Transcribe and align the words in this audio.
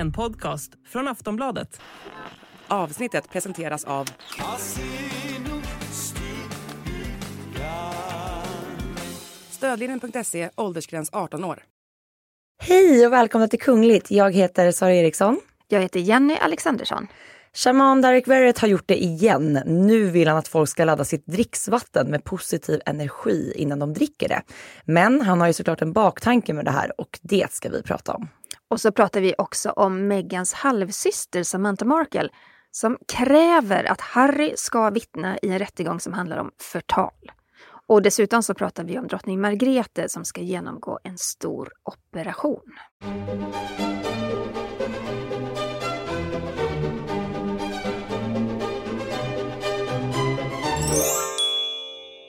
En 0.00 0.12
podcast 0.12 0.72
från 0.88 1.08
Aftonbladet. 1.08 1.80
Avsnittet 2.68 3.30
presenteras 3.30 3.84
av... 3.84 4.08
Stödlinjen.se, 9.50 10.50
åldersgräns 10.56 11.10
18 11.12 11.44
år. 11.44 11.62
Hej 12.62 13.06
och 13.06 13.12
välkomna 13.12 13.48
till 13.48 13.60
Kungligt. 13.60 14.10
Jag 14.10 14.34
heter 14.34 14.72
Sara 14.72 14.94
Eriksson. 14.94 15.40
Jag 15.68 15.80
heter 15.80 16.00
Jenny 16.00 16.34
Alexandersson. 16.34 17.06
Shaman 17.52 18.02
Derek 18.02 18.28
Verrett 18.28 18.58
har 18.58 18.68
gjort 18.68 18.88
det 18.88 19.02
igen. 19.02 19.62
Nu 19.66 20.04
vill 20.04 20.28
han 20.28 20.36
att 20.36 20.48
folk 20.48 20.68
ska 20.68 20.84
ladda 20.84 21.04
sitt 21.04 21.26
dricksvatten 21.26 22.10
med 22.10 22.24
positiv 22.24 22.80
energi 22.86 23.52
innan 23.56 23.78
de 23.78 23.94
dricker 23.94 24.28
det. 24.28 24.42
Men 24.84 25.20
han 25.20 25.40
har 25.40 25.46
ju 25.46 25.52
såklart 25.52 25.82
en 25.82 25.92
baktanke 25.92 26.52
med 26.52 26.64
det 26.64 26.70
här 26.70 27.00
och 27.00 27.18
det 27.22 27.52
ska 27.52 27.68
vi 27.70 27.82
prata 27.82 28.12
om. 28.12 28.28
Och 28.70 28.80
så 28.80 28.92
pratar 28.92 29.20
vi 29.20 29.34
också 29.38 29.70
om 29.70 30.08
Megans 30.08 30.52
halvsyster 30.52 31.42
Samantha 31.42 31.84
Markle 31.84 32.28
som 32.70 32.98
kräver 33.12 33.84
att 33.84 34.00
Harry 34.00 34.52
ska 34.56 34.90
vittna 34.90 35.38
i 35.38 35.48
en 35.48 35.58
rättegång 35.58 36.00
som 36.00 36.12
handlar 36.12 36.38
om 36.38 36.50
förtal. 36.58 37.32
Och 37.86 38.02
dessutom 38.02 38.42
så 38.42 38.54
pratar 38.54 38.84
vi 38.84 38.98
om 38.98 39.06
drottning 39.06 39.40
Margrethe 39.40 40.08
som 40.08 40.24
ska 40.24 40.40
genomgå 40.40 40.98
en 41.04 41.18
stor 41.18 41.72
operation. 41.84 42.60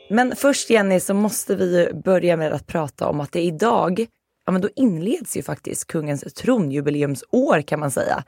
Men 0.09 0.35
först 0.35 0.69
Jenny 0.69 0.99
så 0.99 1.13
måste 1.13 1.55
vi 1.55 1.93
börja 1.93 2.37
med 2.37 2.53
att 2.53 2.67
prata 2.67 3.07
om 3.07 3.19
att 3.19 3.31
det 3.31 3.41
idag 3.41 4.07
ja, 4.45 4.51
men 4.51 4.61
då 4.61 4.69
inleds 4.75 5.37
ju 5.37 5.43
faktiskt 5.43 5.87
kungens 5.87 6.21
tronjubileumsår 6.33 7.61
kan 7.61 7.79
man 7.79 7.91
säga. 7.91 8.23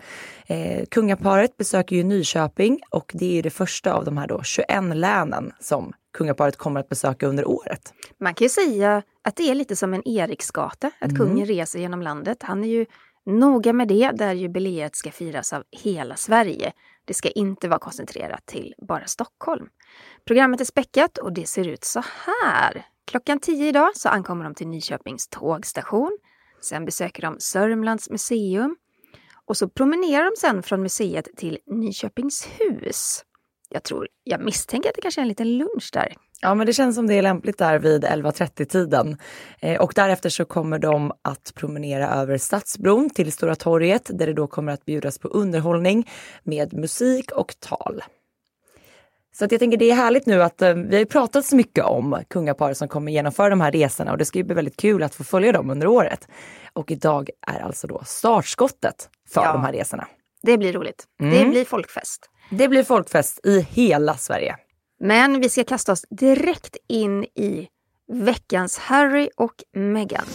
Eh, 0.47 0.85
kungaparet 0.85 1.57
besöker 1.57 1.95
ju 1.95 2.03
Nyköping 2.03 2.79
och 2.89 3.11
det 3.13 3.39
är 3.39 3.43
det 3.43 3.49
första 3.49 3.93
av 3.93 4.05
de 4.05 4.17
här 4.17 4.27
då 4.27 4.43
21 4.43 4.67
länen 4.95 5.51
som 5.59 5.93
kungaparet 6.17 6.57
kommer 6.57 6.79
att 6.79 6.89
besöka 6.89 7.27
under 7.27 7.47
året. 7.47 7.93
Man 8.19 8.33
kan 8.33 8.45
ju 8.45 8.49
säga 8.49 9.01
att 9.21 9.35
det 9.35 9.49
är 9.49 9.55
lite 9.55 9.75
som 9.75 9.93
en 9.93 10.07
Eriksgata, 10.07 10.91
att 10.99 11.11
mm. 11.11 11.17
kungen 11.17 11.45
reser 11.45 11.79
genom 11.79 12.01
landet. 12.01 12.43
Han 12.43 12.63
är 12.63 12.67
ju 12.67 12.85
noga 13.25 13.73
med 13.73 13.87
det, 13.87 14.11
där 14.11 14.33
jubileet 14.33 14.95
ska 14.95 15.11
firas 15.11 15.53
av 15.53 15.63
hela 15.71 16.15
Sverige. 16.15 16.73
Det 17.05 17.13
ska 17.13 17.29
inte 17.29 17.67
vara 17.67 17.79
koncentrerat 17.79 18.45
till 18.45 18.73
bara 18.87 19.05
Stockholm. 19.05 19.67
Programmet 20.25 20.61
är 20.61 20.65
späckat 20.65 21.17
och 21.17 21.33
det 21.33 21.47
ser 21.47 21.67
ut 21.67 21.83
så 21.83 22.03
här. 22.25 22.85
Klockan 23.05 23.39
10 23.39 23.67
idag 23.67 23.91
så 23.95 24.09
ankommer 24.09 24.43
de 24.43 24.55
till 24.55 24.67
Nyköpings 24.67 25.27
tågstation. 25.27 26.17
Sen 26.61 26.85
besöker 26.85 27.21
de 27.21 27.35
Sörmlands 27.39 28.09
museum. 28.09 28.75
Och 29.45 29.57
så 29.57 29.69
promenerar 29.69 30.23
de 30.23 30.31
sen 30.39 30.63
från 30.63 30.81
museet 30.81 31.27
till 31.37 31.57
Nyköpings 31.65 32.47
hus. 32.59 33.23
Jag 33.69 33.83
tror, 33.83 34.07
jag 34.23 34.45
misstänker 34.45 34.89
att 34.89 34.95
det 34.95 35.01
kanske 35.01 35.21
är 35.21 35.23
en 35.23 35.27
liten 35.27 35.57
lunch 35.57 35.89
där. 35.93 36.13
Ja 36.41 36.55
men 36.55 36.67
det 36.67 36.73
känns 36.73 36.95
som 36.95 37.07
det 37.07 37.13
är 37.13 37.21
lämpligt 37.21 37.57
där 37.57 37.79
vid 37.79 38.03
11.30 38.03 38.65
tiden. 38.65 39.17
Eh, 39.59 39.81
och 39.81 39.93
därefter 39.95 40.29
så 40.29 40.45
kommer 40.45 40.79
de 40.79 41.11
att 41.21 41.53
promenera 41.55 42.09
över 42.09 42.37
Stadsbron 42.37 43.09
till 43.09 43.31
Stora 43.31 43.55
torget 43.55 44.09
där 44.13 44.27
det 44.27 44.33
då 44.33 44.47
kommer 44.47 44.71
att 44.71 44.85
bjudas 44.85 45.19
på 45.19 45.27
underhållning 45.27 46.09
med 46.43 46.73
musik 46.73 47.31
och 47.31 47.53
tal. 47.59 48.03
Så 49.35 49.45
att 49.45 49.51
jag 49.51 49.59
tänker 49.59 49.77
det 49.77 49.91
är 49.91 49.95
härligt 49.95 50.25
nu 50.25 50.43
att 50.43 50.61
eh, 50.61 50.73
vi 50.73 50.97
har 50.97 51.05
pratat 51.05 51.45
så 51.45 51.55
mycket 51.55 51.83
om 51.83 52.23
kungapar 52.29 52.73
som 52.73 52.87
kommer 52.87 53.11
genomföra 53.11 53.49
de 53.49 53.61
här 53.61 53.71
resorna 53.71 54.11
och 54.11 54.17
det 54.17 54.25
ska 54.25 54.37
ju 54.37 54.43
bli 54.43 54.55
väldigt 54.55 54.77
kul 54.77 55.03
att 55.03 55.15
få 55.15 55.23
följa 55.23 55.51
dem 55.51 55.69
under 55.69 55.87
året. 55.87 56.27
Och 56.73 56.91
idag 56.91 57.29
är 57.47 57.59
alltså 57.59 57.87
då 57.87 58.01
startskottet 58.05 59.09
för 59.29 59.43
ja, 59.43 59.53
de 59.53 59.61
här 59.61 59.73
resorna. 59.73 60.07
Det 60.43 60.57
blir 60.57 60.73
roligt. 60.73 61.03
Mm. 61.21 61.39
Det 61.39 61.45
blir 61.45 61.65
folkfest. 61.65 62.29
Det 62.49 62.67
blir 62.67 62.83
folkfest 62.83 63.45
i 63.45 63.59
hela 63.59 64.17
Sverige. 64.17 64.55
Men 64.99 65.41
vi 65.41 65.49
ska 65.49 65.63
kasta 65.63 65.91
oss 65.91 66.05
direkt 66.09 66.77
in 66.89 67.23
i 67.23 67.67
veckans 68.11 68.77
Harry 68.77 69.29
och 69.37 69.63
Meghan. 69.75 70.25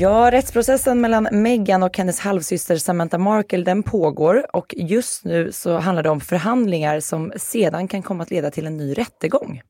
Ja, 0.00 0.30
rättsprocessen 0.30 1.00
mellan 1.00 1.28
Meghan 1.32 1.82
och 1.82 1.98
hennes 1.98 2.20
halvsyster 2.20 2.76
Samantha 2.76 3.18
Markle 3.18 3.64
den 3.64 3.82
pågår 3.82 4.56
och 4.56 4.74
just 4.76 5.24
nu 5.24 5.52
så 5.52 5.78
handlar 5.78 6.02
det 6.02 6.10
om 6.10 6.20
förhandlingar 6.20 7.00
som 7.00 7.32
sedan 7.36 7.88
kan 7.88 8.02
komma 8.02 8.22
att 8.22 8.30
leda 8.30 8.50
till 8.50 8.66
en 8.66 8.76
ny 8.76 8.94
rättegång. 8.94 9.62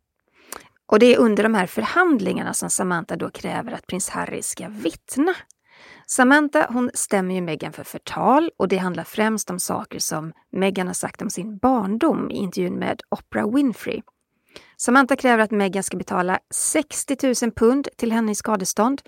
Och 0.86 0.98
det 0.98 1.14
är 1.14 1.18
under 1.18 1.42
de 1.42 1.54
här 1.54 1.66
förhandlingarna 1.66 2.54
som 2.54 2.70
Samantha 2.70 3.16
då 3.16 3.30
kräver 3.30 3.72
att 3.72 3.86
prins 3.86 4.08
Harry 4.08 4.42
ska 4.42 4.68
vittna. 4.68 5.34
Samantha 6.06 6.66
hon 6.72 6.90
stämmer 6.94 7.34
ju 7.34 7.40
Meghan 7.40 7.72
för 7.72 7.84
förtal 7.84 8.50
och 8.56 8.68
det 8.68 8.76
handlar 8.76 9.04
främst 9.04 9.50
om 9.50 9.58
saker 9.58 9.98
som 9.98 10.32
Meghan 10.52 10.86
har 10.86 10.94
sagt 10.94 11.22
om 11.22 11.30
sin 11.30 11.58
barndom 11.58 12.30
i 12.30 12.34
intervjun 12.34 12.74
med 12.74 13.00
Oprah 13.10 13.54
Winfrey. 13.54 14.02
Samantha 14.76 15.16
kräver 15.16 15.42
att 15.44 15.50
Meghan 15.50 15.82
ska 15.82 15.96
betala 15.96 16.38
60 16.54 17.16
000 17.42 17.52
pund 17.52 17.88
till 17.96 18.12
henne 18.12 18.32
i 18.32 18.34
skadestånd 18.34 19.02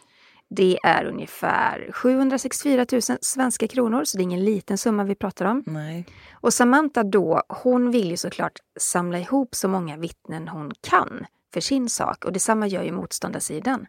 det 0.51 0.79
är 0.83 1.05
ungefär 1.05 1.91
764 1.93 2.87
000 2.93 3.03
svenska 3.21 3.69
kronor, 3.69 4.05
så 4.05 4.17
det 4.17 4.23
är 4.23 4.25
ingen 4.25 4.45
liten 4.45 4.79
summa 4.79 5.05
vi 5.05 5.15
pratar 5.15 5.45
om. 5.45 5.63
Nej. 5.67 6.07
Och 6.33 6.55
Samantha 6.55 7.03
då, 7.03 7.43
hon 7.49 7.91
vill 7.91 8.11
ju 8.11 8.17
såklart 8.17 8.59
samla 8.81 9.19
ihop 9.19 9.55
så 9.55 9.69
många 9.69 9.97
vittnen 9.97 10.49
hon 10.49 10.73
kan 10.81 11.27
för 11.55 11.61
sin 11.61 11.89
sak 11.89 12.25
och 12.25 12.33
detsamma 12.33 12.67
gör 12.67 12.83
ju 12.83 12.93
motståndarsidan. 12.93 13.87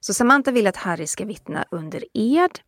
Så 0.00 0.14
Samantha 0.14 0.50
vill 0.50 0.66
att 0.66 0.76
Harry 0.76 1.06
ska 1.06 1.24
vittna 1.24 1.64
under 1.70 2.04
ed, 2.14 2.60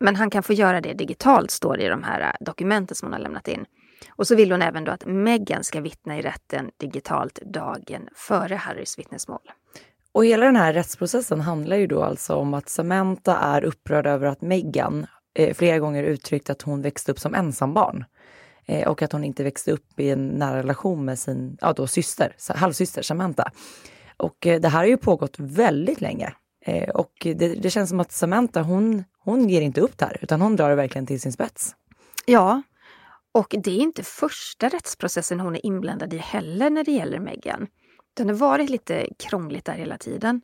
men 0.00 0.16
han 0.16 0.30
kan 0.30 0.42
få 0.42 0.52
göra 0.52 0.80
det 0.80 0.92
digitalt, 0.92 1.50
står 1.50 1.76
det 1.76 1.82
i 1.82 1.88
de 1.88 2.02
här 2.02 2.36
dokumenten 2.40 2.94
som 2.94 3.06
hon 3.06 3.12
har 3.12 3.20
lämnat 3.20 3.48
in. 3.48 3.64
Och 4.16 4.26
så 4.26 4.34
vill 4.34 4.52
hon 4.52 4.62
även 4.62 4.84
då 4.84 4.92
att 4.92 5.06
Meghan 5.06 5.64
ska 5.64 5.80
vittna 5.80 6.18
i 6.18 6.22
rätten 6.22 6.70
digitalt 6.76 7.38
dagen 7.42 8.08
före 8.14 8.54
Harrys 8.54 8.98
vittnesmål. 8.98 9.50
Och 10.12 10.24
hela 10.24 10.46
den 10.46 10.56
här 10.56 10.72
rättsprocessen 10.72 11.40
handlar 11.40 11.76
ju 11.76 11.86
då 11.86 12.02
alltså 12.02 12.34
om 12.34 12.54
att 12.54 12.68
Samantha 12.68 13.36
är 13.36 13.64
upprörd 13.64 14.06
över 14.06 14.26
att 14.26 14.40
Meghan 14.40 15.06
eh, 15.34 15.54
flera 15.54 15.78
gånger 15.78 16.02
uttryckt 16.02 16.50
att 16.50 16.62
hon 16.62 16.82
växte 16.82 17.12
upp 17.12 17.18
som 17.18 17.34
ensambarn. 17.34 18.04
Eh, 18.66 18.88
och 18.88 19.02
att 19.02 19.12
hon 19.12 19.24
inte 19.24 19.44
växte 19.44 19.72
upp 19.72 20.00
i 20.00 20.10
en 20.10 20.28
nära 20.28 20.58
relation 20.58 21.04
med 21.04 21.18
sin 21.18 21.58
ja, 21.60 21.72
då, 21.72 21.86
syster, 21.86 22.36
halvsyster 22.54 23.02
Samantha. 23.02 23.50
Och 24.16 24.46
eh, 24.46 24.60
det 24.60 24.68
här 24.68 24.78
har 24.78 24.86
ju 24.86 24.96
pågått 24.96 25.34
väldigt 25.38 26.00
länge. 26.00 26.32
Eh, 26.66 26.88
och 26.88 27.12
det, 27.22 27.34
det, 27.34 27.70
känns 27.70 27.88
som 27.88 28.00
att 28.00 28.12
Samantha 28.12 28.62
hon, 28.62 29.04
hon 29.18 29.48
ger 29.48 29.60
inte 29.60 29.80
upp 29.80 29.98
där 29.98 30.16
utan 30.20 30.40
hon 30.40 30.56
drar 30.56 30.68
det 30.68 30.74
verkligen 30.74 31.06
till 31.06 31.20
sin 31.20 31.32
spets. 31.32 31.74
Ja, 32.26 32.62
och 33.32 33.54
det 33.58 33.70
är 33.70 33.80
inte 33.80 34.02
första 34.02 34.68
rättsprocessen 34.68 35.40
hon 35.40 35.54
är 35.56 35.66
inblandad 35.66 36.14
i 36.14 36.16
heller 36.16 36.70
när 36.70 36.84
det 36.84 36.92
gäller 36.92 37.18
Meghan. 37.18 37.66
Det 38.26 38.32
har 38.32 38.38
varit 38.38 38.70
lite 38.70 39.08
krångligt 39.18 39.64
där 39.64 39.72
hela 39.72 39.98
tiden. 39.98 40.40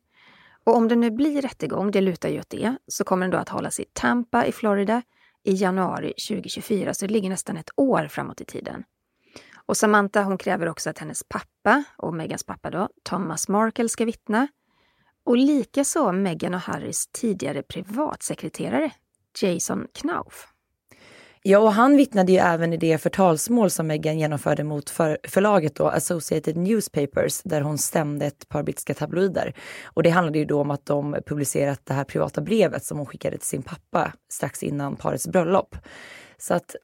Och 0.64 0.76
om 0.76 0.88
det 0.88 0.96
nu 0.96 1.10
blir 1.10 1.42
rättegång, 1.42 1.90
det 1.90 2.00
lutar 2.00 2.28
ju 2.28 2.40
åt 2.40 2.50
det, 2.50 2.76
så 2.88 3.04
kommer 3.04 3.26
den 3.26 3.30
då 3.30 3.38
att 3.38 3.48
hållas 3.48 3.80
i 3.80 3.84
Tampa 3.92 4.46
i 4.46 4.52
Florida 4.52 5.02
i 5.42 5.54
januari 5.54 6.12
2024, 6.28 6.94
så 6.94 7.06
det 7.06 7.12
ligger 7.12 7.28
nästan 7.28 7.56
ett 7.56 7.70
år 7.76 8.08
framåt 8.08 8.40
i 8.40 8.44
tiden. 8.44 8.84
Och 9.66 9.76
Samantha 9.76 10.22
hon 10.22 10.38
kräver 10.38 10.68
också 10.68 10.90
att 10.90 10.98
hennes 10.98 11.22
pappa, 11.28 11.84
och 11.96 12.14
Megans 12.14 12.44
pappa 12.44 12.70
då, 12.70 12.88
Thomas 13.02 13.48
Markle 13.48 13.88
ska 13.88 14.04
vittna. 14.04 14.48
Och 15.24 15.36
likaså 15.36 16.12
Meghan 16.12 16.54
och 16.54 16.60
Harrys 16.60 17.06
tidigare 17.06 17.62
privatsekreterare, 17.62 18.90
Jason 19.42 19.86
Knauf. 19.94 20.53
Ja, 21.46 21.58
och 21.58 21.72
han 21.72 21.96
vittnade 21.96 22.32
ju 22.32 22.38
även 22.38 22.72
i 22.72 22.76
det 22.76 22.98
förtalsmål 22.98 23.70
som 23.70 23.86
Meghan 23.86 24.18
genomförde 24.18 24.64
mot 24.64 24.90
för, 24.90 25.18
förlaget 25.24 25.74
då, 25.74 25.88
Associated 25.88 26.56
Newspapers, 26.56 27.42
där 27.42 27.60
hon 27.60 27.78
stämde 27.78 28.26
ett 28.26 28.48
par 28.48 28.62
brittiska 28.62 28.94
tabloider. 28.94 29.54
Och 29.84 30.02
det 30.02 30.10
handlade 30.10 30.38
ju 30.38 30.44
då 30.44 30.60
om 30.60 30.70
att 30.70 30.86
de 30.86 31.16
publicerat 31.26 31.80
det 31.84 31.94
här 31.94 32.04
privata 32.04 32.40
brevet 32.40 32.84
som 32.84 32.98
hon 32.98 33.06
skickade 33.06 33.38
till 33.38 33.46
sin 33.46 33.62
pappa 33.62 34.12
strax 34.32 34.62
innan 34.62 34.96
parets 34.96 35.28
bröllop. 35.28 35.76
Så 36.38 36.54
att, 36.54 36.76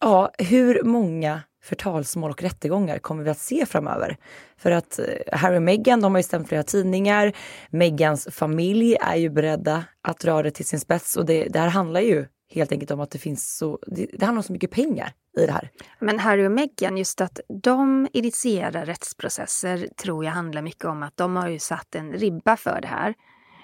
ja, 0.00 0.30
hur 0.38 0.82
många 0.82 1.40
förtalsmål 1.64 2.30
och 2.30 2.42
rättegångar 2.42 2.98
kommer 2.98 3.24
vi 3.24 3.30
att 3.30 3.38
se 3.38 3.66
framöver? 3.66 4.16
För 4.56 4.70
att 4.70 4.98
eh, 4.98 5.04
Harry 5.38 5.58
och 5.58 5.62
Meghan, 5.62 6.00
de 6.00 6.12
har 6.12 6.18
ju 6.18 6.22
stämt 6.22 6.48
flera 6.48 6.62
tidningar. 6.62 7.32
Meghans 7.70 8.28
familj 8.30 8.96
är 9.00 9.16
ju 9.16 9.30
beredda 9.30 9.84
att 10.08 10.18
dra 10.18 10.42
det 10.42 10.50
till 10.50 10.66
sin 10.66 10.80
spets 10.80 11.16
och 11.16 11.26
det, 11.26 11.44
det 11.44 11.58
här 11.58 11.68
handlar 11.68 12.00
ju 12.00 12.26
helt 12.50 12.72
enkelt 12.72 12.90
om 12.90 13.00
att 13.00 13.10
det 13.10 13.18
finns 13.18 13.56
så, 13.56 13.78
det, 13.86 14.06
det 14.12 14.26
handlar 14.26 14.40
om 14.40 14.42
så 14.42 14.52
mycket 14.52 14.70
pengar 14.70 15.12
i 15.38 15.46
det 15.46 15.52
här. 15.52 15.70
Men 15.98 16.18
Harry 16.18 16.46
och 16.46 16.52
Meghan, 16.52 16.96
just 16.96 17.20
att 17.20 17.40
de 17.62 18.08
initierar 18.12 18.86
rättsprocesser 18.86 19.88
tror 20.02 20.24
jag 20.24 20.32
handlar 20.32 20.62
mycket 20.62 20.84
om 20.84 21.02
att 21.02 21.16
de 21.16 21.36
har 21.36 21.48
ju 21.48 21.58
satt 21.58 21.94
en 21.94 22.12
ribba 22.12 22.56
för 22.56 22.80
det 22.80 22.88
här. 22.88 23.14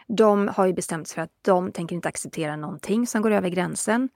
De 0.09 0.49
har 0.49 0.67
ju 0.67 0.73
bestämt 0.73 1.09
sig 1.09 1.15
för 1.15 1.23
att 1.23 1.39
de 1.43 1.73
tänker 1.73 1.97
inte 1.97 2.09
acceptera 2.09 2.57
någonting 2.57 3.07
som 3.07 3.23
går 3.23 3.31
över 3.31 3.49
gränsen. 3.49 4.09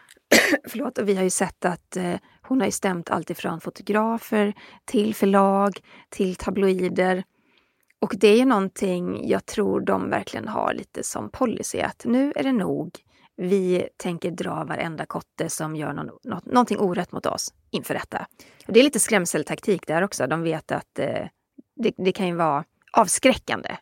Förlåt, 0.68 0.98
och 0.98 1.08
vi 1.08 1.14
har 1.14 1.22
ju 1.22 1.30
sett 1.30 1.64
att 1.64 1.96
eh, 1.96 2.14
hon 2.42 2.60
har 2.60 2.66
ju 2.66 2.72
stämt 2.72 3.10
allt 3.10 3.30
ifrån 3.30 3.60
fotografer 3.60 4.54
till 4.84 5.14
förlag 5.14 5.80
till 6.08 6.36
tabloider. 6.36 7.24
Och 8.00 8.14
det 8.16 8.28
är 8.28 8.36
ju 8.36 8.44
någonting 8.44 9.28
jag 9.28 9.46
tror 9.46 9.80
de 9.80 10.10
verkligen 10.10 10.48
har 10.48 10.74
lite 10.74 11.02
som 11.02 11.30
policy 11.30 11.80
att 11.80 12.04
nu 12.04 12.32
är 12.36 12.42
det 12.42 12.52
nog. 12.52 12.90
Vi 13.36 13.88
tänker 13.96 14.30
dra 14.30 14.64
varenda 14.64 15.06
kotte 15.06 15.48
som 15.48 15.76
gör 15.76 15.92
någon, 15.92 16.10
något, 16.24 16.46
någonting 16.46 16.78
orätt 16.78 17.12
mot 17.12 17.26
oss 17.26 17.54
inför 17.70 17.94
rätta. 17.94 18.26
Och 18.66 18.72
det 18.72 18.80
är 18.80 18.84
lite 18.84 19.00
skrämseltaktik 19.00 19.86
där 19.86 20.02
också. 20.02 20.26
De 20.26 20.42
vet 20.42 20.72
att 20.72 20.98
eh, 20.98 21.26
det, 21.76 21.92
det 21.96 22.12
kan 22.12 22.26
ju 22.26 22.34
vara 22.34 22.64
avskräckande 22.92 23.76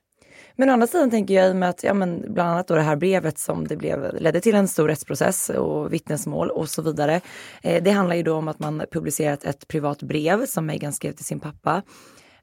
men 0.56 0.70
å 0.70 0.72
andra 0.72 0.86
sidan 0.86 1.10
tänker 1.10 1.34
jag 1.34 1.48
i 1.48 1.52
och 1.52 1.56
med 1.56 1.68
att, 1.68 1.82
ja 1.82 1.94
men 1.94 2.24
bland 2.34 2.50
annat 2.50 2.68
då 2.68 2.74
det 2.74 2.80
här 2.80 2.96
brevet 2.96 3.38
som 3.38 3.66
det 3.66 3.76
blev, 3.76 4.14
ledde 4.20 4.40
till 4.40 4.54
en 4.54 4.68
stor 4.68 4.88
rättsprocess 4.88 5.48
och 5.50 5.92
vittnesmål 5.92 6.50
och 6.50 6.68
så 6.68 6.82
vidare. 6.82 7.20
Eh, 7.62 7.82
det 7.82 7.90
handlar 7.90 8.16
ju 8.16 8.22
då 8.22 8.34
om 8.34 8.48
att 8.48 8.58
man 8.58 8.84
publicerat 8.92 9.44
ett 9.44 9.68
privat 9.68 10.02
brev 10.02 10.46
som 10.46 10.66
Meghan 10.66 10.92
skrev 10.92 11.12
till 11.12 11.24
sin 11.24 11.40
pappa. 11.40 11.82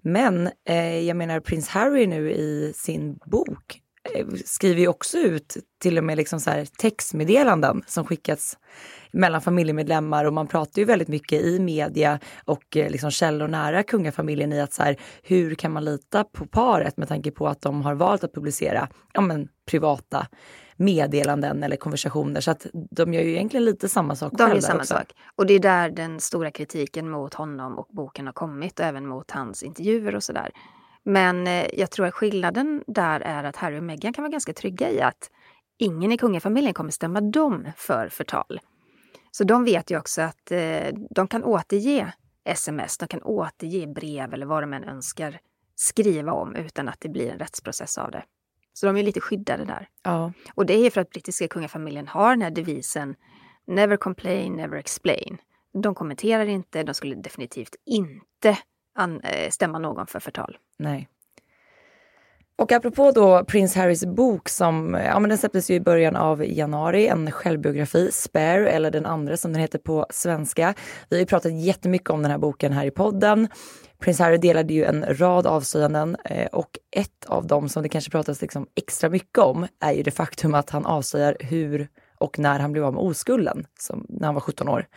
Men 0.02 0.50
eh, 0.68 1.00
jag 1.00 1.18
menar 1.18 1.40
prins 1.40 1.68
Harry 1.68 2.08
nu 2.08 2.31
i 2.31 2.74
sin 2.75 3.19
bok 3.25 3.81
skriver 4.45 4.81
ju 4.81 4.88
också 4.88 5.18
ut 5.18 5.57
till 5.81 5.98
och 5.98 6.03
med 6.03 6.18
liksom 6.18 6.39
så 6.39 6.50
här 6.50 6.65
textmeddelanden 6.65 7.83
som 7.88 8.06
skickats 8.06 8.57
mellan 9.12 9.42
familjemedlemmar 9.42 10.25
och 10.25 10.33
man 10.33 10.48
pratar 10.48 10.80
ju 10.80 10.86
väldigt 10.86 11.07
mycket 11.07 11.42
i 11.42 11.59
media 11.59 12.19
och 12.45 12.77
eh, 12.77 12.89
liksom 12.89 13.12
källor 13.12 13.48
nära 13.48 13.83
kungafamiljen 13.83 14.53
i 14.53 14.62
att 14.62 14.74
så 14.74 14.83
här, 14.83 14.98
hur 15.24 15.56
kan 15.56 15.71
man 15.71 15.86
lita 15.86 16.24
på 16.24 16.45
paret 16.45 16.98
med 16.98 17.07
tanke 17.07 17.31
på 17.31 17.48
att 17.48 17.62
de 17.62 17.81
har 17.81 17.94
valt 17.94 18.24
att 18.24 18.33
publicera 18.33 18.88
ja, 19.13 19.21
men, 19.21 19.48
privata 19.65 20.27
meddelanden 20.75 21.63
eller 21.63 21.75
konversationer. 21.75 22.42
Så 22.42 22.51
att 22.51 22.65
de 22.74 23.13
gör 23.13 23.21
ju 23.21 23.31
egentligen 23.31 23.65
lite 23.65 23.89
samma 23.89 24.15
sak 24.15 24.33
De 24.38 24.50
gör 24.50 24.59
samma 24.59 24.80
också. 24.80 24.94
sak. 24.94 25.13
Och 25.36 25.45
det 25.45 25.53
är 25.53 25.59
där 25.59 25.89
den 25.89 26.19
stora 26.19 26.51
kritiken 26.51 27.09
mot 27.09 27.33
honom 27.33 27.80
och 27.80 27.88
boken 27.89 28.25
har 28.25 28.33
kommit 28.33 28.80
och 28.80 28.86
även 28.86 29.07
mot 29.07 29.31
hans 29.31 29.63
intervjuer 29.63 30.15
och 30.15 30.24
sådär. 30.24 30.51
Men 31.06 31.48
eh, 31.48 31.68
jag 31.74 31.92
tror 31.92 32.06
att 32.06 32.13
skillnaden 32.13 32.83
där 32.88 33.19
är 33.19 33.44
att 33.44 33.56
Harry 33.56 33.80
och 33.80 33.83
Meghan 33.83 34.13
kan 34.13 34.24
vara 34.24 34.31
ganska 34.31 34.53
trygga 34.53 34.92
i 34.92 35.01
att 35.01 35.31
ingen 35.77 36.12
i 36.12 36.18
kungafamiljen 36.18 36.74
kommer 36.74 36.92
stämma 36.92 37.21
dem 37.21 37.68
för 37.77 38.09
förtal. 38.09 38.59
Så 39.31 39.44
de 39.44 39.63
vet 39.63 39.92
ju 39.92 39.98
också 39.98 40.21
att 40.21 40.51
eh, 40.51 40.88
de 41.09 41.27
kan 41.27 41.44
återge 41.44 42.13
sms, 42.45 42.98
de 42.98 43.07
kan 43.07 43.21
återge 43.21 43.88
brev 43.88 44.33
eller 44.33 44.45
vad 44.45 44.63
de 44.63 44.74
än 44.74 44.83
önskar 44.83 45.39
skriva 45.75 46.31
om 46.31 46.56
utan 46.56 46.89
att 46.89 47.00
det 47.00 47.09
blir 47.09 47.31
en 47.31 47.39
rättsprocess 47.39 47.98
av 47.98 48.12
det. 48.12 48.24
Så 48.74 48.86
de 48.86 48.98
är 48.98 49.03
lite 49.03 49.21
skyddade 49.21 49.65
där. 49.65 49.88
Ja. 50.03 50.33
Och 50.53 50.65
det 50.65 50.74
är 50.74 50.89
för 50.89 51.01
att 51.01 51.09
brittiska 51.09 51.48
kungafamiljen 51.48 52.07
har 52.07 52.30
den 52.30 52.42
här 52.42 52.51
devisen 52.51 53.15
Never 53.68 53.98
complain, 53.98 54.53
never 54.53 54.77
explain. 54.77 55.38
De 55.74 55.95
kommenterar 55.95 56.45
inte, 56.45 56.83
de 56.83 56.94
skulle 56.94 57.15
definitivt 57.15 57.75
inte 57.86 58.57
eh, 59.23 59.49
stämma 59.49 59.79
någon 59.79 60.07
för 60.07 60.19
förtal. 60.19 60.57
Nej. 60.79 61.07
Och 62.61 62.71
apropå 62.71 63.11
då 63.11 63.45
prins 63.45 63.75
Harrys 63.75 64.05
bok 64.05 64.49
som 64.49 64.99
ja, 65.05 65.19
men 65.19 65.29
den 65.29 65.38
släpptes 65.38 65.71
ju 65.71 65.75
i 65.75 65.79
början 65.79 66.15
av 66.15 66.45
januari, 66.45 67.07
en 67.07 67.31
självbiografi, 67.31 68.09
Spare, 68.11 68.69
eller 68.69 68.91
den 68.91 69.05
andra 69.05 69.38
som 69.38 69.53
den 69.53 69.61
heter 69.61 69.79
på 69.79 70.05
svenska. 70.09 70.73
Vi 71.09 71.15
har 71.15 71.19
ju 71.19 71.25
pratat 71.25 71.53
jättemycket 71.53 72.09
om 72.09 72.21
den 72.21 72.31
här 72.31 72.38
boken 72.38 72.73
här 72.73 72.85
i 72.85 72.91
podden. 72.91 73.47
Prins 73.99 74.19
Harry 74.19 74.38
delade 74.38 74.73
ju 74.73 74.85
en 74.85 75.05
rad 75.09 75.47
avslöjanden 75.47 76.17
eh, 76.25 76.47
och 76.47 76.69
ett 76.91 77.25
av 77.27 77.47
dem 77.47 77.69
som 77.69 77.83
det 77.83 77.89
kanske 77.89 78.11
pratas 78.11 78.41
liksom 78.41 78.67
extra 78.75 79.09
mycket 79.09 79.38
om 79.38 79.67
är 79.79 79.91
ju 79.91 80.03
det 80.03 80.11
faktum 80.11 80.53
att 80.53 80.69
han 80.69 80.85
avslöjar 80.85 81.38
hur 81.39 81.88
och 82.17 82.39
när 82.39 82.59
han 82.59 82.71
blev 82.71 82.85
av 82.85 82.93
med 82.93 83.03
oskulden, 83.03 83.65
som, 83.79 84.05
när 84.09 84.25
han 84.25 84.35
var 84.35 84.41
17 84.41 84.69
år. 84.69 84.88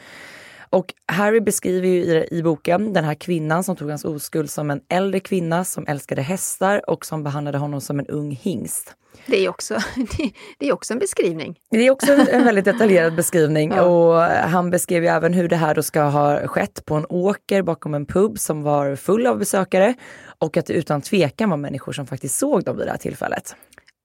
Och 0.74 0.94
Harry 1.06 1.40
beskriver 1.40 1.88
ju 1.88 1.94
i, 1.94 2.28
i, 2.30 2.42
boken 2.42 2.92
den 2.92 3.04
här 3.04 3.14
kvinnan 3.14 3.64
som 3.64 3.76
tog 3.76 3.88
hans 3.88 4.04
oskuld 4.04 4.50
som 4.50 4.70
en 4.70 4.80
äldre 4.88 5.20
kvinna 5.20 5.64
som 5.64 5.86
älskade 5.86 6.22
hästar 6.22 6.90
och 6.90 7.06
som 7.06 7.22
behandlade 7.22 7.58
honom 7.58 7.80
som 7.80 7.98
en 7.98 8.06
ung 8.06 8.30
hingst. 8.30 8.94
Det 9.26 9.44
är 9.44 9.48
också, 9.48 9.78
det 10.58 10.68
är 10.68 10.72
också 10.72 10.92
en 10.92 10.98
beskrivning. 10.98 11.58
Det 11.70 11.86
är 11.86 11.90
också 11.90 12.12
en 12.12 12.44
väldigt 12.44 12.64
detaljerad 12.64 13.14
beskrivning 13.16 13.70
ja. 13.70 13.82
och 13.82 14.20
han 14.22 14.70
beskrev 14.70 15.02
ju 15.02 15.08
även 15.08 15.34
hur 15.34 15.48
det 15.48 15.56
här 15.56 15.74
då 15.74 15.82
ska 15.82 16.02
ha 16.02 16.46
skett 16.46 16.84
på 16.84 16.94
en 16.94 17.06
åker 17.08 17.62
bakom 17.62 17.94
en 17.94 18.06
pub 18.06 18.38
som 18.38 18.62
var 18.62 18.96
full 18.96 19.26
av 19.26 19.38
besökare 19.38 19.94
och 20.38 20.56
att 20.56 20.66
det 20.66 20.72
utan 20.72 21.02
tvekan 21.02 21.50
var 21.50 21.56
människor 21.56 21.92
som 21.92 22.06
faktiskt 22.06 22.38
såg 22.38 22.64
dem 22.64 22.76
vid 22.76 22.86
det 22.86 22.90
här 22.90 22.98
tillfället. 22.98 23.56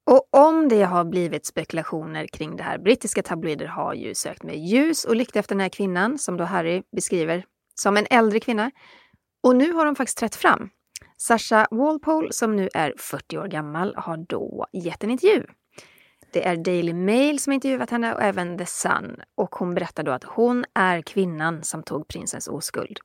Och 0.09 0.27
om 0.31 0.67
det 0.67 0.83
har 0.83 1.05
blivit 1.05 1.45
spekulationer 1.45 2.27
kring 2.27 2.55
det 2.55 2.63
här, 2.63 2.77
brittiska 2.77 3.23
tabloider 3.23 3.65
har 3.65 3.93
ju 3.93 4.15
sökt 4.15 4.43
med 4.43 4.57
ljus 4.57 5.05
och 5.05 5.15
lykta 5.15 5.39
efter 5.39 5.55
den 5.55 5.61
här 5.61 5.69
kvinnan 5.69 6.17
som 6.17 6.37
då 6.37 6.43
Harry 6.43 6.83
beskriver 6.95 7.45
som 7.75 7.97
en 7.97 8.07
äldre 8.09 8.39
kvinna. 8.39 8.71
Och 9.43 9.55
nu 9.55 9.73
har 9.73 9.85
de 9.85 9.95
faktiskt 9.95 10.17
trätt 10.17 10.35
fram. 10.35 10.69
Sasha 11.17 11.67
Walpole, 11.71 12.27
som 12.31 12.55
nu 12.55 12.69
är 12.73 12.93
40 12.97 13.37
år 13.37 13.47
gammal, 13.47 13.93
har 13.97 14.17
då 14.17 14.67
gett 14.73 15.03
en 15.03 15.11
intervju. 15.11 15.43
Det 16.33 16.47
är 16.47 16.57
Daily 16.57 16.93
Mail 16.93 17.39
som 17.39 17.53
intervjuat 17.53 17.89
henne 17.89 18.13
och 18.13 18.21
även 18.21 18.57
The 18.57 18.65
Sun. 18.65 19.21
Och 19.35 19.55
hon 19.55 19.73
berättar 19.73 20.03
då 20.03 20.11
att 20.11 20.23
hon 20.23 20.65
är 20.73 21.01
kvinnan 21.01 21.63
som 21.63 21.83
tog 21.83 22.07
prinsens 22.07 22.47
oskuld. 22.47 22.99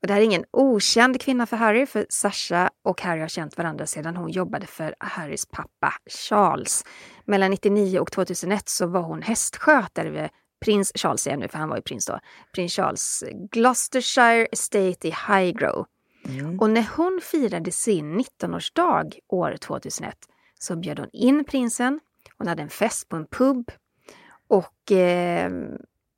Och 0.00 0.06
det 0.06 0.12
här 0.12 0.20
är 0.20 0.24
ingen 0.24 0.44
okänd 0.50 1.20
kvinna 1.20 1.46
för 1.46 1.56
Harry, 1.56 1.86
för 1.86 2.06
Sasha 2.08 2.70
och 2.82 3.02
Harry 3.02 3.20
har 3.20 3.28
känt 3.28 3.58
varandra 3.58 3.86
sedan 3.86 4.16
hon 4.16 4.30
jobbade 4.30 4.66
för 4.66 4.94
Harrys 4.98 5.46
pappa 5.46 5.94
Charles. 6.28 6.84
Mellan 7.24 7.50
99 7.50 8.00
och 8.00 8.12
2001 8.12 8.68
så 8.68 8.86
var 8.86 9.02
hon 9.02 9.22
hästskötare 9.22 10.10
vid 10.10 10.28
prins 10.60 10.92
Charles, 10.94 11.20
säger 11.20 11.36
jag 11.36 11.40
nu 11.40 11.48
för 11.48 11.58
han 11.58 11.68
var 11.68 11.76
ju 11.76 11.82
prins 11.82 12.06
då, 12.06 12.18
prins 12.54 12.72
Charles 12.72 13.24
Gloucestershire 13.50 14.46
Estate 14.52 15.08
i 15.08 15.14
Highgrove. 15.28 15.84
Mm. 16.24 16.60
Och 16.60 16.70
när 16.70 16.88
hon 16.96 17.20
firade 17.22 17.72
sin 17.72 18.20
19-årsdag 18.20 19.18
år 19.28 19.56
2001 19.56 20.16
så 20.58 20.76
bjöd 20.76 20.98
hon 20.98 21.10
in 21.12 21.44
prinsen. 21.44 22.00
Hon 22.38 22.46
hade 22.46 22.62
en 22.62 22.68
fest 22.68 23.08
på 23.08 23.16
en 23.16 23.26
pub 23.26 23.70
och 24.48 24.92
eh, 24.92 25.52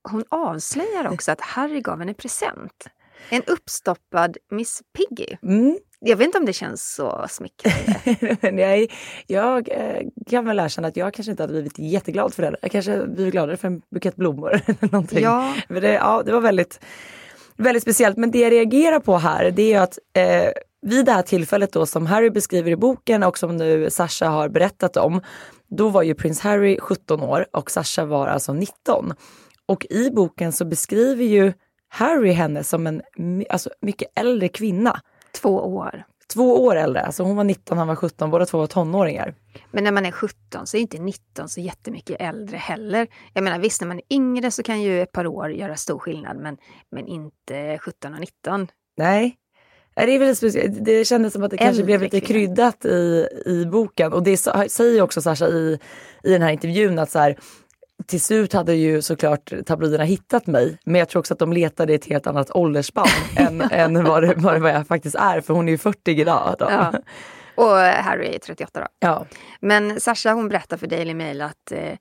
hon 0.02 0.24
avslöjar 0.28 1.12
också 1.12 1.32
att 1.32 1.40
Harry 1.40 1.80
gav 1.80 1.98
henne 1.98 2.14
present. 2.14 2.86
En 3.28 3.42
uppstoppad 3.46 4.36
Miss 4.50 4.82
Piggy. 4.96 5.36
Mm. 5.42 5.78
Jag 6.00 6.16
vet 6.16 6.24
inte 6.24 6.38
om 6.38 6.44
det 6.44 6.52
känns 6.52 6.94
så 6.94 7.26
smickrande. 7.30 8.62
jag, 8.62 8.92
jag 9.26 9.68
eh, 9.68 10.06
kan 10.30 10.44
väl 10.44 10.58
erkänna 10.58 10.88
att 10.88 10.96
jag 10.96 11.14
kanske 11.14 11.30
inte 11.30 11.42
hade 11.42 11.52
blivit 11.52 11.78
jätteglad 11.78 12.34
för 12.34 12.42
det. 12.42 12.56
Jag 12.62 12.70
kanske 12.70 13.06
blivit 13.06 13.32
gladare 13.32 13.56
för 13.56 13.68
en 13.68 13.82
bukett 13.90 14.16
blommor. 14.16 14.52
eller 14.66 14.92
någonting. 14.92 15.22
Ja. 15.22 15.54
Men 15.68 15.82
det, 15.82 15.92
ja, 15.92 16.22
det 16.26 16.32
var 16.32 16.40
väldigt, 16.40 16.80
väldigt 17.56 17.82
speciellt. 17.82 18.16
Men 18.16 18.30
det 18.30 18.38
jag 18.38 18.52
reagerar 18.52 19.00
på 19.00 19.16
här 19.16 19.50
det 19.50 19.72
är 19.72 19.80
att 19.80 19.98
eh, 20.12 20.50
vid 20.82 21.06
det 21.06 21.12
här 21.12 21.22
tillfället 21.22 21.72
då 21.72 21.86
som 21.86 22.06
Harry 22.06 22.30
beskriver 22.30 22.70
i 22.70 22.76
boken 22.76 23.22
och 23.22 23.38
som 23.38 23.56
nu 23.56 23.90
Sasha 23.90 24.28
har 24.28 24.48
berättat 24.48 24.96
om, 24.96 25.20
då 25.68 25.88
var 25.88 26.02
ju 26.02 26.14
prins 26.14 26.40
Harry 26.40 26.78
17 26.80 27.20
år 27.22 27.46
och 27.52 27.70
Sasha 27.70 28.04
var 28.04 28.26
alltså 28.26 28.52
19. 28.52 29.12
Och 29.66 29.86
i 29.90 30.10
boken 30.10 30.52
så 30.52 30.64
beskriver 30.64 31.24
ju 31.24 31.52
Harry 31.92 32.32
henne 32.32 32.64
som 32.64 32.86
en 32.86 33.02
alltså, 33.50 33.70
mycket 33.80 34.18
äldre 34.18 34.48
kvinna. 34.48 35.00
Två 35.32 35.76
år. 35.76 36.04
Två 36.32 36.64
år 36.64 36.76
äldre, 36.76 37.02
alltså 37.02 37.22
hon 37.22 37.36
var 37.36 37.44
19, 37.44 37.78
han 37.78 37.88
var 37.88 37.96
17, 37.96 38.30
båda 38.30 38.46
två 38.46 38.58
var 38.58 38.66
tonåringar. 38.66 39.34
Men 39.70 39.84
när 39.84 39.92
man 39.92 40.06
är 40.06 40.10
17 40.10 40.66
så 40.66 40.76
är 40.76 40.80
inte 40.80 40.98
19 40.98 41.48
så 41.48 41.60
jättemycket 41.60 42.16
äldre 42.20 42.56
heller. 42.56 43.06
Jag 43.32 43.44
menar 43.44 43.58
visst, 43.58 43.80
när 43.80 43.88
man 43.88 43.98
är 43.98 44.16
yngre 44.16 44.50
så 44.50 44.62
kan 44.62 44.82
ju 44.82 45.02
ett 45.02 45.12
par 45.12 45.26
år 45.26 45.52
göra 45.52 45.76
stor 45.76 45.98
skillnad, 45.98 46.36
men, 46.36 46.56
men 46.90 47.06
inte 47.06 47.78
17 47.78 48.14
och 48.14 48.20
19. 48.20 48.68
Nej. 48.96 49.36
Det, 49.94 50.14
är 50.14 50.18
väldigt 50.18 50.38
speciellt. 50.38 50.84
det 50.84 51.04
kändes 51.04 51.32
som 51.32 51.42
att 51.42 51.50
det 51.50 51.56
äldre 51.56 51.66
kanske 51.66 51.84
blev 51.84 52.02
lite 52.02 52.20
kryddat 52.20 52.84
i, 52.84 53.28
i 53.46 53.66
boken. 53.66 54.12
Och 54.12 54.22
det 54.22 54.36
säger 54.70 55.02
också 55.02 55.22
Sasha 55.22 55.48
i, 55.48 55.78
i 56.22 56.32
den 56.32 56.42
här 56.42 56.50
intervjun 56.50 56.98
att 56.98 57.10
så 57.10 57.18
här, 57.18 57.38
till 58.06 58.20
slut 58.20 58.52
hade 58.52 58.74
ju 58.74 59.02
såklart 59.02 59.52
tabloiderna 59.66 60.04
hittat 60.04 60.46
mig, 60.46 60.78
men 60.84 60.98
jag 60.98 61.08
tror 61.08 61.20
också 61.20 61.34
att 61.34 61.38
de 61.38 61.52
letade 61.52 61.92
i 61.92 61.96
ett 61.96 62.06
helt 62.06 62.26
annat 62.26 62.50
åldersspann 62.50 63.06
än, 63.36 63.60
än 63.60 64.04
vad, 64.04 64.22
det, 64.22 64.34
vad, 64.36 64.70
jag 64.70 64.86
faktiskt 64.86 65.16
är, 65.16 65.40
för 65.40 65.54
hon 65.54 65.68
är 65.68 65.72
ju 65.72 65.78
40 65.78 66.10
idag. 66.10 66.56
Då. 66.58 66.66
Ja. 66.70 66.92
Och 67.54 67.76
Harry 67.76 68.34
är 68.34 68.38
38 68.38 68.80
då. 68.80 68.86
Ja. 68.98 69.26
Men 69.60 70.00
Sasha 70.00 70.32
hon 70.32 70.48
berättar 70.48 70.76
för 70.76 70.86
Daily 70.86 71.14
Mail 71.14 71.42
att 71.42 71.72
eh, 71.72 71.96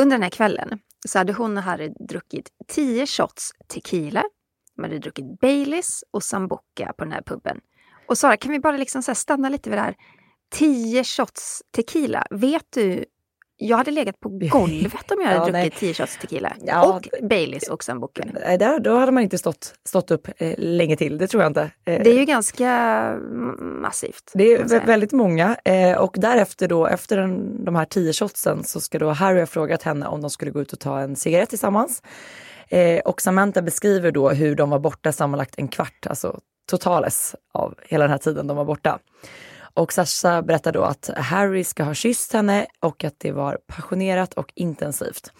under 0.00 0.16
den 0.16 0.22
här 0.22 0.30
kvällen 0.30 0.78
så 1.08 1.18
hade 1.18 1.32
hon 1.32 1.56
och 1.56 1.62
Harry 1.62 1.92
druckit 2.08 2.48
10 2.68 3.06
shots 3.06 3.50
tequila. 3.68 4.24
De 4.76 4.82
hade 4.82 4.98
druckit 4.98 5.40
Baileys 5.40 6.04
och 6.10 6.22
Sambuca 6.22 6.92
på 6.98 7.04
den 7.04 7.12
här 7.12 7.22
puben. 7.22 7.60
Och 8.08 8.18
Sara, 8.18 8.36
kan 8.36 8.52
vi 8.52 8.60
bara 8.60 8.76
liksom 8.76 9.02
stanna 9.02 9.48
lite 9.48 9.70
vid 9.70 9.78
det 9.78 9.82
här? 9.82 9.94
10 10.50 11.04
shots 11.04 11.62
tequila. 11.70 12.26
Vet 12.30 12.64
du 12.70 13.04
jag 13.60 13.76
hade 13.76 13.90
legat 13.90 14.20
på 14.20 14.28
golvet 14.50 15.10
om 15.10 15.20
jag 15.20 15.28
hade 15.28 15.58
ja, 15.58 15.62
druckit 15.62 15.80
10 15.80 15.94
shots 15.94 16.18
tequila. 16.18 16.52
Ja, 16.62 16.94
och 16.94 17.08
Baileys 17.28 17.68
och 17.68 17.84
sambuca. 17.84 18.22
Nej, 18.46 18.58
där, 18.58 18.80
då 18.80 18.96
hade 18.96 19.12
man 19.12 19.22
inte 19.22 19.38
stått, 19.38 19.74
stått 19.88 20.10
upp 20.10 20.28
eh, 20.36 20.54
länge 20.58 20.96
till, 20.96 21.18
det 21.18 21.26
tror 21.26 21.42
jag 21.42 21.50
inte. 21.50 21.62
Eh, 21.62 22.02
det 22.02 22.10
är 22.10 22.18
ju 22.18 22.24
ganska 22.24 22.70
massivt. 23.60 24.32
Det 24.34 24.52
är 24.52 24.86
väldigt 24.86 25.12
många. 25.12 25.56
Eh, 25.64 25.98
och 25.98 26.14
därefter 26.18 26.68
då, 26.68 26.86
efter 26.86 27.16
den, 27.16 27.64
de 27.64 27.76
här 27.76 27.84
10 27.84 28.12
shotsen 28.12 28.64
så 28.64 28.80
ska 28.80 28.98
då 28.98 29.10
Harry 29.10 29.40
ha 29.40 29.46
frågat 29.46 29.82
henne 29.82 30.06
om 30.06 30.20
de 30.20 30.30
skulle 30.30 30.50
gå 30.50 30.60
ut 30.60 30.72
och 30.72 30.80
ta 30.80 31.00
en 31.00 31.16
cigarett 31.16 31.48
tillsammans. 31.48 32.02
Eh, 32.68 32.98
och 32.98 33.20
Samantha 33.22 33.62
beskriver 33.62 34.12
då 34.12 34.30
hur 34.30 34.56
de 34.56 34.70
var 34.70 34.78
borta 34.78 35.12
sammanlagt 35.12 35.54
en 35.58 35.68
kvart, 35.68 36.06
alltså 36.06 36.40
totales 36.70 37.34
av 37.54 37.74
hela 37.88 38.04
den 38.04 38.10
här 38.10 38.18
tiden 38.18 38.46
de 38.46 38.56
var 38.56 38.64
borta. 38.64 38.98
Och 39.80 39.92
Sasha 39.92 40.42
berättar 40.42 40.72
då 40.72 40.82
att 40.82 41.10
Harry 41.16 41.64
ska 41.64 41.82
ha 41.82 41.94
kysst 41.94 42.32
henne 42.32 42.66
och 42.80 43.04
att 43.04 43.14
det 43.18 43.32
var 43.32 43.58
passionerat 43.66 44.34
och 44.34 44.52
intensivt. 44.54 45.32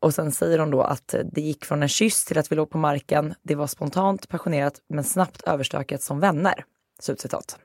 Och 0.00 0.14
sen 0.14 0.32
säger 0.32 0.58
hon 0.58 0.70
då 0.70 0.82
att 0.82 1.14
det 1.32 1.40
gick 1.40 1.64
från 1.64 1.82
en 1.82 1.88
kyss 1.88 2.24
till 2.24 2.38
att 2.38 2.52
vi 2.52 2.56
låg 2.56 2.70
på 2.70 2.78
marken. 2.78 3.34
Det 3.42 3.54
var 3.54 3.66
spontant, 3.66 4.28
passionerat 4.28 4.74
men 4.88 5.04
snabbt 5.04 5.42
överstökat 5.42 6.02
som 6.02 6.20
vänner. 6.20 6.64
Slutcitat. 7.00 7.58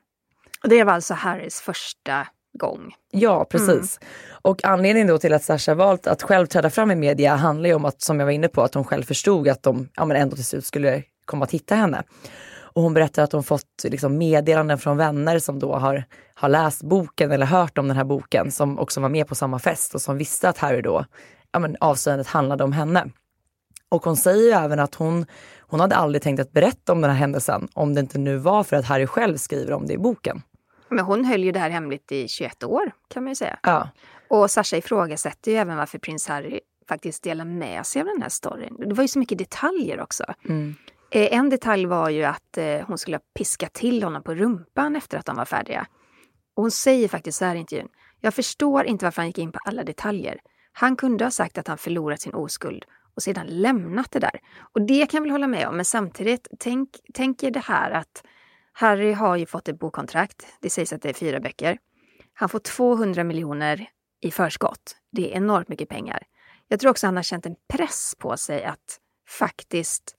Det 0.63 0.83
var 0.83 0.93
alltså 0.93 1.13
Harrys 1.13 1.61
första 1.61 2.27
gång. 2.59 2.95
Ja, 3.11 3.45
precis. 3.45 3.99
Mm. 4.01 4.11
Och 4.41 4.65
anledningen 4.65 5.07
då 5.07 5.17
till 5.17 5.33
att 5.33 5.43
Sasha 5.43 5.75
valt 5.75 6.07
att 6.07 6.23
själv 6.23 6.45
träda 6.47 6.69
fram 6.69 6.91
i 6.91 6.95
media 6.95 7.35
handlar 7.35 7.69
ju 7.69 7.75
om 7.75 7.85
att, 7.85 8.01
som 8.01 8.19
jag 8.19 8.25
var 8.25 8.33
inne 8.33 8.47
på, 8.47 8.61
att 8.61 8.73
hon 8.73 8.83
själv 8.83 9.03
förstod 9.03 9.47
att 9.47 9.63
de 9.63 9.89
ja, 9.95 10.05
men 10.05 10.17
ändå 10.17 10.35
till 10.35 10.45
slut 10.45 10.65
skulle 10.65 11.03
komma 11.25 11.45
att 11.45 11.51
hitta 11.51 11.75
henne. 11.75 12.03
Och 12.73 12.81
hon 12.81 12.93
berättar 12.93 13.23
att 13.23 13.31
hon 13.31 13.43
fått 13.43 13.83
liksom, 13.83 14.17
meddelanden 14.17 14.77
från 14.77 14.97
vänner 14.97 15.39
som 15.39 15.59
då 15.59 15.75
har, 15.75 16.03
har 16.33 16.49
läst 16.49 16.83
boken 16.83 17.31
eller 17.31 17.45
hört 17.45 17.77
om 17.77 17.87
den 17.87 17.97
här 17.97 18.03
boken, 18.03 18.51
som 18.51 18.79
också 18.79 19.01
var 19.01 19.09
med 19.09 19.27
på 19.27 19.35
samma 19.35 19.59
fest 19.59 19.95
och 19.95 20.01
som 20.01 20.17
visste 20.17 20.49
att 20.49 20.57
Harry 20.57 20.81
då, 20.81 21.05
ja 21.51 21.59
men 21.59 21.77
avslöjandet 21.79 22.27
handlade 22.27 22.63
om 22.63 22.71
henne. 22.71 23.09
Och 23.89 24.05
hon 24.05 24.17
säger 24.17 24.43
ju 24.43 24.51
även 24.51 24.79
att 24.79 24.95
hon, 24.95 25.25
hon 25.59 25.79
hade 25.79 25.95
aldrig 25.95 26.21
tänkt 26.21 26.39
att 26.39 26.51
berätta 26.51 26.91
om 26.91 27.01
den 27.01 27.11
här 27.11 27.17
händelsen 27.17 27.67
om 27.73 27.93
det 27.93 27.99
inte 27.99 28.17
nu 28.17 28.37
var 28.37 28.63
för 28.63 28.75
att 28.75 28.85
Harry 28.85 29.07
själv 29.07 29.37
skriver 29.37 29.73
om 29.73 29.87
det 29.87 29.93
i 29.93 29.97
boken. 29.97 30.41
Men 30.89 31.05
hon 31.05 31.25
höll 31.25 31.43
ju 31.43 31.51
det 31.51 31.59
här 31.59 31.69
hemligt 31.69 32.11
i 32.11 32.27
21 32.27 32.63
år 32.63 32.91
kan 33.07 33.23
man 33.23 33.31
ju 33.31 33.35
säga. 33.35 33.59
Ja. 33.63 33.89
Och 34.27 34.51
Sasha 34.51 34.77
ifrågasätter 34.77 35.51
ju 35.51 35.57
även 35.57 35.77
varför 35.77 35.99
prins 35.99 36.27
Harry 36.27 36.59
faktiskt 36.87 37.23
delar 37.23 37.45
med 37.45 37.85
sig 37.85 38.01
av 38.01 38.07
den 38.07 38.21
här 38.21 38.29
storyn. 38.29 38.75
Det 38.79 38.93
var 38.93 39.03
ju 39.03 39.07
så 39.07 39.19
mycket 39.19 39.37
detaljer 39.37 40.01
också. 40.01 40.23
Mm. 40.49 40.75
Eh, 41.13 41.37
en 41.37 41.49
detalj 41.49 41.85
var 41.85 42.09
ju 42.09 42.23
att 42.23 42.57
eh, 42.57 42.81
hon 42.87 42.97
skulle 42.97 43.17
ha 43.17 43.21
piskat 43.37 43.73
till 43.73 44.03
honom 44.03 44.23
på 44.23 44.35
rumpan 44.35 44.95
efter 44.95 45.17
att 45.17 45.25
de 45.25 45.35
var 45.35 45.45
färdiga. 45.45 45.87
Och 46.55 46.63
hon 46.63 46.71
säger 46.71 47.07
faktiskt 47.07 47.37
så 47.37 47.45
här 47.45 47.55
i 47.55 47.59
intervjun. 47.59 47.87
Jag 48.19 48.33
förstår 48.33 48.85
inte 48.85 49.05
varför 49.05 49.21
han 49.21 49.27
gick 49.27 49.37
in 49.37 49.51
på 49.51 49.59
alla 49.65 49.83
detaljer. 49.83 50.39
Han 50.71 50.95
kunde 50.95 51.23
ha 51.23 51.31
sagt 51.31 51.57
att 51.57 51.67
han 51.67 51.77
förlorat 51.77 52.21
sin 52.21 52.33
oskuld 52.33 52.85
och 53.15 53.23
sedan 53.23 53.47
lämnat 53.47 54.11
det 54.11 54.19
där. 54.19 54.39
Och 54.73 54.81
det 54.81 55.09
kan 55.09 55.17
jag 55.17 55.21
väl 55.21 55.31
hålla 55.31 55.47
med 55.47 55.67
om, 55.67 55.75
men 55.75 55.85
samtidigt, 55.85 56.47
tänk, 56.59 56.89
tänk 57.13 57.43
er 57.43 57.51
det 57.51 57.59
här 57.59 57.91
att 57.91 58.23
Harry 58.73 59.11
har 59.11 59.35
ju 59.35 59.45
fått 59.45 59.67
ett 59.67 59.79
bokkontrakt. 59.79 60.45
Det 60.59 60.69
sägs 60.69 60.93
att 60.93 61.01
det 61.01 61.09
är 61.09 61.13
fyra 61.13 61.39
böcker. 61.39 61.77
Han 62.33 62.49
får 62.49 62.59
200 62.59 63.23
miljoner 63.23 63.89
i 64.21 64.31
förskott. 64.31 64.95
Det 65.11 65.31
är 65.31 65.37
enormt 65.37 65.67
mycket 65.67 65.89
pengar. 65.89 66.23
Jag 66.67 66.79
tror 66.79 66.91
också 66.91 67.07
han 67.07 67.15
har 67.15 67.23
känt 67.23 67.45
en 67.45 67.55
press 67.73 68.15
på 68.19 68.37
sig 68.37 68.63
att 68.63 68.99
faktiskt 69.39 70.15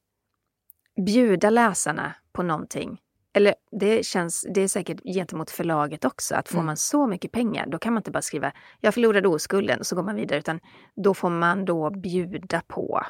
bjuda 0.96 1.50
läsarna 1.50 2.14
på 2.32 2.42
någonting. 2.42 3.00
Eller 3.34 3.54
det 3.80 4.06
känns, 4.06 4.46
det 4.54 4.60
är 4.60 4.68
säkert 4.68 5.00
gentemot 5.14 5.50
förlaget 5.50 6.04
också, 6.04 6.34
att 6.34 6.48
får 6.48 6.58
mm. 6.58 6.66
man 6.66 6.76
så 6.76 7.06
mycket 7.06 7.32
pengar, 7.32 7.66
då 7.66 7.78
kan 7.78 7.92
man 7.92 8.00
inte 8.00 8.10
bara 8.10 8.22
skriva 8.22 8.52
jag 8.80 8.94
förlorade 8.94 9.28
oskulden 9.28 9.78
och 9.78 9.86
så 9.86 9.96
går 9.96 10.02
man 10.02 10.16
vidare, 10.16 10.38
utan 10.38 10.60
då 10.96 11.14
får 11.14 11.30
man 11.30 11.64
då 11.64 11.90
bjuda 11.90 12.62
på 12.66 13.02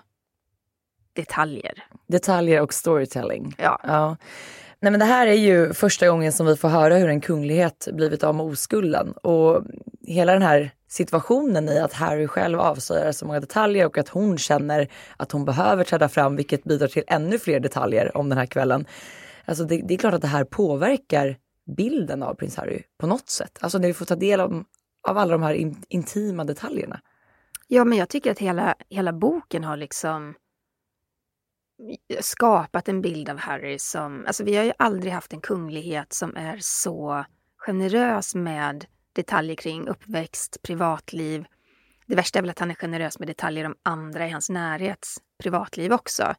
detaljer. 1.13 1.85
Detaljer 2.07 2.61
och 2.61 2.75
storytelling. 2.75 3.55
Ja. 3.59 3.81
ja. 3.83 4.17
Nej, 4.81 4.91
men 4.91 5.01
det 5.01 5.07
här 5.07 5.27
är 5.27 5.33
ju 5.33 5.73
första 5.73 6.09
gången 6.09 6.33
som 6.33 6.47
vi 6.47 6.57
får 6.57 6.69
höra 6.69 6.97
hur 6.97 7.09
en 7.09 7.21
kunglighet 7.21 7.89
blivit 7.93 8.25
av 8.25 8.35
med 8.35 8.47
oskulden. 8.47 9.13
Och 9.13 9.65
hela 10.07 10.33
den 10.33 10.43
här 10.43 10.71
situationen 10.93 11.69
i 11.69 11.79
att 11.79 11.93
Harry 11.93 12.27
själv 12.27 12.61
avslöjar 12.61 13.13
så 13.13 13.27
många 13.27 13.41
detaljer 13.41 13.87
och 13.87 13.99
att 13.99 14.09
hon 14.09 14.39
känner 14.39 14.89
att 15.17 15.33
hon 15.33 15.45
behöver 15.45 15.85
träda 15.85 16.09
fram, 16.09 16.37
vilket 16.37 16.65
bidrar 16.65 16.89
till 16.89 17.05
ännu 17.07 17.39
fler 17.39 17.61
detaljer 17.61 18.17
om 18.17 18.29
den 18.29 18.39
här 18.39 18.47
kvällen. 18.47 18.87
Alltså 19.45 19.65
det, 19.65 19.83
det 19.89 19.95
är 19.95 19.99
klart 19.99 20.15
att 20.15 20.21
det 20.21 20.27
här 20.27 20.45
påverkar 20.45 21.37
bilden 21.77 22.23
av 22.23 22.35
prins 22.35 22.57
Harry 22.57 22.83
på 22.99 23.07
något 23.07 23.29
sätt. 23.29 23.59
Alltså 23.61 23.79
när 23.79 23.89
vi 23.89 23.95
får 23.95 24.05
ta 24.05 24.17
del 24.17 24.41
av, 24.41 24.65
av 25.09 25.19
alla 25.19 25.33
de 25.33 25.43
här 25.43 25.55
in, 25.55 25.83
intima 25.89 26.45
detaljerna. 26.45 27.01
Ja, 27.69 27.85
men 27.85 27.99
jag 27.99 28.09
tycker 28.09 28.31
att 28.31 28.39
hela, 28.39 28.75
hela 28.89 29.13
boken 29.13 29.65
har 29.65 29.77
liksom 29.77 30.35
skapat 32.21 32.89
en 32.89 33.01
bild 33.03 33.29
av 33.29 33.39
Harry 33.39 33.79
som... 33.79 34.25
Alltså 34.27 34.45
vi 34.45 34.57
har 34.57 34.65
ju 34.65 34.73
aldrig 34.79 35.13
haft 35.13 35.33
en 35.33 35.41
kunglighet 35.41 36.13
som 36.13 36.37
är 36.37 36.59
så 36.61 37.25
generös 37.57 38.35
med 38.35 38.87
detaljer 39.13 39.57
kring 39.57 39.89
uppväxt, 39.89 40.63
privatliv. 40.63 41.45
Det 42.07 42.15
värsta 42.15 42.39
är 42.39 42.43
väl 42.43 42.51
att 42.51 42.59
han 42.59 42.71
är 42.71 42.75
generös 42.75 43.19
med 43.19 43.29
detaljer 43.29 43.65
om 43.65 43.75
andra 43.83 44.27
i 44.27 44.31
hans 44.31 44.51
närhets 44.51 45.19
privatliv 45.39 45.93
också. 45.93 46.35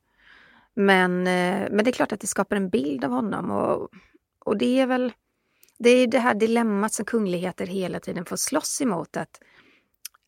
Men, 0.74 1.27
eh, 1.27 1.68
men 1.72 1.86
det 1.86 1.89
är 1.89 1.94
klart 1.94 2.12
att 2.12 2.20
det 2.20 2.27
skapar 2.27 2.56
en 2.56 2.70
bild 2.70 3.06
av 3.06 3.12
honom 3.12 3.51
och, 3.51 3.89
och 4.39 4.58
det 4.58 4.80
är 4.80 4.88
väl 4.88 5.13
det, 5.80 5.89
är 5.89 6.08
det 6.08 6.20
här 6.20 6.34
dilemmat 6.34 6.94
som 6.94 7.06
kungligheter 7.06 7.68
hela 7.68 8.00
tiden 8.00 8.25
får 8.25 8.36
slåss 8.36 8.82
emot. 8.82 9.18
Att 9.18 9.42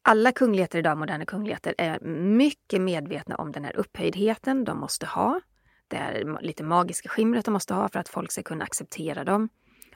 alla 0.01 0.31
kungligheter 0.31 0.79
idag, 0.79 0.97
moderna 0.97 1.25
kungligheter, 1.25 1.75
är 1.77 1.99
mycket 2.37 2.81
medvetna 2.81 3.35
om 3.35 3.51
den 3.51 3.65
här 3.65 3.75
upphöjdheten 3.75 4.63
de 4.63 4.79
måste 4.79 5.05
ha. 5.05 5.41
Det 5.87 5.97
här 5.97 6.39
lite 6.41 6.63
magiska 6.63 7.09
skimret 7.09 7.45
de 7.45 7.51
måste 7.51 7.73
ha 7.73 7.89
för 7.89 7.99
att 7.99 8.09
folk 8.09 8.31
ska 8.31 8.43
kunna 8.43 8.63
acceptera 8.63 9.23
dem. 9.23 9.49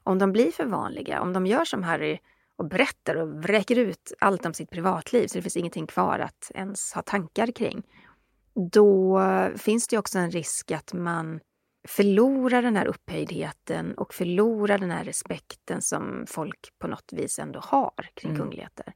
Om 0.03 0.19
de 0.19 0.31
blir 0.31 0.51
för 0.51 0.65
vanliga, 0.65 1.21
om 1.21 1.33
de 1.33 1.45
gör 1.45 1.65
som 1.65 1.83
Harry 1.83 2.19
och 2.59 2.69
berättar 2.69 3.15
och 3.15 3.43
vräker 3.43 3.75
ut 3.75 4.13
allt 4.19 4.45
om 4.45 4.53
sitt 4.53 4.69
privatliv 4.69 5.27
så 5.27 5.37
det 5.37 5.41
finns 5.41 5.57
ingenting 5.57 5.87
kvar 5.87 6.19
att 6.19 6.51
ens 6.55 6.93
ha 6.93 7.01
tankar 7.01 7.47
kring. 7.51 7.83
Då 8.71 9.21
finns 9.57 9.87
det 9.87 9.97
också 9.97 10.19
en 10.19 10.31
risk 10.31 10.71
att 10.71 10.93
man 10.93 11.39
förlorar 11.87 12.61
den 12.61 12.75
här 12.75 12.85
upphöjdheten 12.85 13.93
och 13.93 14.13
förlorar 14.13 14.77
den 14.77 14.91
här 14.91 15.03
respekten 15.03 15.81
som 15.81 16.25
folk 16.27 16.69
på 16.79 16.87
något 16.87 17.13
vis 17.13 17.39
ändå 17.39 17.59
har 17.59 18.09
kring 18.13 18.31
mm. 18.31 18.41
kungligheter. 18.41 18.93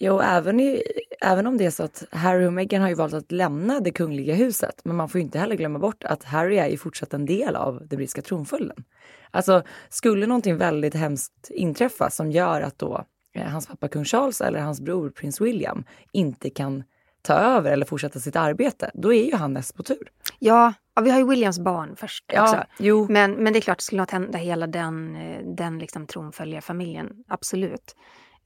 Jo, 0.00 0.20
även, 0.20 0.60
i, 0.60 0.82
även 1.20 1.46
om 1.46 1.58
det 1.58 1.66
är 1.66 1.70
så 1.70 1.82
att 1.82 2.04
Harry 2.10 2.46
och 2.46 2.52
Meghan 2.52 2.82
har 2.82 2.88
ju 2.88 2.94
valt 2.94 3.14
att 3.14 3.32
lämna 3.32 3.80
det 3.80 3.90
kungliga 3.90 4.34
huset. 4.34 4.80
Men 4.84 4.96
man 4.96 5.08
får 5.08 5.20
inte 5.20 5.38
heller 5.38 5.56
glömma 5.56 5.78
bort 5.78 6.04
att 6.04 6.24
Harry 6.24 6.56
är 6.56 6.68
ju 6.68 6.76
fortsatt 6.76 7.14
en 7.14 7.26
del 7.26 7.56
av 7.56 7.78
den 7.86 7.96
brittiska 7.96 8.22
tronföljden. 8.22 8.84
Alltså, 9.30 9.62
skulle 9.88 10.26
någonting 10.26 10.56
väldigt 10.56 10.94
hemskt 10.94 11.50
inträffa 11.50 12.10
som 12.10 12.30
gör 12.30 12.60
att 12.60 12.78
då 12.78 13.04
eh, 13.34 13.46
hans 13.46 13.66
pappa 13.66 13.88
kung 13.88 14.04
Charles 14.04 14.40
eller 14.40 14.60
hans 14.60 14.80
bror 14.80 15.10
prins 15.10 15.40
William 15.40 15.84
inte 16.12 16.50
kan 16.50 16.84
ta 17.22 17.34
över 17.34 17.72
eller 17.72 17.86
fortsätta 17.86 18.20
sitt 18.20 18.36
arbete, 18.36 18.90
då 18.94 19.12
är 19.12 19.24
ju 19.24 19.34
han 19.34 19.52
näst 19.52 19.76
på 19.76 19.82
tur. 19.82 20.10
Ja, 20.38 20.72
ja 20.94 21.02
vi 21.02 21.10
har 21.10 21.18
ju 21.18 21.28
Williams 21.28 21.58
barn 21.58 21.96
först 21.96 22.24
ja, 22.26 22.42
också. 22.42 22.64
Jo. 22.78 23.06
Men, 23.10 23.32
men 23.32 23.52
det 23.52 23.58
är 23.58 23.60
klart, 23.60 23.80
skulle 23.80 24.02
något 24.02 24.10
hända 24.10 24.38
hela 24.38 24.66
den, 24.66 25.16
eh, 25.16 25.44
den 25.44 25.78
liksom 25.78 26.06
tronföljarfamiljen, 26.06 27.24
absolut. 27.28 27.94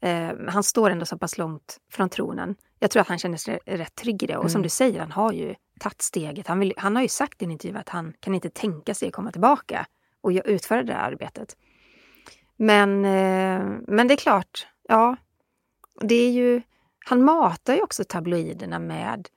Eh, 0.02 0.30
han 0.48 0.62
står 0.62 0.90
ändå 0.90 1.06
så 1.06 1.18
pass 1.18 1.38
långt 1.38 1.78
från 1.92 2.08
tronen. 2.08 2.56
Jag 2.78 2.90
tror 2.90 3.00
att 3.00 3.08
han 3.08 3.18
känner 3.18 3.36
sig 3.36 3.58
rätt 3.66 3.94
trygg 3.94 4.22
i 4.22 4.26
det. 4.26 4.36
Och 4.36 4.42
mm. 4.42 4.50
som 4.50 4.62
du 4.62 4.68
säger, 4.68 5.00
han 5.00 5.12
har 5.12 5.32
ju 5.32 5.54
tagit 5.80 6.02
steget. 6.02 6.46
Han, 6.46 6.58
vill, 6.58 6.74
han 6.76 6.96
har 6.96 7.02
ju 7.02 7.08
sagt 7.08 7.42
i 7.42 7.44
en 7.44 7.50
intervju 7.50 7.78
att 7.78 7.88
han 7.88 8.14
kan 8.20 8.34
inte 8.34 8.50
tänka 8.50 8.94
sig 8.94 9.08
att 9.08 9.14
komma 9.14 9.32
tillbaka 9.32 9.86
och 10.20 10.30
utföra 10.44 10.82
det 10.82 10.92
här 10.92 11.12
arbetet. 11.12 11.56
Men, 12.56 13.04
eh, 13.04 13.80
men 13.88 14.08
det 14.08 14.14
är 14.14 14.16
klart, 14.16 14.66
ja, 14.88 15.16
det 16.00 16.14
är 16.14 16.30
ju... 16.30 16.62
Han 17.04 17.24
matar 17.24 17.74
ju 17.74 17.82
också 17.82 18.04
tabloiderna 18.04 18.78
med 18.78 19.28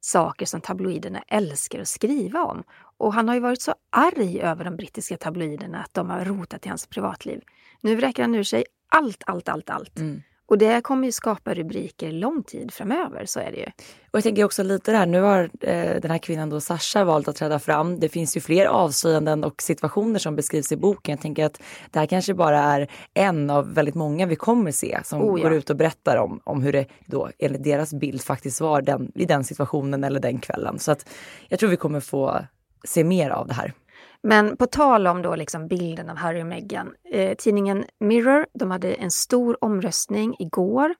saker 0.00 0.46
som 0.46 0.60
tabloiderna 0.60 1.22
älskar 1.28 1.80
att 1.80 1.88
skriva 1.88 2.44
om. 2.44 2.64
Och 2.96 3.14
han 3.14 3.28
har 3.28 3.34
ju 3.34 3.40
varit 3.40 3.62
så 3.62 3.74
arg 3.90 4.40
över 4.40 4.64
de 4.64 4.76
brittiska 4.76 5.16
tabloiderna 5.16 5.78
att 5.82 5.94
de 5.94 6.10
har 6.10 6.24
rotat 6.24 6.66
i 6.66 6.68
hans 6.68 6.86
privatliv. 6.86 7.40
Nu 7.80 7.96
vräker 7.96 8.22
han 8.22 8.34
ur 8.34 8.42
sig 8.42 8.64
allt, 8.88 9.22
allt, 9.26 9.48
allt, 9.48 9.70
allt. 9.70 9.98
Mm. 9.98 10.22
Och 10.48 10.58
det 10.58 10.80
kommer 10.80 11.06
ju 11.06 11.12
skapa 11.12 11.54
rubriker 11.54 12.12
lång 12.12 12.42
tid 12.42 12.72
framöver, 12.72 13.26
så 13.26 13.40
är 13.40 13.50
det 13.50 13.56
ju. 13.56 13.66
Och 14.10 14.16
jag 14.16 14.22
tänker 14.22 14.44
också 14.44 14.62
lite 14.62 14.92
där, 14.92 15.06
nu 15.06 15.20
har 15.20 15.50
eh, 15.60 16.00
den 16.00 16.10
här 16.10 16.18
kvinnan 16.18 16.50
då 16.50 16.60
Sasha 16.60 17.04
valt 17.04 17.28
att 17.28 17.36
träda 17.36 17.58
fram. 17.58 18.00
Det 18.00 18.08
finns 18.08 18.36
ju 18.36 18.40
fler 18.40 18.66
avslöjanden 18.66 19.44
och 19.44 19.62
situationer 19.62 20.18
som 20.18 20.36
beskrivs 20.36 20.72
i 20.72 20.76
boken. 20.76 21.12
Jag 21.12 21.20
tänker 21.20 21.44
att 21.44 21.62
det 21.90 21.98
här 21.98 22.06
kanske 22.06 22.34
bara 22.34 22.58
är 22.58 22.90
en 23.14 23.50
av 23.50 23.74
väldigt 23.74 23.94
många 23.94 24.26
vi 24.26 24.36
kommer 24.36 24.72
se 24.72 24.98
som 25.04 25.22
oh, 25.22 25.40
ja. 25.40 25.48
går 25.48 25.58
ut 25.58 25.70
och 25.70 25.76
berättar 25.76 26.16
om, 26.16 26.40
om 26.44 26.62
hur 26.62 26.72
det 26.72 26.86
då 27.06 27.30
enligt 27.38 27.64
deras 27.64 27.94
bild 27.94 28.22
faktiskt 28.22 28.60
var 28.60 28.82
den, 28.82 29.12
i 29.14 29.24
den 29.24 29.44
situationen 29.44 30.04
eller 30.04 30.20
den 30.20 30.38
kvällen. 30.38 30.78
Så 30.78 30.92
att 30.92 31.08
jag 31.48 31.58
tror 31.58 31.70
vi 31.70 31.76
kommer 31.76 32.00
få 32.00 32.40
se 32.84 33.04
mer 33.04 33.30
av 33.30 33.46
det 33.46 33.54
här. 33.54 33.72
Men 34.22 34.56
på 34.56 34.66
tal 34.66 35.06
om 35.06 35.22
då 35.22 35.34
liksom 35.34 35.68
bilden 35.68 36.10
av 36.10 36.16
Harry 36.16 36.42
och 36.42 36.46
Meghan. 36.46 36.94
Eh, 37.10 37.34
tidningen 37.34 37.84
Mirror 38.00 38.46
de 38.54 38.70
hade 38.70 38.94
en 38.94 39.10
stor 39.10 39.64
omröstning 39.64 40.36
igår 40.38 40.94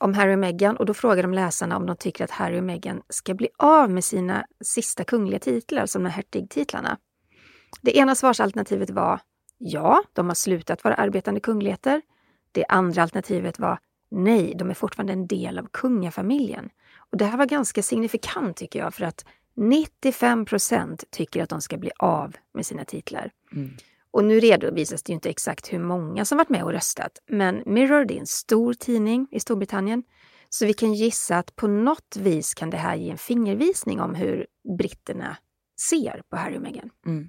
om 0.00 0.14
Harry 0.14 0.34
och 0.34 0.38
Meghan 0.38 0.76
och 0.76 0.86
då 0.86 0.94
frågade 0.94 1.22
de 1.22 1.34
läsarna 1.34 1.76
om 1.76 1.86
de 1.86 1.96
tycker 1.96 2.24
att 2.24 2.30
Harry 2.30 2.58
och 2.60 2.64
Meghan 2.64 3.02
ska 3.08 3.34
bli 3.34 3.48
av 3.56 3.90
med 3.90 4.04
sina 4.04 4.46
sista 4.64 5.04
kungliga 5.04 5.38
titlar, 5.38 5.86
som 5.86 6.02
de 6.02 6.08
här 6.08 6.16
hertigtitlarna. 6.16 6.98
Det 7.82 7.96
ena 7.96 8.14
svarsalternativet 8.14 8.90
var 8.90 9.20
ja, 9.58 10.02
de 10.12 10.26
har 10.26 10.34
slutat 10.34 10.84
vara 10.84 10.94
arbetande 10.94 11.40
kungligheter. 11.40 12.02
Det 12.52 12.64
andra 12.68 13.02
alternativet 13.02 13.58
var 13.58 13.78
nej, 14.10 14.54
de 14.58 14.70
är 14.70 14.74
fortfarande 14.74 15.12
en 15.12 15.26
del 15.26 15.58
av 15.58 15.68
kungafamiljen. 15.72 16.70
Och 17.12 17.18
Det 17.18 17.24
här 17.24 17.38
var 17.38 17.46
ganska 17.46 17.82
signifikant 17.82 18.56
tycker 18.56 18.78
jag, 18.78 18.94
för 18.94 19.04
att 19.04 19.24
95 19.58 20.44
procent 20.44 21.04
tycker 21.10 21.42
att 21.42 21.48
de 21.48 21.60
ska 21.60 21.76
bli 21.76 21.90
av 21.98 22.36
med 22.54 22.66
sina 22.66 22.84
titlar. 22.84 23.30
Mm. 23.52 23.70
Och 24.10 24.24
nu 24.24 24.40
redovisas 24.40 25.02
det 25.02 25.10
ju 25.10 25.14
inte 25.14 25.30
exakt 25.30 25.72
hur 25.72 25.78
många 25.78 26.24
som 26.24 26.38
varit 26.38 26.48
med 26.48 26.62
och 26.62 26.72
röstat, 26.72 27.18
men 27.26 27.62
Mirror 27.66 28.04
det 28.04 28.14
är 28.14 28.20
en 28.20 28.26
stor 28.26 28.74
tidning 28.74 29.26
i 29.30 29.40
Storbritannien. 29.40 30.02
Så 30.48 30.66
vi 30.66 30.72
kan 30.72 30.94
gissa 30.94 31.38
att 31.38 31.56
på 31.56 31.66
något 31.66 32.16
vis 32.18 32.54
kan 32.54 32.70
det 32.70 32.76
här 32.76 32.96
ge 32.96 33.10
en 33.10 33.18
fingervisning 33.18 34.00
om 34.00 34.14
hur 34.14 34.46
britterna 34.78 35.36
ser 35.80 36.22
på 36.30 36.36
Harry 36.36 36.56
och 36.56 36.62
Meghan. 36.62 36.90
Mm. 37.06 37.28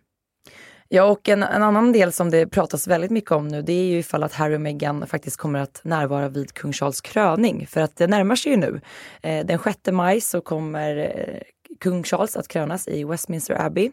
Ja, 0.91 1.03
och 1.03 1.29
en, 1.29 1.43
en, 1.43 1.63
annan 1.63 1.91
del 1.91 2.12
som 2.12 2.29
det 2.29 2.48
pratas 2.48 2.88
väldigt 2.88 3.12
mycket 3.12 3.31
om 3.31 3.48
nu, 3.48 3.62
det 3.62 3.74
är 3.74 3.86
ju 3.86 3.98
ifall 3.98 4.24
att 4.24 4.33
Harry 4.33 4.55
och 4.55 4.62
Meghan 4.62 5.07
faktiskt 5.07 5.38
kommer 5.38 5.59
att 5.59 5.81
närvara 5.83 6.29
vid 6.29 6.53
kung 6.53 6.74
Charles 6.74 7.01
kröning. 7.01 7.67
För 7.67 7.81
att 7.81 7.95
det 7.95 8.07
närmar 8.07 8.36
sig 8.36 8.51
ju 8.51 8.57
nu. 8.57 8.81
Eh, 9.21 9.45
den 9.45 9.59
6 9.59 9.79
maj 9.91 10.21
så 10.21 10.41
kommer 10.41 10.98
eh, 10.98 11.41
kung 11.79 12.03
Charles 12.03 12.38
att 12.38 12.47
krönas 12.47 12.88
i 12.88 13.03
Westminster 13.03 13.65
Abbey. 13.65 13.91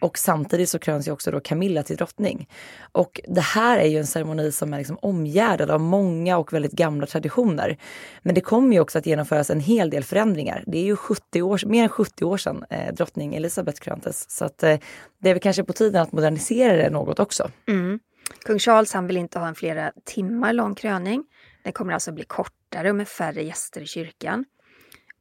Och 0.00 0.18
samtidigt 0.18 0.68
så 0.68 0.78
kröns 0.78 1.08
ju 1.08 1.12
också 1.12 1.30
då 1.30 1.40
Camilla 1.40 1.82
till 1.82 1.96
drottning. 1.96 2.48
Och 2.92 3.20
det 3.28 3.40
här 3.40 3.78
är 3.78 3.86
ju 3.86 3.98
en 3.98 4.06
ceremoni 4.06 4.52
som 4.52 4.72
är 4.72 4.78
liksom 4.78 4.98
omgärdad 5.02 5.70
av 5.70 5.80
många 5.80 6.38
och 6.38 6.52
väldigt 6.52 6.72
gamla 6.72 7.06
traditioner. 7.06 7.76
Men 8.22 8.34
det 8.34 8.40
kommer 8.40 8.74
ju 8.74 8.80
också 8.80 8.98
att 8.98 9.06
genomföras 9.06 9.50
en 9.50 9.60
hel 9.60 9.90
del 9.90 10.04
förändringar. 10.04 10.64
Det 10.66 10.78
är 10.78 10.84
ju 10.84 10.96
70 10.96 11.42
år, 11.42 11.60
mer 11.66 11.82
än 11.82 11.88
70 11.88 12.24
år 12.24 12.36
sedan 12.36 12.64
eh, 12.70 12.94
drottning 12.94 13.34
Elizabeth 13.34 13.80
kröntes. 13.80 14.30
Så 14.30 14.44
att, 14.44 14.62
eh, 14.62 14.78
det 15.18 15.30
är 15.30 15.34
väl 15.34 15.40
kanske 15.40 15.64
på 15.64 15.72
tiden 15.72 16.02
att 16.02 16.12
modernisera 16.12 16.76
det 16.76 16.90
något 16.90 17.20
också. 17.20 17.50
Mm. 17.68 18.00
Kung 18.44 18.58
Charles 18.58 18.92
han 18.92 19.06
vill 19.06 19.16
inte 19.16 19.38
ha 19.38 19.48
en 19.48 19.54
flera 19.54 19.92
timmar 20.04 20.52
lång 20.52 20.74
kröning. 20.74 21.24
Den 21.62 21.72
kommer 21.72 21.92
alltså 21.92 22.12
bli 22.12 22.24
kortare 22.24 22.90
och 22.90 22.96
med 22.96 23.08
färre 23.08 23.42
gäster 23.42 23.80
i 23.80 23.86
kyrkan. 23.86 24.44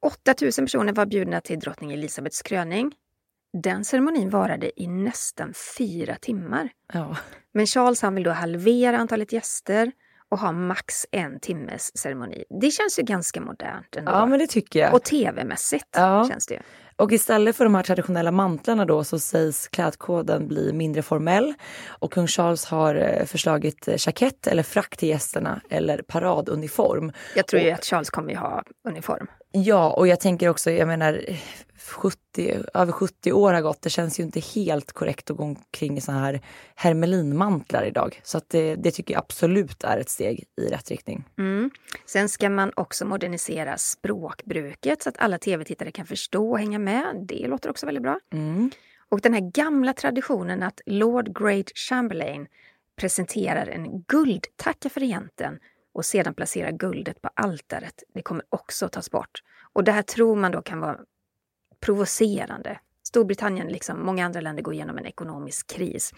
8000 0.02 0.66
personer 0.66 0.94
var 0.94 1.06
bjudna 1.06 1.42
till 1.42 1.60
drottning 1.60 1.92
Elisabeths 1.92 2.42
kröning. 2.42 2.92
Den 3.54 3.86
ceremonin 3.86 4.30
varade 4.30 4.82
i 4.82 4.88
nästan 4.88 5.54
fyra 5.78 6.16
timmar. 6.16 6.70
Ja. 6.94 7.18
Men 7.52 7.68
Charles 7.68 8.02
han 8.02 8.16
vill 8.16 8.24
då 8.24 8.32
halvera 8.32 8.98
antalet 8.98 9.34
gäster 9.34 9.92
och 10.30 10.40
ha 10.40 10.52
max 10.52 11.06
en 11.12 11.40
timmes 11.40 11.98
ceremoni. 11.98 12.44
Det 12.62 12.72
känns 12.72 13.00
ju 13.00 13.04
ganska 13.04 13.42
modernt 13.42 13.96
ändå. 13.96 14.12
Ja, 14.12 14.26
men 14.26 14.40
det 14.40 14.48
tycker 14.48 14.80
jag. 14.80 14.94
Och 14.94 15.04
tv-mässigt 15.04 15.88
ja. 15.92 16.28
känns 16.30 16.48
det 16.48 16.54
ju. 16.54 16.60
Och 17.02 17.12
istället 17.12 17.56
för 17.56 17.64
de 17.64 17.76
här 17.76 17.84
traditionella 17.84 18.32
mantlarna 18.32 18.86
då 18.86 19.04
så 19.04 19.20
sägs 19.20 19.68
klädkoden 19.68 20.48
bli 20.48 20.74
mindre 20.74 21.02
formell. 21.02 21.54
Och 21.88 22.14
kung 22.14 22.28
Charles 22.28 22.66
har 22.66 22.96
eh, 22.96 23.26
förslagit 23.26 23.88
jackett 23.98 24.48
eller 24.48 24.64
frack 24.64 24.98
till 24.98 25.10
gästerna 25.10 25.62
eller 25.70 26.02
paraduniform. 26.02 27.12
Jag 27.36 27.48
tror 27.48 27.60
och, 27.60 27.66
ju 27.66 27.72
att 27.72 27.86
Charles 27.86 28.10
kommer 28.10 28.30
ju 28.32 28.38
ha 28.38 28.64
uniform. 28.88 29.28
Ja, 29.52 29.90
och 29.90 30.08
jag 30.08 30.20
tänker 30.20 30.50
också, 30.50 30.72
jag 30.72 30.88
menar 30.88 31.22
70, 31.92 32.64
över 32.74 32.92
70 32.92 33.32
år 33.32 33.54
har 33.54 33.62
gått. 33.62 33.82
Det 33.82 33.90
känns 33.90 34.20
ju 34.20 34.24
inte 34.24 34.40
helt 34.40 34.92
korrekt 34.92 35.32
att 35.32 35.38
gå 35.38 35.44
omkring 35.44 35.98
i 35.98 36.02
såna 36.02 36.20
här 36.20 36.42
hermelinmantlar 36.76 37.84
idag. 37.84 38.22
Så 38.24 38.38
att 38.38 38.50
det, 38.50 38.76
det 38.76 38.92
tycker 38.92 39.14
jag 39.14 39.20
absolut 39.20 39.84
är 39.84 39.98
ett 39.98 40.10
steg 40.10 40.44
i 40.62 40.66
rätt 40.68 40.90
riktning. 40.90 41.24
Mm. 41.38 41.72
Sen 42.06 42.30
ska 42.30 42.50
man 42.50 42.72
också 42.76 43.06
modernisera 43.06 43.78
språkbruket 43.78 45.04
så 45.04 45.10
att 45.10 45.18
alla 45.18 45.38
tv-tittare 45.38 45.92
kan 45.92 46.06
förstå 46.06 46.52
och 46.52 46.60
hänga 46.60 46.80
med. 46.80 47.26
Det 47.28 47.48
låter 47.48 47.70
också 47.70 47.86
väldigt 47.86 48.04
bra. 48.04 48.20
Mm. 48.34 48.72
Och 49.10 49.22
den 49.22 49.34
här 49.34 49.52
gamla 49.52 49.94
traditionen 49.94 50.64
att 50.64 50.82
Lord 50.86 51.40
Great 51.40 51.72
Chamberlain 51.76 52.48
presenterar 52.96 53.68
en 53.68 54.02
guldtacka 54.02 54.90
för 54.90 55.00
regenten 55.00 55.60
och 55.94 56.06
sedan 56.06 56.34
placerar 56.34 56.72
guldet 56.72 57.22
på 57.22 57.30
altaret. 57.34 58.04
Det 58.14 58.22
kommer 58.22 58.46
också 58.50 58.86
att 58.86 58.92
tas 58.92 59.12
bort. 59.12 59.44
Och 59.74 59.84
det 59.84 59.92
här 59.92 60.02
tror 60.02 60.36
man 60.36 60.52
då 60.52 60.62
kan 60.62 60.80
vara 60.80 60.98
provocerande. 61.82 62.80
Storbritannien, 63.08 63.68
liksom 63.68 64.06
många 64.06 64.26
andra 64.26 64.42
länder, 64.42 64.64
går 64.64 64.74
igenom 64.74 64.98
en 64.98 65.06
ekonomisk 65.06 65.68
kris. 65.68 66.14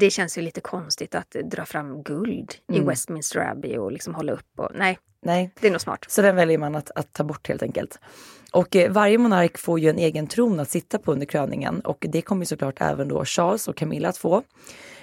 Det 0.00 0.10
känns 0.10 0.38
ju 0.38 0.42
lite 0.42 0.60
konstigt 0.60 1.14
att 1.14 1.30
dra 1.30 1.64
fram 1.64 2.02
guld 2.02 2.54
mm. 2.68 2.82
i 2.82 2.84
Westminster 2.84 3.50
Abbey 3.50 3.76
och 3.76 3.92
liksom 3.92 4.14
hålla 4.14 4.32
upp. 4.32 4.50
Och, 4.56 4.70
nej, 4.74 4.98
nej, 5.22 5.50
det 5.60 5.66
är 5.66 5.70
nog 5.70 5.80
smart. 5.80 6.04
Så 6.08 6.22
den 6.22 6.36
väljer 6.36 6.58
man 6.58 6.74
att, 6.74 6.90
att 6.94 7.12
ta 7.12 7.24
bort 7.24 7.48
helt 7.48 7.62
enkelt. 7.62 7.98
Och 8.52 8.76
eh, 8.76 8.92
varje 8.92 9.18
monark 9.18 9.58
får 9.58 9.80
ju 9.80 9.90
en 9.90 9.98
egen 9.98 10.26
tron 10.26 10.60
att 10.60 10.70
sitta 10.70 10.98
på 10.98 11.12
under 11.12 11.26
kröningen 11.26 11.80
och 11.80 12.06
det 12.08 12.22
kommer 12.22 12.44
såklart 12.44 12.80
även 12.80 13.08
då 13.08 13.24
Charles 13.24 13.68
och 13.68 13.76
Camilla 13.76 14.08
att 14.08 14.16
få. 14.16 14.42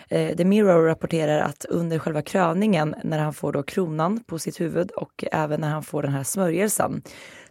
Eh, 0.10 0.36
The 0.36 0.46
Mirror 0.46 0.86
rapporterar 0.86 1.40
att 1.40 1.66
under 1.66 2.00
själva 2.00 2.22
kröningen, 2.22 2.96
när 3.04 3.20
han 3.20 3.34
får 3.34 3.52
då 3.52 3.64
kronan 3.64 4.20
på 4.20 4.40
sitt 4.40 4.62
huvud 4.62 4.92
och 4.92 5.24
även 5.32 5.62
när 5.62 5.70
han 5.70 5.84
får 5.84 6.04
den 6.04 6.12
här 6.12 6.24
smörjelsen, 6.24 7.02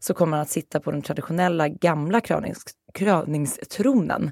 så 0.07 0.15
kommer 0.15 0.37
han 0.37 0.43
att 0.43 0.51
sitta 0.51 0.81
på 0.81 0.91
den 0.91 1.03
traditionella 1.03 1.69
gamla 1.69 2.21
krönings, 2.21 2.65
kröningstronen. 2.95 4.31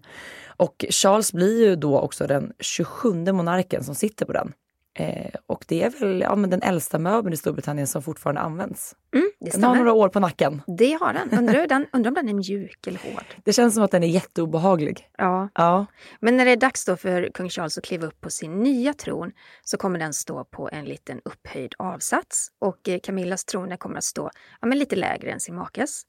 Och 0.57 0.85
Charles 0.91 1.33
blir 1.33 1.69
ju 1.69 1.77
då 1.77 1.99
också 1.99 2.27
den 2.27 2.53
27 2.61 3.33
monarken 3.33 3.85
som 3.85 3.95
sitter 3.95 4.27
på 4.27 4.33
den. 4.33 4.53
Eh, 4.95 5.35
och 5.47 5.65
det 5.69 5.83
är 5.83 5.91
väl 5.91 6.21
ja, 6.21 6.37
men 6.37 6.51
den 6.51 6.63
äldsta 6.63 6.99
möbeln 6.99 7.35
i 7.35 7.37
Storbritannien 7.37 7.87
som 7.87 8.03
fortfarande 8.03 8.41
används. 8.41 8.97
Mm, 9.15 9.31
den 9.53 9.65
har 9.65 9.77
några 9.77 9.93
år 9.93 10.09
på 10.09 10.21
nacken. 10.21 10.63
Det 10.67 10.93
har 10.93 11.13
den. 11.13 11.39
Undrar, 11.39 11.67
den. 11.67 11.87
undrar 11.93 12.11
om 12.11 12.15
den 12.15 12.29
är 12.29 12.35
mjuk 12.35 12.87
eller 12.87 12.99
hård? 12.99 13.25
Det 13.45 13.53
känns 13.53 13.75
som 13.75 13.85
att 13.85 13.91
den 13.91 14.03
är 14.03 14.09
jätteobehaglig. 14.09 15.09
Ja. 15.19 15.49
ja. 15.55 15.87
Men 16.21 16.37
när 16.37 16.45
det 16.45 16.51
är 16.51 16.57
dags 16.57 16.85
då 16.85 16.97
för 16.97 17.31
kung 17.35 17.49
Charles 17.49 17.79
att 17.79 17.85
kliva 17.85 18.07
upp 18.07 18.21
på 18.21 18.31
sin 18.31 18.61
nya 18.61 18.95
tron 18.95 19.33
så 19.65 19.77
kommer 19.77 19.99
den 19.99 20.13
stå 20.13 20.45
på 20.45 20.69
en 20.73 20.85
liten 20.85 21.21
upphöjd 21.25 21.75
avsats 21.79 22.49
och 22.59 22.89
eh, 22.89 22.99
Camillas 23.03 23.45
tron 23.45 23.77
kommer 23.77 23.99
att 23.99 24.05
stå 24.05 24.31
ja, 24.61 24.67
men 24.67 24.79
lite 24.79 24.97
lägre 24.97 25.31
än 25.31 25.41
sin 25.41 25.55
makes. 25.55 26.03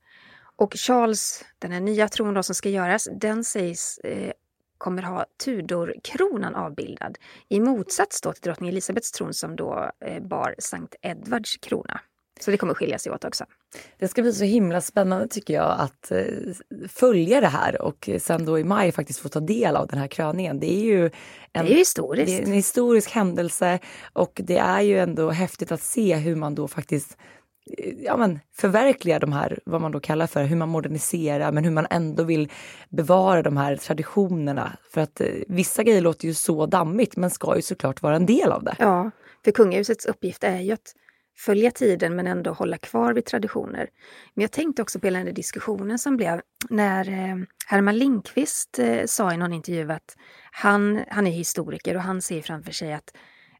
Och 0.55 0.73
Charles, 0.73 1.45
den 1.59 1.71
här 1.71 1.79
nya 1.79 2.07
tron 2.07 2.33
då 2.33 2.43
som 2.43 2.55
ska 2.55 2.69
göras, 2.69 3.09
den 3.11 3.43
sägs 3.43 3.97
eh, 3.97 4.31
kommer 4.77 5.01
ha 5.03 5.25
Tudor-kronan 5.43 6.55
avbildad 6.55 7.17
i 7.49 7.59
motsats 7.59 8.21
då 8.21 8.33
till 8.33 8.41
drottning 8.41 8.69
Elisabets 8.69 9.11
tron 9.11 9.33
som 9.33 9.55
då 9.55 9.91
eh, 10.05 10.23
bar 10.23 10.55
Sankt 10.59 10.95
Edvards 11.01 11.57
krona. 11.57 12.01
Så 12.39 12.51
det 12.51 12.57
kommer 12.57 12.73
skilja 12.73 12.99
sig 12.99 13.11
åt 13.11 13.25
också. 13.25 13.45
Det 13.99 14.07
ska 14.07 14.21
bli 14.21 14.33
så 14.33 14.43
himla 14.43 14.81
spännande 14.81 15.27
tycker 15.27 15.53
jag 15.53 15.75
att 15.79 16.11
eh, 16.11 16.23
följa 16.87 17.41
det 17.41 17.47
här 17.47 17.81
och 17.81 18.09
sen 18.19 18.45
då 18.45 18.59
i 18.59 18.63
maj 18.63 18.91
faktiskt 18.91 19.19
få 19.19 19.29
ta 19.29 19.39
del 19.39 19.75
av 19.75 19.87
den 19.87 19.99
här 19.99 20.07
kröningen. 20.07 20.59
Det 20.59 20.73
är 20.73 20.83
ju 20.83 21.05
en, 21.53 21.65
det 21.65 21.73
är 21.73 21.77
historiskt. 21.77 22.27
Det 22.27 22.43
är 22.43 22.47
en 22.47 22.53
historisk 22.53 23.11
händelse 23.11 23.79
och 24.13 24.41
det 24.43 24.57
är 24.57 24.81
ju 24.81 24.99
ändå 24.99 25.29
häftigt 25.29 25.71
att 25.71 25.81
se 25.81 26.15
hur 26.15 26.35
man 26.35 26.55
då 26.55 26.67
faktiskt 26.67 27.17
Eh, 27.77 27.93
ja, 27.97 28.17
men, 28.17 28.39
förverkliga 28.55 29.19
de 29.19 29.33
här, 29.33 29.59
vad 29.65 29.81
man 29.81 29.91
då 29.91 29.99
kallar 29.99 30.27
för, 30.27 30.43
hur 30.43 30.55
man 30.55 30.69
moderniserar 30.69 31.51
men 31.51 31.63
hur 31.63 31.71
man 31.71 31.87
ändå 31.89 32.23
vill 32.23 32.51
bevara 32.89 33.41
de 33.41 33.57
här 33.57 33.75
traditionerna. 33.75 34.77
För 34.93 35.01
att 35.01 35.21
eh, 35.21 35.27
vissa 35.47 35.83
grejer 35.83 36.01
låter 36.01 36.27
ju 36.27 36.33
så 36.33 36.65
dammigt 36.65 37.17
men 37.17 37.29
ska 37.29 37.55
ju 37.55 37.61
såklart 37.61 38.01
vara 38.01 38.15
en 38.15 38.25
del 38.25 38.51
av 38.51 38.63
det. 38.63 38.75
Ja, 38.79 39.11
för 39.45 39.51
kungahusets 39.51 40.05
uppgift 40.05 40.43
är 40.43 40.59
ju 40.59 40.71
att 40.71 40.95
följa 41.37 41.71
tiden 41.71 42.15
men 42.15 42.27
ändå 42.27 42.51
hålla 42.51 42.77
kvar 42.77 43.13
vid 43.13 43.25
traditioner. 43.25 43.89
Men 44.33 44.41
jag 44.41 44.51
tänkte 44.51 44.81
också 44.81 44.99
på 44.99 45.07
hela 45.07 45.23
den 45.23 45.33
diskussionen 45.33 45.99
som 45.99 46.17
blev 46.17 46.41
när 46.69 47.09
eh, 47.09 47.35
Herman 47.67 47.97
Lindqvist 47.97 48.79
eh, 48.79 49.05
sa 49.05 49.33
i 49.33 49.37
någon 49.37 49.53
intervju 49.53 49.91
att 49.91 50.17
han, 50.51 51.03
han 51.07 51.27
är 51.27 51.31
historiker 51.31 51.95
och 51.95 52.01
han 52.01 52.21
ser 52.21 52.41
framför 52.41 52.71
sig 52.71 52.93
att 52.93 53.13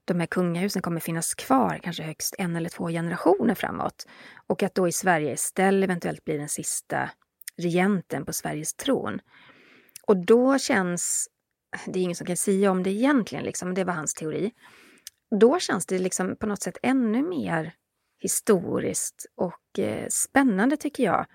de 0.05 0.19
här 0.19 0.27
kungahusen 0.27 0.81
kommer 0.81 0.99
finnas 0.99 1.33
kvar 1.33 1.79
kanske 1.83 2.03
högst 2.03 2.35
en 2.37 2.55
eller 2.55 2.69
två 2.69 2.87
generationer 2.87 3.55
framåt. 3.55 4.07
Och 4.47 4.63
att 4.63 4.75
då 4.75 4.87
i 4.87 4.91
Sverige 4.91 5.33
Estelle 5.33 5.83
eventuellt 5.83 6.25
blir 6.25 6.37
den 6.37 6.49
sista 6.49 7.09
regenten 7.57 8.25
på 8.25 8.33
Sveriges 8.33 8.73
tron. 8.73 9.19
Och 10.07 10.25
då 10.25 10.59
känns, 10.59 11.27
det 11.85 11.99
är 11.99 12.03
ingen 12.03 12.15
som 12.15 12.27
kan 12.27 12.37
säga 12.37 12.71
om 12.71 12.83
det 12.83 12.89
egentligen, 12.89 13.45
liksom, 13.45 13.73
det 13.73 13.83
var 13.83 13.93
hans 13.93 14.13
teori. 14.13 14.51
Då 15.39 15.59
känns 15.59 15.85
det 15.85 15.99
liksom 15.99 16.35
på 16.35 16.47
något 16.47 16.61
sätt 16.61 16.77
ännu 16.81 17.21
mer 17.21 17.73
historiskt 18.19 19.25
och 19.35 19.79
eh, 19.79 20.07
spännande 20.09 20.77
tycker 20.77 21.03
jag. 21.03 21.25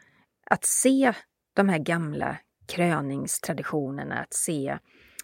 Att 0.50 0.64
se 0.64 1.12
de 1.54 1.68
här 1.68 1.78
gamla 1.78 2.38
kröningstraditionerna, 2.66 4.18
att 4.18 4.34
se 4.34 4.78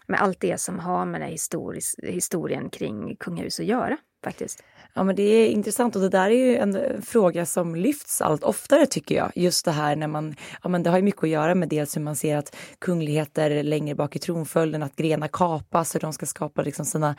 med 0.07 0.21
allt 0.21 0.39
det 0.39 0.57
som 0.57 0.79
har 0.79 1.05
med 1.05 1.21
den 1.21 1.29
historis, 1.29 1.95
historien 2.03 2.69
kring 2.69 3.15
kungahus 3.15 3.59
att 3.59 3.65
göra 3.65 3.97
faktiskt. 4.23 4.63
Ja 4.93 5.03
men 5.03 5.15
det 5.15 5.23
är 5.23 5.47
intressant 5.47 5.95
och 5.95 6.01
det 6.01 6.09
där 6.09 6.29
är 6.29 6.35
ju 6.35 6.57
en 6.57 7.01
fråga 7.01 7.45
som 7.45 7.75
lyfts 7.75 8.21
allt 8.21 8.43
oftare 8.43 8.85
tycker 8.85 9.15
jag. 9.15 9.31
Just 9.35 9.65
det 9.65 9.71
här 9.71 9.95
när 9.95 10.07
man, 10.07 10.35
ja 10.63 10.69
men 10.69 10.83
det 10.83 10.89
har 10.89 10.97
ju 10.97 11.03
mycket 11.03 11.23
att 11.23 11.29
göra 11.29 11.55
med 11.55 11.69
dels 11.69 11.97
hur 11.97 12.01
man 12.01 12.15
ser 12.15 12.37
att 12.37 12.55
kungligheter 12.79 13.63
längre 13.63 13.95
bak 13.95 14.15
i 14.15 14.19
tronföljden, 14.19 14.83
att 14.83 14.95
grenar 14.95 15.27
kapas, 15.27 15.95
hur 15.95 15.99
de 15.99 16.13
ska 16.13 16.25
skapa 16.25 16.61
liksom 16.61 16.85
sina, 16.85 17.15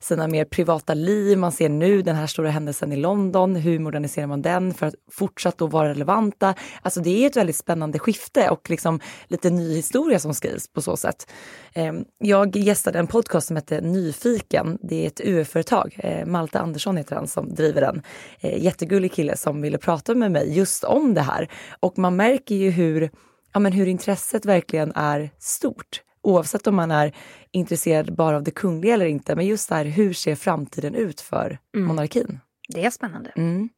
sina 0.00 0.28
mer 0.28 0.44
privata 0.44 0.94
liv. 0.94 1.38
Man 1.38 1.52
ser 1.52 1.68
nu 1.68 2.02
den 2.02 2.16
här 2.16 2.26
stora 2.26 2.50
händelsen 2.50 2.92
i 2.92 2.96
London, 2.96 3.56
hur 3.56 3.78
moderniserar 3.78 4.26
man 4.26 4.42
den 4.42 4.74
för 4.74 4.86
att 4.86 4.94
fortsatt 5.10 5.58
då 5.58 5.66
vara 5.66 5.88
relevanta? 5.88 6.54
Alltså 6.82 7.00
det 7.00 7.24
är 7.24 7.26
ett 7.26 7.36
väldigt 7.36 7.56
spännande 7.56 7.98
skifte 7.98 8.50
och 8.50 8.70
liksom 8.70 9.00
lite 9.26 9.50
ny 9.50 9.74
historia 9.74 10.18
som 10.18 10.34
skrivs 10.34 10.72
på 10.72 10.82
så 10.82 10.96
sätt. 10.96 11.30
Ehm, 11.74 12.04
jag 12.18 12.56
gästade 12.56 12.98
en 12.98 13.06
podcast 13.06 13.46
som 13.46 13.56
heter 13.56 13.80
Nyfiken. 13.80 14.78
Det 14.82 15.02
är 15.02 15.06
ett 15.06 15.20
UF-företag. 15.20 15.96
Eh, 15.98 16.26
Malte 16.26 16.60
Andersson 16.60 16.96
heter 16.96 17.16
han 17.16 17.28
som 17.28 17.54
driver 17.54 17.80
den. 17.80 18.02
Eh, 18.40 18.64
jättegullig 18.64 19.12
kille 19.12 19.36
som 19.36 19.60
ville 19.62 19.78
prata 19.78 20.14
med 20.14 20.32
mig 20.32 20.56
just 20.56 20.84
om 20.84 21.14
det 21.14 21.20
här. 21.20 21.48
Och 21.80 21.98
man 21.98 22.16
märker 22.16 22.54
ju 22.54 22.70
hur, 22.70 23.10
ja, 23.52 23.60
men 23.60 23.72
hur 23.72 23.86
intresset 23.86 24.44
verkligen 24.44 24.92
är 24.94 25.30
stort 25.38 26.02
oavsett 26.28 26.66
om 26.66 26.74
man 26.74 26.90
är 26.90 27.12
intresserad 27.50 28.16
bara 28.16 28.36
av 28.36 28.42
det 28.42 28.50
kungliga 28.50 28.94
eller 28.94 29.06
inte. 29.06 29.36
Men 29.36 29.46
just 29.46 29.68
det 29.68 29.74
här, 29.74 29.84
hur 29.84 30.12
ser 30.12 30.34
framtiden 30.34 30.94
ut 30.94 31.20
för 31.20 31.58
Mm. 31.76 31.88
monarkin? 31.88 32.40
Det 32.68 32.84
är 32.84 32.90
spännande. 32.90 33.32
Mm. 33.36 33.68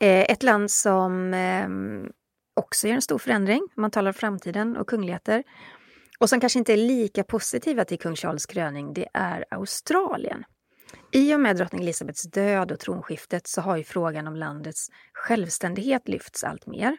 Eh, 0.00 0.30
ett 0.30 0.42
land 0.42 0.70
som 0.70 1.34
eh, 1.34 1.68
också 2.60 2.88
gör 2.88 2.94
en 2.94 3.02
stor 3.02 3.18
förändring, 3.18 3.68
man 3.76 3.90
talar 3.90 4.10
om 4.10 4.14
framtiden 4.14 4.76
och 4.76 4.86
kungligheter, 4.88 5.42
och 6.18 6.28
som 6.28 6.40
kanske 6.40 6.58
inte 6.58 6.72
är 6.72 6.76
lika 6.76 7.24
positiva 7.24 7.84
till 7.84 7.98
kung 7.98 8.16
Charles 8.16 8.46
kröning, 8.46 8.94
det 8.94 9.08
är 9.14 9.44
Australien. 9.50 10.44
I 11.12 11.34
och 11.34 11.40
med 11.40 11.56
drottning 11.56 11.82
Elizabeths 11.82 12.22
död 12.22 12.72
och 12.72 12.80
tronskiftet 12.80 13.46
så 13.46 13.60
har 13.60 13.76
ju 13.76 13.84
frågan 13.84 14.26
om 14.26 14.36
landets 14.36 14.88
självständighet 15.12 16.08
lyfts 16.08 16.44
allt 16.44 16.66
mer. 16.66 16.96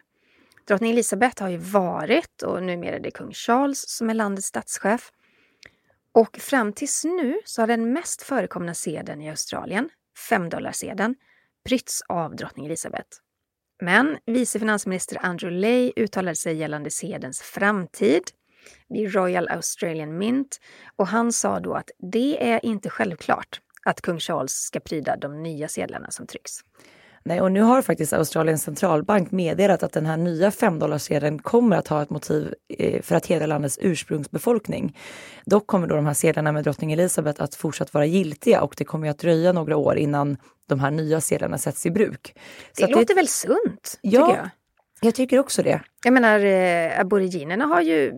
Drottning 0.66 0.90
Elizabeth 0.90 1.42
har 1.42 1.48
ju 1.48 1.56
varit, 1.56 2.42
och 2.42 2.62
numera 2.62 2.96
är 2.96 3.00
det 3.00 3.10
kung 3.10 3.32
Charles 3.32 3.88
som 3.88 4.10
är 4.10 4.14
landets 4.14 4.48
statschef. 4.48 5.12
Och 6.12 6.36
fram 6.36 6.72
tills 6.72 7.04
nu 7.04 7.40
så 7.44 7.62
har 7.62 7.66
den 7.66 7.92
mest 7.92 8.22
förekomna 8.22 8.74
sedeln 8.74 9.22
i 9.22 9.30
Australien, 9.30 9.90
5 10.28 10.50
prytts 11.64 12.02
av 12.08 12.36
drottning 12.36 12.66
Elizabeth. 12.66 13.08
Men 13.82 14.18
vice 14.26 14.58
finansminister 14.58 15.18
Andrew 15.22 15.60
Lay 15.60 15.92
uttalade 15.96 16.36
sig 16.36 16.56
gällande 16.56 16.90
sedelns 16.90 17.42
framtid 17.42 18.22
vid 18.88 19.14
Royal 19.14 19.48
Australian 19.48 20.18
Mint 20.18 20.60
och 20.96 21.06
han 21.06 21.32
sa 21.32 21.60
då 21.60 21.74
att 21.74 21.90
det 21.98 22.50
är 22.50 22.64
inte 22.64 22.90
självklart 22.90 23.60
att 23.84 24.00
kung 24.00 24.20
Charles 24.20 24.52
ska 24.52 24.80
pryda 24.80 25.16
de 25.16 25.42
nya 25.42 25.68
sedlarna 25.68 26.10
som 26.10 26.26
trycks. 26.26 26.60
Nej, 27.26 27.40
och 27.40 27.52
nu 27.52 27.60
har 27.60 27.82
faktiskt 27.82 28.12
Australiens 28.12 28.62
centralbank 28.62 29.30
meddelat 29.30 29.82
att 29.82 29.92
den 29.92 30.06
här 30.06 30.16
nya 30.16 30.50
5 30.50 30.98
sedeln 30.98 31.38
kommer 31.38 31.76
att 31.76 31.88
ha 31.88 32.02
ett 32.02 32.10
motiv 32.10 32.54
eh, 32.78 33.02
för 33.02 33.14
att 33.14 33.26
hedra 33.26 33.46
landets 33.46 33.78
ursprungsbefolkning. 33.82 34.98
Dock 35.46 35.66
kommer 35.66 35.86
då 35.86 35.96
de 35.96 36.06
här 36.06 36.14
sedlarna 36.14 36.52
med 36.52 36.64
drottning 36.64 36.92
Elizabeth 36.92 37.42
att 37.42 37.54
fortsatt 37.54 37.94
vara 37.94 38.06
giltiga 38.06 38.62
och 38.62 38.74
det 38.78 38.84
kommer 38.84 39.10
att 39.10 39.18
dröja 39.18 39.52
några 39.52 39.76
år 39.76 39.96
innan 39.96 40.36
de 40.68 40.80
här 40.80 40.90
nya 40.90 41.20
sedlarna 41.20 41.58
sätts 41.58 41.86
i 41.86 41.90
bruk. 41.90 42.34
Det 42.76 42.84
att 42.84 42.90
låter 42.90 43.14
väl 43.14 43.28
sunt, 43.28 43.98
Ja. 44.00 44.26
tycker 44.26 44.38
jag. 44.38 44.50
jag 45.00 45.14
tycker 45.14 45.38
också 45.38 45.62
det. 45.62 45.80
Jag 46.04 46.12
menar, 46.12 46.40
eh, 46.40 47.00
aboriginerna 47.00 47.64
har 47.64 47.80
ju 47.80 48.12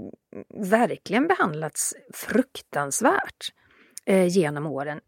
verkligen 0.71 1.27
behandlats 1.27 1.94
fruktansvärt 2.14 3.53
eh, 4.07 4.27
genom 4.27 4.66
åren. 4.66 5.01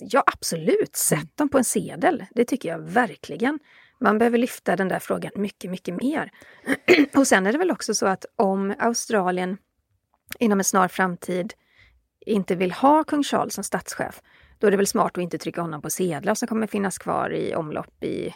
Ja, 0.00 0.24
absolut, 0.26 0.96
sätt 0.96 1.36
dem 1.36 1.48
på 1.48 1.58
en 1.58 1.64
sedel. 1.64 2.24
Det 2.30 2.44
tycker 2.44 2.68
jag 2.68 2.78
verkligen. 2.78 3.58
Man 4.00 4.18
behöver 4.18 4.38
lyfta 4.38 4.76
den 4.76 4.88
där 4.88 4.98
frågan 4.98 5.32
mycket, 5.34 5.70
mycket 5.70 5.94
mer. 6.02 6.32
Och 7.14 7.26
sen 7.26 7.46
är 7.46 7.52
det 7.52 7.58
väl 7.58 7.70
också 7.70 7.94
så 7.94 8.06
att 8.06 8.24
om 8.36 8.74
Australien 8.78 9.58
inom 10.38 10.60
en 10.60 10.64
snar 10.64 10.88
framtid 10.88 11.54
inte 12.26 12.54
vill 12.54 12.72
ha 12.72 13.04
kung 13.04 13.22
Charles 13.22 13.54
som 13.54 13.64
statschef, 13.64 14.22
då 14.58 14.66
är 14.66 14.70
det 14.70 14.76
väl 14.76 14.86
smart 14.86 15.18
att 15.18 15.22
inte 15.22 15.38
trycka 15.38 15.60
honom 15.60 15.82
på 15.82 15.90
sedlar 15.90 16.34
som 16.34 16.48
kommer 16.48 16.66
finnas 16.66 16.98
kvar 16.98 17.34
i 17.34 17.54
omlopp 17.54 18.04
i, 18.04 18.06
i 18.06 18.34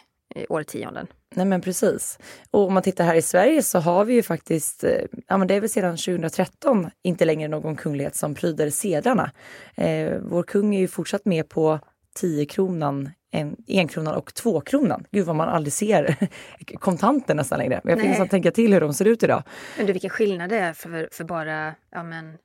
årtionden. 0.49 1.07
Nej 1.35 1.45
men 1.45 1.61
precis. 1.61 2.19
Och 2.51 2.67
om 2.67 2.73
man 2.73 2.83
tittar 2.83 3.05
här 3.05 3.15
i 3.15 3.21
Sverige 3.21 3.63
så 3.63 3.79
har 3.79 4.05
vi 4.05 4.13
ju 4.13 4.23
faktiskt, 4.23 4.83
eh, 4.83 5.01
ja 5.27 5.37
men 5.37 5.47
det 5.47 5.55
är 5.55 5.59
väl 5.59 5.69
sedan 5.69 5.97
2013 5.97 6.89
inte 7.03 7.25
längre 7.25 7.47
någon 7.47 7.75
kunglighet 7.75 8.15
som 8.15 8.35
pryder 8.35 8.69
sedlarna. 8.69 9.31
Eh, 9.75 10.13
vår 10.21 10.43
kung 10.43 10.75
är 10.75 10.79
ju 10.79 10.87
fortsatt 10.87 11.25
med 11.25 11.49
på 11.49 11.79
10-kronan, 12.21 13.09
en, 13.31 13.55
enkronan 13.67 14.15
och 14.15 14.33
tvåkronan. 14.33 15.05
Gud 15.11 15.25
vad 15.25 15.35
man 15.35 15.49
aldrig 15.49 15.73
ser 15.73 16.15
kontanter 16.79 17.35
nästan 17.35 17.59
längre. 17.59 17.81
Jag 17.83 17.97
Nej. 17.97 18.07
nästan 18.07 18.27
tänka 18.27 18.51
till 18.51 18.73
hur 18.73 18.81
de 18.81 18.93
ser 18.93 19.05
ut 19.05 19.23
idag. 19.23 19.43
Men 19.77 19.85
du, 19.85 19.93
vilken 19.93 20.09
skillnad 20.09 20.49
det 20.49 20.57
är 20.57 20.73
för, 20.73 21.09
för 21.11 21.23
bara 21.23 21.75
ja, 21.91 22.03
men 22.03 22.37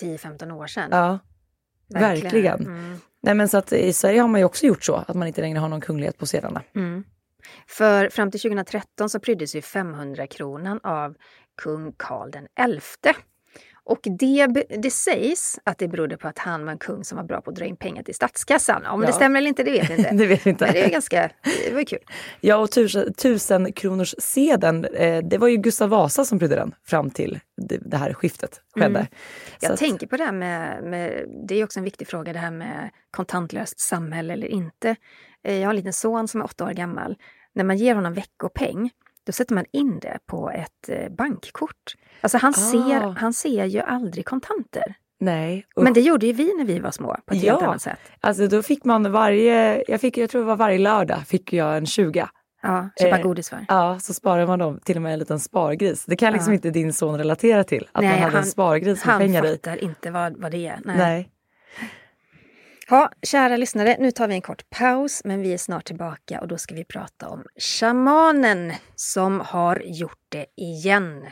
10-15 0.00 0.52
år 0.52 0.66
sedan. 0.66 0.88
Ja, 0.92 1.18
verkligen. 1.88 2.60
Mm. 2.60 2.98
Nej 3.20 3.34
men 3.34 3.48
så 3.48 3.58
att 3.58 3.72
i 3.72 3.92
Sverige 3.92 4.20
har 4.20 4.28
man 4.28 4.40
ju 4.40 4.44
också 4.44 4.66
gjort 4.66 4.84
så, 4.84 4.94
att 4.94 5.16
man 5.16 5.28
inte 5.28 5.40
längre 5.40 5.58
har 5.58 5.68
någon 5.68 5.80
kunglighet 5.80 6.18
på 6.18 6.26
sedlarna. 6.26 6.62
Mm. 6.74 7.04
För 7.66 8.08
fram 8.08 8.30
till 8.30 8.40
2013 8.40 9.10
så 9.10 9.20
pryddes 9.20 9.54
ju 9.56 9.60
500-kronan 9.60 10.80
av 10.82 11.14
kung 11.62 11.92
Karl 11.96 12.30
den 12.30 12.46
XI. 12.80 13.10
Och 13.88 13.98
det, 14.02 14.46
det 14.82 14.90
sägs 14.90 15.58
att 15.64 15.78
det 15.78 15.88
berodde 15.88 16.16
på 16.16 16.28
att 16.28 16.38
han 16.38 16.64
var 16.64 16.72
en 16.72 16.78
kung 16.78 17.04
som 17.04 17.16
var 17.16 17.24
bra 17.24 17.40
på 17.40 17.50
att 17.50 17.56
dra 17.56 17.64
in 17.64 17.76
pengar 17.76 18.02
till 18.02 18.14
statskassan. 18.14 18.86
Om 18.86 19.00
Ja. 19.00 19.06
det 19.06 19.12
stämmer 19.12 19.38
eller 19.38 19.48
inte, 19.48 19.62
det 19.62 19.70
vet 19.70 19.90
vi 19.90 19.94
inte. 19.96 20.10
Det 20.14 20.26
vet 20.26 20.46
inte. 20.46 20.64
Men 20.64 20.74
det 20.74 20.84
är 20.84 20.90
ganska, 20.90 21.30
det 21.68 21.74
var 21.74 21.84
kul. 21.84 21.98
Ja, 22.40 22.56
och 22.56 22.70
tusen, 22.70 23.14
tusen 23.14 23.72
kronors 23.72 24.14
sedeln, 24.18 24.84
eh, 24.84 25.22
det 25.24 25.38
var 25.38 25.48
ju 25.48 25.56
Gustav 25.56 25.88
Vasa 25.88 26.24
som 26.24 26.38
prydde 26.38 26.54
den 26.56 26.74
fram 26.86 27.10
till 27.10 27.40
det, 27.80 27.96
här 27.96 28.12
skiftet 28.12 28.60
skedde. 28.74 29.06
Så 29.60 29.66
Jag 29.66 29.72
att- 29.72 29.78
tänker 29.78 30.06
på 30.06 30.16
det 30.16 30.24
här 30.24 30.32
med, 30.32 30.82
med, 30.84 31.24
det 31.48 31.54
är 31.60 31.64
också 31.64 31.80
en 31.80 31.84
viktig 31.84 32.08
fråga 32.08 32.32
det 32.32 32.38
här 32.38 32.50
med 32.50 32.90
kontantlöst 33.10 33.80
samhälle 33.80 34.32
eller 34.32 34.48
inte. 34.48 34.96
Eh, 35.44 35.54
Jag 35.56 35.66
har 35.66 35.70
en 35.70 35.76
liten 35.76 35.92
son 35.92 36.28
som 36.28 36.40
är 36.40 36.44
åtta 36.44 36.64
år 36.64 36.70
gammal. 36.72 37.16
När 37.54 37.64
man 37.64 37.76
ger 37.78 37.94
honom 37.94 38.14
veckopeng, 38.14 38.90
då 39.28 39.32
sätter 39.32 39.54
man 39.54 39.64
in 39.72 39.98
det 39.98 40.18
på 40.26 40.50
ett 40.50 40.88
eh, 40.88 41.08
bankkort. 41.12 41.94
Alltså 42.20 42.38
han, 42.38 42.50
Ah. 42.50 42.52
ser, 42.52 43.00
han 43.18 43.32
ser 43.32 43.64
ju 43.64 43.80
aldrig 43.80 44.24
kontanter. 44.26 44.94
Nej, 45.20 45.66
Men 45.76 45.92
det 45.92 46.00
gjorde 46.00 46.26
ju 46.26 46.32
vi 46.32 46.54
när 46.54 46.64
vi 46.64 46.78
var 46.78 46.90
små 46.90 47.16
på 47.26 47.34
ett 47.34 47.42
helt 47.42 47.60
Ja. 47.62 47.66
annat 47.66 47.82
sätt. 47.82 47.98
Alltså 48.20 48.46
då 48.46 48.62
fick 48.62 48.84
man 48.84 49.12
varje, 49.12 49.84
jag, 49.88 50.00
fick, 50.00 50.16
jag 50.18 50.30
tror 50.30 50.40
det 50.40 50.46
var 50.46 50.56
varje 50.56 50.78
lördag 50.78 51.18
fick 51.26 51.52
jag 51.52 51.76
en 51.76 51.86
20. 51.86 52.28
Ja, 52.62 52.88
köpa 53.00 53.16
Eh, 53.18 53.22
godis 53.22 53.48
för. 53.50 53.58
Ja, 53.68 53.98
så 54.00 54.14
sparade 54.14 54.46
man 54.46 54.58
dem 54.58 54.80
till 54.84 54.96
och 54.96 55.02
med 55.02 55.12
en 55.12 55.18
liten 55.18 55.40
spargris. 55.40 56.04
Det 56.04 56.16
kan 56.16 56.32
liksom 56.32 56.52
Ja. 56.52 56.54
inte 56.54 56.70
din 56.70 56.92
son 56.92 57.18
relatera 57.18 57.64
till, 57.64 57.88
att 57.92 58.04
man 58.04 58.12
hade 58.12 58.38
en 58.38 58.44
spargris 58.46 59.04
med 59.04 59.12
han 59.14 59.20
pengar 59.20 59.44
i. 59.46 59.50
fattar 59.50 59.84
inte 59.84 60.10
vad, 60.10 60.36
vad 60.40 60.50
det 60.52 60.66
är. 60.66 60.80
Nej. 60.84 60.96
Nej. 60.96 61.28
Ja, 62.90 63.10
kära 63.22 63.56
lyssnare, 63.56 63.96
nu 63.98 64.10
tar 64.10 64.28
vi 64.28 64.34
en 64.34 64.42
kort 64.42 64.70
paus, 64.70 65.20
men 65.24 65.42
vi 65.42 65.52
är 65.52 65.58
snart 65.58 65.84
tillbaka 65.84 66.40
och 66.40 66.48
då 66.48 66.58
ska 66.58 66.74
vi 66.74 66.84
prata 66.84 67.28
om 67.28 67.44
shamanen 67.56 68.72
som 68.96 69.40
har 69.40 69.82
gjort 69.84 70.26
det 70.28 70.46
igen. 70.56 71.26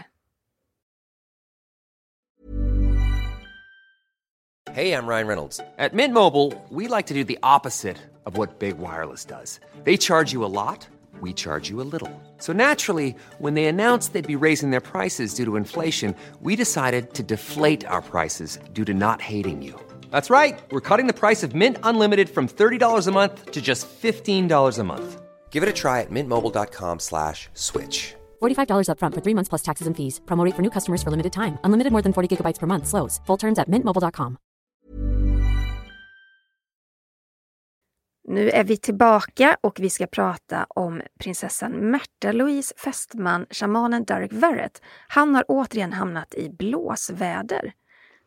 Hej, 4.70 4.88
jag 4.88 5.04
Ryan 5.04 5.26
Reynolds. 5.26 5.58
På 5.90 5.96
Mint 5.96 6.14
Mobile, 6.14 6.52
we 6.70 6.96
like 6.96 7.08
to 7.08 7.14
do 7.14 7.24
the 7.24 7.38
opposite 7.56 7.96
of 8.24 8.38
what 8.38 8.58
Big 8.58 8.74
Wireless 8.78 9.24
does. 9.24 9.60
They 9.84 9.96
charge 9.96 10.34
you 10.34 10.44
a 10.44 10.48
lot, 10.48 10.88
we 11.22 11.32
charge 11.32 11.70
you 11.72 11.80
a 11.80 11.88
little. 11.92 12.10
So 12.38 12.52
naturally, 12.52 13.14
when 13.38 13.54
they 13.54 13.66
announced 13.66 14.12
they'd 14.12 14.38
be 14.38 14.46
raising 14.46 14.70
their 14.70 14.80
prices 14.92 15.34
due 15.34 15.44
to 15.44 15.56
inflation, 15.56 16.14
we 16.42 16.56
decided 16.56 17.14
to 17.14 17.22
deflate 17.22 17.86
our 17.88 18.02
prices 18.02 18.58
due 18.72 18.84
to 18.84 18.92
not 18.92 19.22
hating 19.22 19.62
you. 19.62 19.95
That's 20.10 20.28
right. 20.28 20.58
We're 20.70 20.82
cutting 20.82 21.06
the 21.06 21.20
price 21.20 21.42
of 21.42 21.54
Mint 21.54 21.78
Unlimited 21.82 22.28
from 22.28 22.46
$30 22.46 23.06
a 23.06 23.12
month 23.12 23.52
to 23.52 23.62
just 23.62 23.88
$15 23.88 24.78
a 24.78 24.84
month. 24.84 25.22
Give 25.50 25.62
it 25.62 25.68
a 25.70 25.72
try 25.72 26.02
at 26.02 26.10
mintmobile.com 26.10 26.98
slash 26.98 27.48
switch. 27.54 28.14
$45 28.42 28.88
upfront 28.90 29.14
for 29.14 29.22
three 29.24 29.34
months 29.34 29.48
plus 29.48 29.62
taxes 29.62 29.86
and 29.86 29.96
fees. 29.96 30.20
Promo 30.26 30.44
rate 30.44 30.54
for 30.54 30.62
new 30.62 30.70
customers 30.70 31.02
for 31.02 31.10
limited 31.10 31.32
time. 31.32 31.58
Unlimited 31.64 31.92
more 31.92 32.02
than 32.02 32.12
40 32.12 32.28
gigabytes 32.36 32.58
per 32.58 32.66
month. 32.66 32.86
Slows. 32.86 33.20
Full 33.26 33.38
terms 33.38 33.58
at 33.58 33.68
mintmobile.com. 33.70 34.36
Nu 38.28 38.50
är 38.50 38.64
vi 38.64 38.76
tillbaka 38.76 39.56
och 39.60 39.80
vi 39.80 39.90
ska 39.90 40.06
prata 40.06 40.66
om 40.68 41.02
prinsessan 41.18 41.72
Märta 41.72 42.32
Louise 42.32 42.74
fästman, 42.76 43.46
shamanen 43.50 44.04
Derek 44.04 44.32
Verrett. 44.32 44.82
Han 45.08 45.34
har 45.34 45.44
återigen 45.48 45.92
hamnat 45.92 46.34
i 46.34 46.48
blåsväder. 46.48 47.72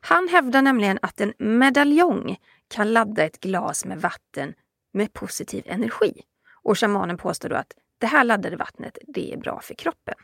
Han 0.01 0.27
hävdar 0.27 0.61
nämligen 0.61 0.99
att 1.01 1.21
en 1.21 1.33
medaljong 1.37 2.37
kan 2.67 2.93
ladda 2.93 3.23
ett 3.23 3.39
glas 3.39 3.85
med 3.85 4.01
vatten 4.01 4.53
med 4.93 5.13
positiv 5.13 5.63
energi. 5.67 6.21
Och 6.63 6.77
shamanen 6.77 7.17
påstår 7.17 7.49
då 7.49 7.55
att 7.55 7.73
det 7.97 8.07
här 8.07 8.23
laddade 8.23 8.55
vattnet, 8.55 8.97
det 9.07 9.33
är 9.33 9.37
bra 9.37 9.59
för 9.61 9.73
kroppen. 9.73 10.15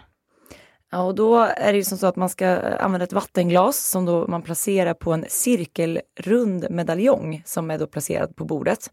Ja, 0.91 1.03
och 1.03 1.15
då 1.15 1.37
är 1.39 1.71
det 1.71 1.77
ju 1.77 1.83
som 1.83 1.97
så 1.97 2.07
att 2.07 2.15
man 2.15 2.29
ska 2.29 2.47
använda 2.59 3.03
ett 3.03 3.13
vattenglas 3.13 3.89
som 3.89 4.05
då 4.05 4.27
man 4.27 4.41
placerar 4.41 4.93
på 4.93 5.13
en 5.13 5.25
cirkelrund 5.29 6.67
medaljong 6.69 7.41
som 7.45 7.71
är 7.71 7.77
då 7.77 7.87
placerad 7.87 8.35
på 8.35 8.45
bordet. 8.45 8.91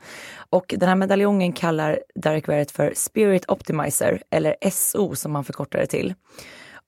Och 0.50 0.74
den 0.78 0.88
här 0.88 0.96
medaljongen 0.96 1.52
kallar 1.52 2.00
Derek 2.14 2.48
Verrett 2.48 2.70
för 2.70 2.92
Spirit 2.94 3.50
Optimizer, 3.50 4.22
eller 4.30 4.70
SO 4.70 5.14
som 5.14 5.32
man 5.32 5.44
förkortar 5.44 5.78
det 5.78 5.86
till. 5.86 6.14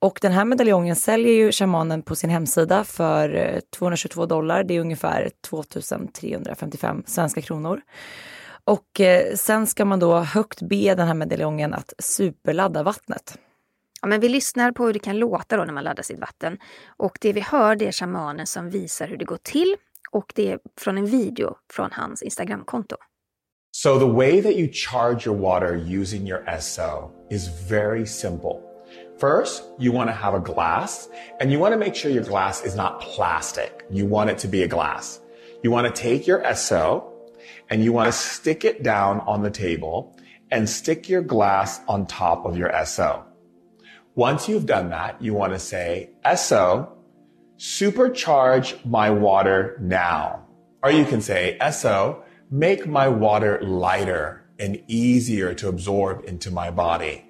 Och 0.05 0.19
den 0.21 0.31
här 0.31 0.45
medaljongen 0.45 0.95
säljer 0.95 1.33
ju 1.33 1.51
shamanen 1.51 2.01
på 2.01 2.15
sin 2.15 2.29
hemsida 2.29 2.83
för 2.83 3.35
eh, 3.35 3.59
222 3.59 4.25
dollar. 4.25 4.63
Det 4.63 4.73
är 4.73 4.79
ungefär 4.79 5.31
2355 5.49 7.03
svenska 7.05 7.41
kronor. 7.41 7.81
Och 8.63 9.01
eh, 9.01 9.35
sen 9.35 9.67
ska 9.67 9.85
man 9.85 9.99
då 9.99 10.17
högt 10.19 10.61
be 10.61 10.95
den 10.95 11.07
här 11.07 11.13
medaljongen 11.13 11.73
att 11.73 11.93
superladda 11.99 12.83
vattnet. 12.83 13.37
Ja, 14.01 14.07
men 14.07 14.19
vi 14.19 14.29
lyssnar 14.29 14.71
på 14.71 14.85
hur 14.85 14.93
det 14.93 14.99
kan 14.99 15.19
låta 15.19 15.57
då 15.57 15.63
när 15.63 15.73
man 15.73 15.83
laddar 15.83 16.03
sitt 16.03 16.19
vatten. 16.19 16.57
Och 16.97 17.17
det 17.21 17.33
vi 17.33 17.41
hör 17.41 17.75
det 17.75 17.87
är 17.87 17.91
shamanen 17.91 18.47
som 18.47 18.69
visar 18.69 19.07
hur 19.07 19.17
det 19.17 19.25
går 19.25 19.39
till. 19.43 19.75
Och 20.11 20.31
det 20.35 20.51
är 20.51 20.59
från 20.79 20.97
en 20.97 21.05
video 21.05 21.55
från 21.73 21.89
hans 21.91 22.21
Instagramkonto. 22.21 22.95
So 23.71 23.99
the 23.99 24.11
way 24.11 24.41
that 24.41 24.51
you 24.51 24.69
charge 24.73 25.27
your 25.27 25.39
water 25.39 25.75
using 26.01 26.27
your 26.27 26.59
SO 26.59 27.11
is 27.29 27.69
very 27.71 28.05
simple. 28.05 28.74
First, 29.17 29.63
you 29.79 29.93
want 29.93 30.09
to 30.09 30.13
have 30.13 30.33
a 30.33 30.39
glass 30.41 31.07
and 31.39 31.49
you 31.51 31.57
want 31.57 31.73
to 31.73 31.77
make 31.77 31.95
sure 31.95 32.11
your 32.11 32.23
glass 32.23 32.63
is 32.65 32.75
not 32.75 32.99
plastic. 32.99 33.85
You 33.89 34.05
want 34.05 34.29
it 34.29 34.37
to 34.39 34.47
be 34.49 34.63
a 34.63 34.67
glass. 34.67 35.21
You 35.63 35.71
want 35.71 35.87
to 35.87 36.01
take 36.01 36.27
your 36.27 36.43
SO 36.53 37.13
and 37.69 37.83
you 37.83 37.93
want 37.93 38.07
to 38.07 38.11
stick 38.11 38.65
it 38.65 38.83
down 38.83 39.21
on 39.21 39.41
the 39.41 39.49
table 39.49 40.17
and 40.51 40.69
stick 40.69 41.07
your 41.07 41.21
glass 41.21 41.79
on 41.87 42.05
top 42.05 42.45
of 42.45 42.57
your 42.57 42.71
SO. 42.85 43.25
Once 44.15 44.49
you've 44.49 44.65
done 44.65 44.89
that, 44.89 45.21
you 45.21 45.33
want 45.33 45.53
to 45.53 45.59
say, 45.59 46.09
SO, 46.35 46.97
supercharge 47.57 48.85
my 48.85 49.09
water 49.09 49.77
now. 49.81 50.45
Or 50.83 50.91
you 50.91 51.05
can 51.05 51.21
say, 51.21 51.57
SO, 51.71 52.23
make 52.51 52.85
my 52.85 53.07
water 53.07 53.61
lighter 53.61 54.45
and 54.59 54.81
easier 54.87 55.53
to 55.55 55.67
absorb 55.67 56.25
into 56.25 56.51
my 56.51 56.69
body. 56.69 57.25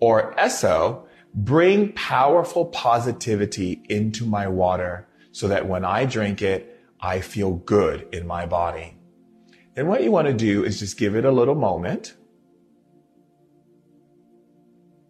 Or 0.00 0.34
SO, 0.48 1.06
bring 1.34 1.92
powerful 1.92 2.66
positivity 2.66 3.82
into 3.88 4.24
my 4.24 4.48
water 4.48 5.06
so 5.32 5.48
that 5.48 5.66
when 5.66 5.84
I 5.84 6.04
drink 6.04 6.42
it, 6.42 6.80
I 7.00 7.20
feel 7.20 7.52
good 7.52 8.08
in 8.12 8.26
my 8.26 8.46
body. 8.46 8.96
Then 9.74 9.86
what 9.86 10.02
you 10.02 10.10
want 10.10 10.26
to 10.26 10.34
do 10.34 10.64
is 10.64 10.78
just 10.78 10.98
give 10.98 11.14
it 11.14 11.24
a 11.24 11.30
little 11.30 11.54
moment. 11.54 12.14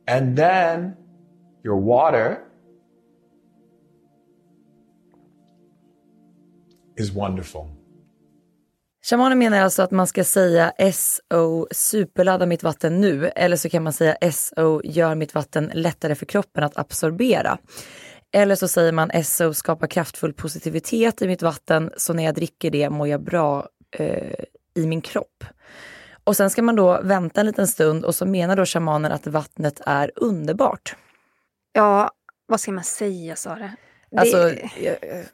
And 0.06 0.37
then 0.37 0.96
your 1.64 1.76
water 1.76 2.44
is 6.96 7.11
wonderful. 7.11 7.80
Shamanen 9.02 9.38
menar 9.38 9.60
alltså 9.60 9.82
att 9.82 9.90
man 9.90 10.06
ska 10.06 10.24
säga 10.24 10.72
SO 10.92 11.66
superladda 11.70 12.46
mitt 12.46 12.62
vatten 12.62 13.00
nu 13.00 13.26
eller 13.28 13.56
så 13.56 13.68
kan 13.68 13.82
man 13.82 13.92
säga 13.92 14.32
SO 14.32 14.80
gör 14.84 15.14
mitt 15.14 15.34
vatten 15.34 15.70
lättare 15.74 16.14
för 16.14 16.26
kroppen 16.26 16.64
att 16.64 16.78
absorbera. 16.78 17.58
Eller 18.32 18.54
så 18.54 18.68
säger 18.68 18.92
man 18.92 19.24
SO 19.24 19.54
skapar 19.54 19.86
kraftfull 19.86 20.32
positivitet 20.32 21.22
i 21.22 21.26
mitt 21.26 21.42
vatten 21.42 21.90
så 21.96 22.12
när 22.12 22.24
jag 22.24 22.34
dricker 22.34 22.70
det 22.70 22.90
mår 22.90 23.08
jag 23.08 23.22
bra 23.22 23.68
eh, 23.90 24.44
i 24.74 24.86
min 24.86 25.00
kropp. 25.00 25.44
Och 26.24 26.36
sen 26.36 26.50
ska 26.50 26.62
man 26.62 26.76
då 26.76 27.00
vänta 27.02 27.40
en 27.40 27.46
liten 27.46 27.66
stund 27.66 28.04
och 28.04 28.14
så 28.14 28.26
menar 28.26 28.56
då 28.56 28.64
shamanen 28.64 29.12
att 29.12 29.26
vattnet 29.26 29.80
är 29.86 30.10
underbart. 30.16 30.96
Ja, 31.72 32.10
vad 32.46 32.60
ska 32.60 32.72
man 32.72 32.84
säga 32.84 33.36
Sara? 33.36 33.70
Alltså, 34.16 34.51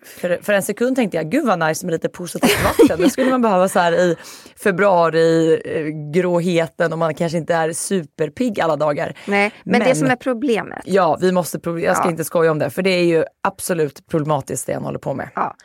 för, 0.03 0.43
för, 0.43 0.53
en 0.53 0.63
sekund 0.63 0.97
tänkte 0.97 1.17
jag, 1.17 1.31
gud 1.31 1.47
vad 1.47 1.59
nice 1.59 1.87
med 1.87 1.93
lite 1.93 2.09
positivt 2.09 2.65
vatten. 2.65 3.01
Det 3.01 3.11
skulle 3.11 3.31
man 3.31 3.43
behöva 3.43 3.69
så 3.69 3.79
här 3.79 3.93
i 3.93 4.17
februari, 4.63 5.61
eh, 5.65 5.87
gråheten 6.13 6.93
och 6.93 6.99
man 6.99 7.15
kanske 7.15 7.39
inte 7.39 7.55
är 7.55 7.73
superpigg 7.73 8.61
alla 8.61 8.77
dagar. 8.77 9.19
Nej, 9.27 9.53
men, 9.65 9.79
men 9.79 9.89
det 9.89 9.95
som 9.95 10.07
är 10.07 10.17
problemet. 10.17 10.83
Ja, 10.85 11.19
vi 11.21 11.33
måste, 11.33 11.61
jag 11.65 11.97
ska 11.97 12.07
ja. 12.07 12.11
inte 12.11 12.25
skoja 12.25 12.51
om 12.51 12.59
det, 12.59 12.71
för 12.71 12.83
det 12.83 12.91
är 12.91 13.05
ju 13.05 13.25
absolut 13.43 14.07
problematiskt 14.07 14.67
det 14.67 14.75
han 14.75 14.85
håller 14.85 14.99
på 14.99 15.15
med. 15.15 15.29
Ja. 15.35 15.57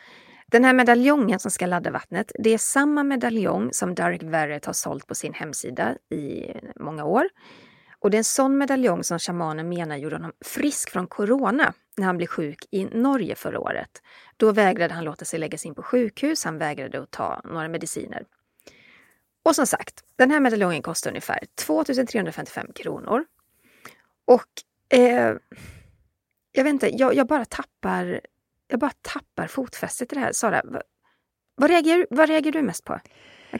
Den 0.52 0.64
här 0.64 0.72
medaljongen 0.72 1.38
som 1.38 1.50
ska 1.50 1.66
ladda 1.66 1.90
vattnet, 1.90 2.32
det 2.38 2.54
är 2.54 2.58
samma 2.58 3.02
medaljong 3.02 3.68
som 3.72 3.94
Derek 3.94 4.22
Verrett 4.22 4.64
har 4.64 4.72
sålt 4.72 5.06
på 5.06 5.14
sin 5.14 5.34
hemsida 5.34 5.94
i 6.10 6.52
många 6.80 7.04
år. 7.04 7.24
Och 8.02 8.10
det 8.10 8.16
är 8.16 8.18
en 8.18 8.24
sån 8.24 8.58
medaljong 8.58 9.04
som 9.04 9.18
shamanen 9.18 9.68
menar 9.68 9.96
gjorde 9.96 10.16
honom 10.16 10.32
frisk 10.40 10.90
från 10.90 11.06
corona 11.06 11.74
när 11.96 12.06
han 12.06 12.16
blev 12.16 12.26
sjuk 12.26 12.66
i 12.70 12.84
Norge 12.84 13.34
förra 13.34 13.60
året. 13.60 14.02
Då 14.36 14.52
vägrade 14.52 14.94
han 14.94 15.04
låta 15.04 15.24
sig 15.24 15.38
läggas 15.38 15.66
in 15.66 15.74
på 15.74 15.82
sjukhus, 15.82 16.44
han 16.44 16.58
vägrade 16.58 17.02
att 17.02 17.10
ta 17.10 17.40
några 17.44 17.68
mediciner. 17.68 18.24
Och 19.42 19.56
som 19.56 19.66
sagt, 19.66 20.04
den 20.16 20.30
här 20.30 20.40
medaljongen 20.40 20.82
kostar 20.82 21.10
ungefär 21.10 21.40
2355 21.54 22.66
kronor. 22.74 23.24
Och 24.24 24.48
eh, 24.98 25.34
jag 26.52 26.64
vet 26.64 26.72
inte, 26.72 26.96
jag, 26.96 27.14
jag, 27.14 27.26
bara 27.26 27.44
tappar 27.44 28.20
jag 28.68 28.80
bara 28.80 28.92
tappar 29.02 29.46
fotfästet 29.46 30.12
i 30.12 30.14
det 30.14 30.20
här. 30.20 30.32
Sara, 30.32 30.60
vad, 30.64 30.82
vad, 31.54 31.70
reagerar, 31.70 32.06
vad 32.10 32.28
reagerar 32.28 32.52
du 32.52 32.62
mest 32.62 32.84
på? 32.84 33.00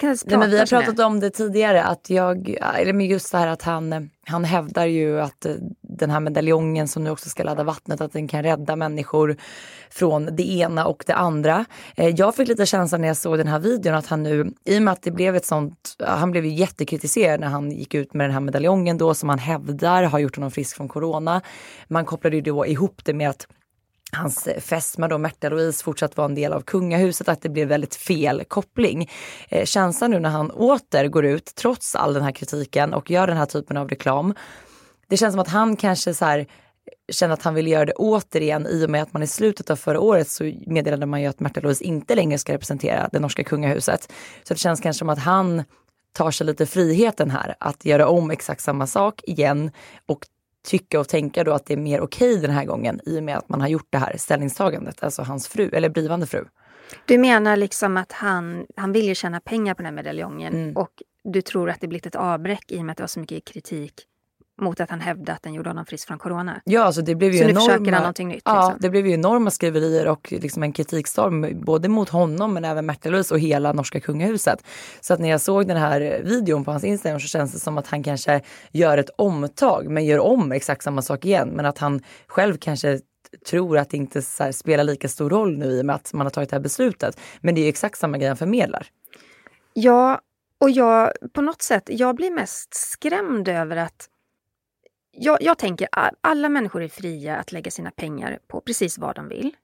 Nej, 0.01 0.39
men 0.39 0.51
vi 0.51 0.59
har 0.59 0.67
pratat 0.67 0.99
om 0.99 1.21
det 1.21 1.31
tidigare, 1.31 1.85
att 1.85 2.11
jag, 2.11 2.57
eller 2.79 3.01
just 3.01 3.33
det 3.33 3.39
här 3.39 3.47
att 3.47 3.63
han, 3.63 4.11
han 4.27 4.45
hävdar 4.45 4.87
ju 4.87 5.21
att 5.21 5.47
eh, 5.47 5.55
den 5.81 6.11
här 6.11 6.21
medaljongen 6.21 6.89
som 6.89 7.05
nu 7.05 7.11
också 7.11 7.29
ska 7.29 7.43
ladda 7.43 7.65
vattnet, 7.65 8.01
att 8.01 8.13
den 8.13 8.29
kan 8.29 8.43
rädda 8.43 8.77
människor 8.77 9.37
från 9.91 10.37
det 10.37 10.53
ena 10.53 10.87
och 10.87 11.05
det 11.07 11.15
andra. 11.15 11.65
Eh, 11.97 12.09
jag 12.09 12.35
fick 12.35 12.49
lite 12.49 12.67
känslan 12.67 13.01
när 13.01 13.09
jag 13.09 13.17
såg 13.17 13.39
den 13.39 13.49
här 13.49 13.59
videon 13.59 13.95
att 13.95 14.07
han 14.07 14.23
nu, 14.23 14.53
i 14.65 14.79
och 14.79 14.83
med 14.83 14.93
att 14.93 15.03
det 15.03 15.11
blev 15.11 15.37
ett 15.37 15.47
sånt, 15.47 15.97
han 16.07 16.31
blev 16.31 16.45
ju 16.45 16.53
jättekritiserad 16.53 17.41
när 17.41 17.49
han 17.49 17.73
gick 17.73 17.95
ut 17.95 18.15
med 18.15 18.25
den 18.25 18.33
här 18.33 18.41
medaljongen 18.41 18.99
då 18.99 19.15
som 19.15 19.29
han 19.29 19.39
hävdar 19.39 20.03
har 20.03 20.19
gjort 20.19 20.37
honom 20.37 20.51
frisk 20.51 20.77
från 20.77 20.89
corona. 20.89 21.41
Man 21.89 22.05
kopplade 22.05 22.37
ju 22.37 22.43
då 22.43 22.67
ihop 22.67 23.05
det 23.05 23.15
med 23.15 23.31
att 23.31 23.47
hans 24.17 24.47
eh, 24.47 24.61
fästmö 24.61 25.09
då, 25.09 25.19
Märta 25.19 25.49
Louise, 25.49 25.85
fortsatt 25.85 26.17
vara 26.17 26.25
en 26.25 26.35
del 26.35 26.53
av 26.53 26.61
kungahuset, 26.61 27.29
att 27.29 27.43
det 27.43 27.49
blev 27.49 27.69
väldigt 27.69 27.95
fel 27.95 28.45
koppling. 28.49 29.11
Eh, 29.49 29.65
känslan 29.65 30.11
nu 30.11 30.21
när 30.21 30.31
han 30.31 30.51
åter 30.51 31.09
går 31.09 31.25
ut, 31.25 31.55
trots 31.55 31.95
all 31.95 32.15
den 32.15 32.23
här 32.23 32.33
kritiken 32.33 32.95
och 32.95 33.11
gör 33.11 33.27
den 33.27 33.37
här 33.37 33.47
typen 33.47 33.77
av 33.77 33.89
reklam. 33.89 34.35
Det 35.09 35.17
känns 35.17 35.33
som 35.33 35.41
att 35.41 35.49
han 35.49 35.77
kanske 35.77 36.15
så 36.15 36.25
här, 36.25 36.39
eh, 36.39 36.45
känner 37.13 37.35
att 37.35 37.43
han 37.43 37.55
vill 37.55 37.67
göra 37.67 37.85
det 37.85 37.93
återigen 37.93 38.67
i 38.67 38.87
och 38.87 38.91
med 38.91 39.03
att 39.03 39.13
man 39.13 39.23
i 39.23 39.27
slutet 39.27 39.71
av 39.71 39.77
förra 39.77 40.01
året 40.01 40.29
så 40.29 40.53
meddelade 40.67 41.07
man 41.07 41.23
ju 41.23 41.27
att 41.27 41.41
Märta 41.41 41.61
Louise 41.61 41.85
inte 41.85 42.15
längre 42.15 42.39
ska 42.39 42.53
representera 42.53 43.09
det 43.13 43.21
norska 43.21 43.45
kungahuset. 43.45 44.13
Så 44.43 44.55
det 44.55 44.61
känns 44.61 44.81
kanske 44.81 44.99
som 44.99 45.09
att 45.09 45.19
han 45.19 45.63
tar 46.13 46.31
sig 46.31 46.47
lite 46.47 46.67
friheten 46.67 47.31
här 47.31 47.55
att 47.61 47.85
göra 47.85 48.09
om 48.09 48.31
exakt 48.31 48.61
samma 48.61 48.87
sak 48.87 49.21
igen 49.25 49.71
och 50.07 50.27
tycka 50.63 51.01
och 51.01 51.09
tänka 51.09 51.45
då 51.45 51.53
att 51.53 51.67
det 51.67 51.73
är 51.73 51.79
mer 51.79 52.01
okej 52.01 52.31
okay 52.33 52.43
den 52.43 52.51
här 52.51 52.65
gången 52.65 53.01
i 53.07 53.19
och 53.19 53.23
med 53.23 53.37
att 53.37 53.49
man 53.49 53.61
har 53.61 53.69
gjort 53.69 53.87
det 53.91 53.99
här 53.99 54.17
ställningstagandet, 54.17 55.03
alltså 55.03 55.23
hans 55.23 55.49
fru, 55.49 55.71
eller 55.73 55.89
blivande 55.89 56.27
fru. 56.27 56.45
Du 57.07 57.19
menar 57.19 57.57
liksom 57.57 57.97
att 57.97 58.13
han, 58.13 58.67
han 58.77 58.93
vill 58.93 59.07
ju 59.07 59.15
tjäna 59.15 59.41
pengar 59.41 59.75
på 59.75 59.79
den 59.79 59.87
här 59.87 59.93
medaljongen 59.93 60.55
mm. 60.55 60.77
och 60.77 60.91
du 61.25 61.43
tror 61.43 61.71
att 61.71 61.81
det 61.81 61.89
blivit 61.89 62.07
ett 62.07 62.17
avbräck 62.17 62.73
i 62.73 62.81
och 62.81 62.85
med 62.85 62.93
att 62.93 62.97
det 62.97 63.03
var 63.03 63.09
så 63.09 63.21
mycket 63.21 63.45
kritik 63.45 63.95
mot 64.63 64.81
att 64.81 64.91
han 64.91 65.01
hävdade 65.01 65.33
att 65.33 65.43
den 65.43 65.55
gjorde 65.55 65.71
honom 65.71 65.87
frisk 65.87 66.09
från 66.09 66.19
corona. 66.19 66.61
Ja, 66.65 66.83
alltså 66.83 67.03
det 67.03 67.15
blev 67.15 67.33
ju 67.33 67.39
så 67.39 67.45
enorma, 67.45 67.61
nu 67.61 67.67
försöker 67.67 67.93
han 67.93 68.03
någonting 68.03 68.29
nytt? 68.29 68.43
Ja, 68.45 68.67
liksom. 68.67 68.79
det 68.81 68.91
blev 68.91 69.07
ju 69.07 69.13
enorma 69.13 69.51
skriverier 69.51 70.09
och 70.09 70.33
liksom 70.33 70.63
en 70.63 70.73
kritikstorm 70.73 71.61
både 71.65 71.89
mot 71.89 72.09
honom 72.09 72.55
men 72.55 72.65
även 72.65 72.87
Märta 72.87 73.09
Louise 73.09 73.35
och 73.35 73.41
hela 73.41 73.73
norska 73.73 74.01
kungahuset. 74.01 74.65
Så 75.01 75.15
att 75.15 75.21
när 75.21 75.29
jag 75.29 75.41
såg 75.41 75.69
den 75.69 75.77
här 75.77 76.21
videon 76.25 76.65
på 76.65 76.71
hans 76.71 76.85
Instagram 76.85 77.21
så 77.21 77.29
känns 77.29 77.53
det 77.53 77.59
som 77.59 77.79
att 77.79 77.87
han 77.87 78.03
kanske 78.03 78.41
gör 78.71 78.99
ett 78.99 79.11
omtag 79.17 79.89
men 79.89 80.05
gör 80.05 80.19
om 80.19 80.53
exakt 80.53 80.83
samma 80.83 81.03
sak 81.03 81.25
igen. 81.25 81.49
Men 81.49 81.67
att 81.67 81.79
han 81.79 82.01
själv 82.27 82.57
kanske 82.61 83.01
tror 83.51 83.79
att 83.79 83.91
det 83.91 83.97
inte 83.97 84.23
spelar 84.53 84.85
lika 84.85 85.09
stor 85.09 85.31
roll 85.31 85.59
nu 85.59 85.67
i 85.67 85.81
och 85.81 85.87
med 85.87 85.97
att 85.97 86.13
man 86.13 86.27
har 86.27 86.31
tagit 86.31 86.51
det 86.51 86.57
här 86.57 86.63
beslutet. 86.63 87.21
Men 87.41 87.55
det 87.55 87.61
är 87.61 87.69
exakt 87.69 87.99
samma 87.99 88.19
grej 88.19 88.29
han 88.29 88.37
förmedlar. 88.37 88.87
Ja, 89.75 90.21
och 90.61 90.71
jag 90.71 91.13
på 91.33 91.41
något 91.41 91.63
sätt, 91.63 91.83
jag 91.87 92.17
blir 92.17 92.31
mest 92.31 92.75
skrämd 92.75 93.49
över 93.49 93.77
att 93.77 94.09
jag, 95.13 95.43
jag 95.43 95.59
tänker 95.59 95.89
att 95.93 96.15
alla 96.21 96.49
människor 96.49 96.83
är 96.83 96.89
fria 96.89 97.37
att 97.37 97.53
lägga 97.53 97.71
sina 97.71 97.91
pengar 97.91 98.39
på 98.47 98.61
precis 98.61 98.99
vad 98.99 99.17
de 99.17 99.29
vill. 99.29 99.57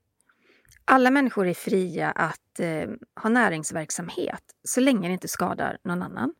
Alla 0.84 1.10
människor 1.10 1.46
är 1.46 1.54
fria 1.54 2.10
att 2.10 2.60
eh, 2.60 2.90
ha 3.22 3.30
näringsverksamhet 3.30 4.42
så 4.64 4.80
länge 4.80 5.08
det 5.08 5.12
inte 5.12 5.28
skadar 5.28 5.78
någon 5.84 6.02
annan. 6.02 6.34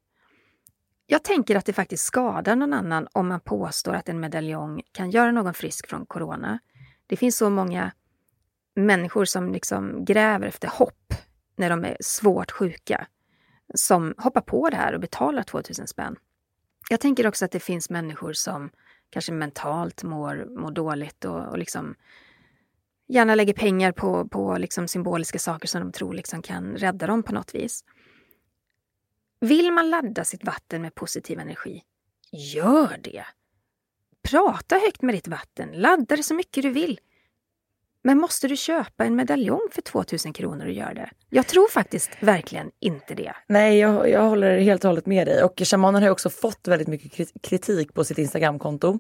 Jag 1.07 1.25
tänker 1.25 1.57
att 1.57 1.67
det 1.67 1.73
faktiskt 1.73 2.05
skadar 2.05 2.57
någon 2.57 2.73
annan 2.73 3.09
om 3.13 3.29
man 3.29 3.41
påstår 3.41 3.95
att 3.95 4.09
en 4.09 4.21
medaljong 4.21 4.83
kan 4.93 5.11
göra 5.11 5.33
någon 5.33 5.55
frisk 5.55 5.89
från 5.89 6.07
corona. 6.07 6.59
Det 7.07 7.17
finns 7.17 7.37
så 7.37 7.51
många 7.51 7.93
människor 8.75 9.25
som 9.25 9.53
liksom 9.53 10.05
gräver 10.05 10.47
efter 10.47 10.69
hopp 10.69 11.15
när 11.57 11.71
de 11.71 11.85
är 11.85 11.97
svårt 12.01 12.51
sjuka, 12.51 13.07
som 13.75 14.15
hoppar 14.19 14.41
på 14.41 14.71
det 14.71 14.77
här 14.77 14.95
och 14.95 15.01
betalar 15.01 15.43
2000 15.43 15.87
spänn. 15.87 16.17
Jag 16.91 17.01
tänker 17.01 17.27
också 17.27 17.45
att 17.45 17.51
det 17.51 17.61
finns 17.61 17.91
människor 17.91 18.33
som 18.33 18.71
kanske 19.11 19.33
mentalt 19.33 20.03
mår, 20.03 20.61
mår 20.61 20.71
dåligt 20.71 21.25
och, 21.25 21.47
och 21.47 21.59
liksom 21.59 21.95
gärna 23.09 23.35
lägger 23.35 23.55
pengar 23.55 23.93
på, 23.93 24.29
på 24.29 24.59
liksom 24.59 24.89
symboliska 24.89 25.39
saker 25.39 25.69
som 25.69 25.81
de 25.81 25.93
tror 25.93 26.13
liksom 26.13 26.43
kan 26.43 26.77
rädda 26.77 27.07
dem 27.07 27.23
på 27.23 27.35
något 27.35 27.55
vis. 27.55 27.85
Vill 29.41 29.73
man 29.73 29.91
ladda 29.91 30.25
sitt 30.25 30.45
vatten 30.45 30.83
med 30.83 30.95
positiv 30.95 31.39
energi, 31.39 31.83
gör 32.33 32.99
det! 33.03 33.25
Prata 34.23 34.77
högt 34.79 35.03
med 35.03 35.15
ditt 35.15 35.29
vatten, 35.29 35.71
ladda 35.73 36.17
det 36.17 36.23
så 36.23 36.35
mycket 36.35 36.63
du 36.63 36.71
vill. 36.71 37.01
Men 38.09 38.19
måste 38.19 38.49
du 38.49 38.57
köpa 38.57 39.05
en 39.05 39.17
medaljong 39.17 39.69
för 39.73 39.83
2000 39.83 40.33
kronor 40.33 40.67
och 40.67 40.73
göra 40.73 40.95
det? 40.95 41.11
Jag 41.31 41.47
tror 41.47 41.69
faktiskt 41.69 42.11
verkligen 42.21 42.71
inte 42.81 43.15
det. 43.15 43.33
Nej, 43.47 43.79
jag, 43.79 44.11
jag 44.11 44.23
håller 44.23 44.59
helt 44.59 44.85
och 44.85 44.89
hållet 44.89 45.07
med 45.07 45.27
dig. 45.27 45.43
Och 45.43 45.63
shamanen 45.65 46.03
har 46.03 46.11
också 46.11 46.31
fått 46.31 46.69
väldigt 46.69 46.89
mycket 46.89 47.31
kritik 47.43 47.95
på 47.95 48.05
sitt 48.05 48.19
Instagramkonto. 48.19 48.99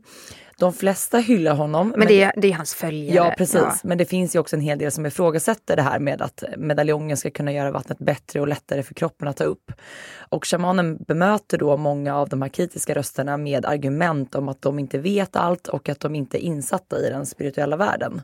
De 0.58 0.72
flesta 0.72 1.18
hyllar 1.18 1.54
honom. 1.54 1.88
Men, 1.88 1.98
men 1.98 2.08
det, 2.08 2.22
är, 2.22 2.32
det 2.36 2.48
är 2.48 2.52
hans 2.52 2.74
följare. 2.74 3.16
Ja, 3.16 3.34
precis. 3.38 3.60
Ja. 3.60 3.74
Men 3.82 3.98
det 3.98 4.04
finns 4.04 4.34
ju 4.34 4.38
också 4.38 4.56
en 4.56 4.62
hel 4.62 4.78
del 4.78 4.92
som 4.92 5.06
ifrågasätter 5.06 5.76
det 5.76 5.82
här 5.82 5.98
med 5.98 6.22
att 6.22 6.44
medaljongen 6.56 7.16
ska 7.16 7.30
kunna 7.30 7.52
göra 7.52 7.70
vattnet 7.70 7.98
bättre 7.98 8.40
och 8.40 8.48
lättare 8.48 8.82
för 8.82 8.94
kroppen 8.94 9.28
att 9.28 9.36
ta 9.36 9.44
upp. 9.44 9.72
Och 10.18 10.46
shamanen 10.46 10.96
bemöter 10.96 11.58
då 11.58 11.76
många 11.76 12.16
av 12.16 12.28
de 12.28 12.42
här 12.42 12.48
kritiska 12.48 12.94
rösterna 12.94 13.36
med 13.36 13.66
argument 13.66 14.34
om 14.34 14.48
att 14.48 14.62
de 14.62 14.78
inte 14.78 14.98
vet 14.98 15.36
allt 15.36 15.68
och 15.68 15.88
att 15.88 16.00
de 16.00 16.14
inte 16.14 16.38
är 16.38 16.42
insatta 16.42 17.06
i 17.06 17.10
den 17.10 17.26
spirituella 17.26 17.76
världen. 17.76 18.22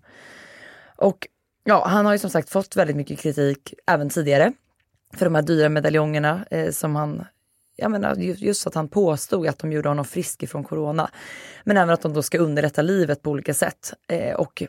Och 0.96 1.28
ja, 1.64 1.86
han 1.86 2.06
har 2.06 2.12
ju 2.12 2.18
som 2.18 2.30
sagt 2.30 2.50
fått 2.50 2.76
väldigt 2.76 2.96
mycket 2.96 3.18
kritik 3.18 3.74
även 3.86 4.10
tidigare 4.10 4.52
för 5.12 5.24
de 5.24 5.34
här 5.34 5.42
dyra 5.42 5.68
medaljongerna 5.68 6.44
eh, 6.50 6.70
som 6.70 6.96
han 6.96 7.24
jag 7.76 7.90
menar, 7.90 8.14
just 8.16 8.66
att 8.66 8.74
han 8.74 8.88
påstod 8.88 9.46
att 9.46 9.58
de 9.58 9.72
gjorde 9.72 9.88
honom 9.88 10.04
frisk 10.04 10.42
ifrån 10.42 10.64
corona. 10.64 11.10
Men 11.64 11.76
även 11.76 11.90
att 11.90 12.02
de 12.02 12.12
då 12.12 12.22
ska 12.22 12.38
underlätta 12.38 12.82
livet 12.82 13.22
på 13.22 13.30
olika 13.30 13.54
sätt. 13.54 13.92
Eh, 14.08 14.34
och 14.34 14.62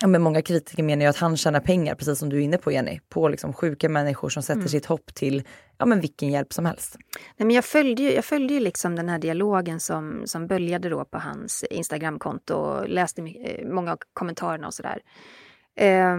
ja, 0.00 0.06
men 0.06 0.22
många 0.22 0.42
kritiker 0.42 0.82
menar 0.82 1.02
ju 1.02 1.08
att 1.08 1.16
han 1.16 1.36
tjänar 1.36 1.60
pengar, 1.60 1.94
precis 1.94 2.18
som 2.18 2.28
du 2.28 2.36
är 2.36 2.40
inne 2.40 2.58
på 2.58 2.72
Jenny, 2.72 3.00
på 3.08 3.28
liksom 3.28 3.52
sjuka 3.52 3.88
människor 3.88 4.28
som 4.28 4.42
sätter 4.42 4.58
mm. 4.58 4.68
sitt 4.68 4.86
hopp 4.86 5.14
till 5.14 5.42
ja, 5.78 5.86
men 5.86 6.00
vilken 6.00 6.30
hjälp 6.30 6.52
som 6.52 6.66
helst. 6.66 6.96
Nej, 7.36 7.46
men 7.46 7.50
jag 7.50 7.64
följde 7.64 8.02
ju, 8.02 8.12
jag 8.12 8.24
följde 8.24 8.54
ju 8.54 8.60
liksom 8.60 8.96
den 8.96 9.08
här 9.08 9.18
dialogen 9.18 9.80
som, 9.80 10.22
som 10.26 10.46
böljade 10.46 10.88
då 10.88 11.04
på 11.04 11.18
hans 11.18 11.64
Instagramkonto 11.70 12.54
och 12.54 12.88
läste 12.88 13.22
eh, 13.22 13.68
många 13.68 13.92
av 13.92 13.98
kommentarerna 14.12 14.66
och 14.66 14.74
sådär. 14.74 15.00
Eh, 15.76 16.16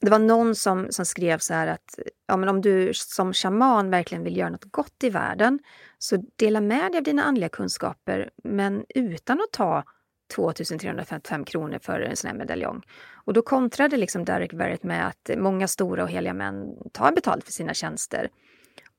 det 0.00 0.10
var 0.10 0.18
någon 0.18 0.54
som, 0.54 0.86
som 0.90 1.04
skrev 1.04 1.38
så 1.38 1.54
här 1.54 1.66
att 1.66 1.98
ja, 2.26 2.36
men 2.36 2.48
om 2.48 2.60
du 2.60 2.94
som 2.94 3.32
shaman 3.32 3.90
verkligen 3.90 4.24
vill 4.24 4.36
göra 4.36 4.50
något 4.50 4.70
gott 4.70 5.04
i 5.04 5.10
världen 5.10 5.58
så 5.98 6.24
dela 6.36 6.60
med 6.60 6.92
dig 6.92 6.98
av 6.98 7.04
dina 7.04 7.22
andliga 7.22 7.48
kunskaper 7.48 8.30
men 8.44 8.84
utan 8.88 9.40
att 9.40 9.52
ta 9.52 9.84
2355 10.34 11.44
kronor 11.44 11.78
för 11.82 12.00
en 12.00 12.16
sån 12.16 12.30
här 12.30 12.36
medaljong. 12.36 12.82
Och 13.12 13.32
då 13.32 13.42
kontrade 13.42 13.96
liksom 13.96 14.24
Derek 14.24 14.52
Verrett 14.52 14.82
med 14.82 15.06
att 15.06 15.30
många 15.36 15.68
stora 15.68 16.02
och 16.02 16.10
heliga 16.10 16.34
män 16.34 16.76
tar 16.92 17.12
betalt 17.12 17.44
för 17.44 17.52
sina 17.52 17.74
tjänster. 17.74 18.28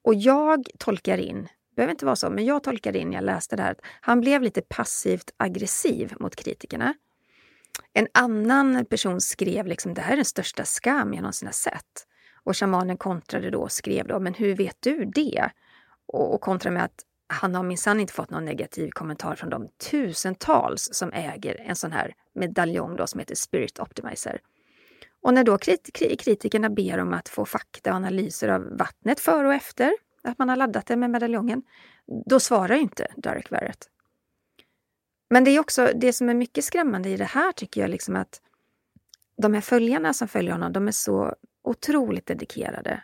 Och 0.01 0.15
jag 0.15 0.67
tolkar 0.77 1.17
in, 1.17 1.47
behöver 1.75 1.91
inte 1.91 2.05
vara 2.05 2.15
så, 2.15 2.29
men 2.29 2.45
jag 2.45 2.63
tolkar 2.63 2.95
in 2.95 3.09
när 3.09 3.15
jag 3.15 3.23
läste 3.23 3.55
det 3.55 3.63
här 3.63 3.71
att 3.71 3.81
han 4.01 4.21
blev 4.21 4.41
lite 4.41 4.61
passivt 4.61 5.31
aggressiv 5.37 6.13
mot 6.19 6.35
kritikerna. 6.35 6.93
En 7.93 8.07
annan 8.13 8.85
person 8.85 9.21
skrev 9.21 9.67
liksom 9.67 9.93
det 9.93 10.01
här 10.01 10.11
är 10.11 10.15
den 10.15 10.25
största 10.25 10.65
skam 10.65 11.13
jag 11.13 11.21
någonsin 11.21 11.47
har 11.47 11.53
sett. 11.53 12.05
Och 12.43 12.57
shamanen 12.57 12.97
kontrade 12.97 13.49
då 13.49 13.61
och 13.61 13.71
skrev 13.71 14.07
då, 14.07 14.19
men 14.19 14.33
hur 14.33 14.55
vet 14.55 14.77
du 14.79 15.05
det? 15.05 15.49
Och, 16.07 16.33
och 16.33 16.41
kontrade 16.41 16.73
med 16.73 16.83
att 16.83 17.05
han 17.27 17.55
har 17.55 17.63
minsann 17.63 17.99
inte 17.99 18.13
fått 18.13 18.29
någon 18.29 18.45
negativ 18.45 18.89
kommentar 18.89 19.35
från 19.35 19.49
de 19.49 19.67
tusentals 19.91 20.89
som 20.91 21.13
äger 21.13 21.61
en 21.61 21.75
sån 21.75 21.91
här 21.91 22.13
medaljong 22.35 22.95
då 22.95 23.07
som 23.07 23.19
heter 23.19 23.35
Spirit 23.35 23.79
Optimizer. 23.79 24.41
Och 25.21 25.33
när 25.33 25.43
då 25.43 25.57
krit 25.57 25.93
kritikerna 25.93 26.69
ber 26.69 26.99
om 26.99 27.13
att 27.13 27.29
få 27.29 27.45
fakta 27.45 27.89
och 27.89 27.95
analyser 27.95 28.47
av 28.47 28.77
vattnet 28.77 29.19
före 29.19 29.47
och 29.47 29.53
efter 29.53 29.93
att 30.23 30.37
man 30.37 30.49
har 30.49 30.55
laddat 30.55 30.85
det 30.85 30.95
med 30.95 31.09
medaljongen, 31.09 31.61
då 32.25 32.39
svarar 32.39 32.75
inte 32.75 33.07
Derek 33.17 33.51
Verrett. 33.51 33.89
Men 35.29 35.43
det 35.43 35.51
är 35.51 35.59
också 35.59 35.91
det 35.95 36.13
som 36.13 36.29
är 36.29 36.33
mycket 36.33 36.63
skrämmande 36.63 37.09
i 37.09 37.17
det 37.17 37.25
här 37.25 37.51
tycker 37.51 37.81
jag, 37.81 37.89
liksom 37.89 38.15
att 38.15 38.41
de 39.37 39.53
här 39.53 39.61
följarna 39.61 40.13
som 40.13 40.27
följer 40.27 40.51
honom, 40.51 40.73
de 40.73 40.87
är 40.87 40.91
så 40.91 41.35
otroligt 41.63 42.25
dedikerade. 42.25 43.03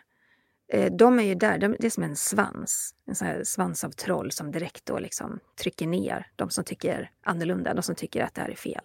Eh, 0.72 0.92
de 0.92 1.18
är 1.18 1.22
ju 1.22 1.34
där, 1.34 1.58
det 1.58 1.84
är 1.86 1.90
som 1.90 2.02
en 2.02 2.16
svans, 2.16 2.94
en 3.06 3.14
sån 3.14 3.26
här 3.26 3.44
svans 3.44 3.84
av 3.84 3.90
troll 3.90 4.32
som 4.32 4.52
direkt 4.52 4.86
då 4.86 4.98
liksom 4.98 5.38
trycker 5.60 5.86
ner 5.86 6.26
de 6.36 6.50
som 6.50 6.64
tycker 6.64 7.10
annorlunda, 7.22 7.74
de 7.74 7.82
som 7.82 7.94
tycker 7.94 8.22
att 8.22 8.34
det 8.34 8.40
här 8.40 8.48
är 8.48 8.54
fel. 8.54 8.84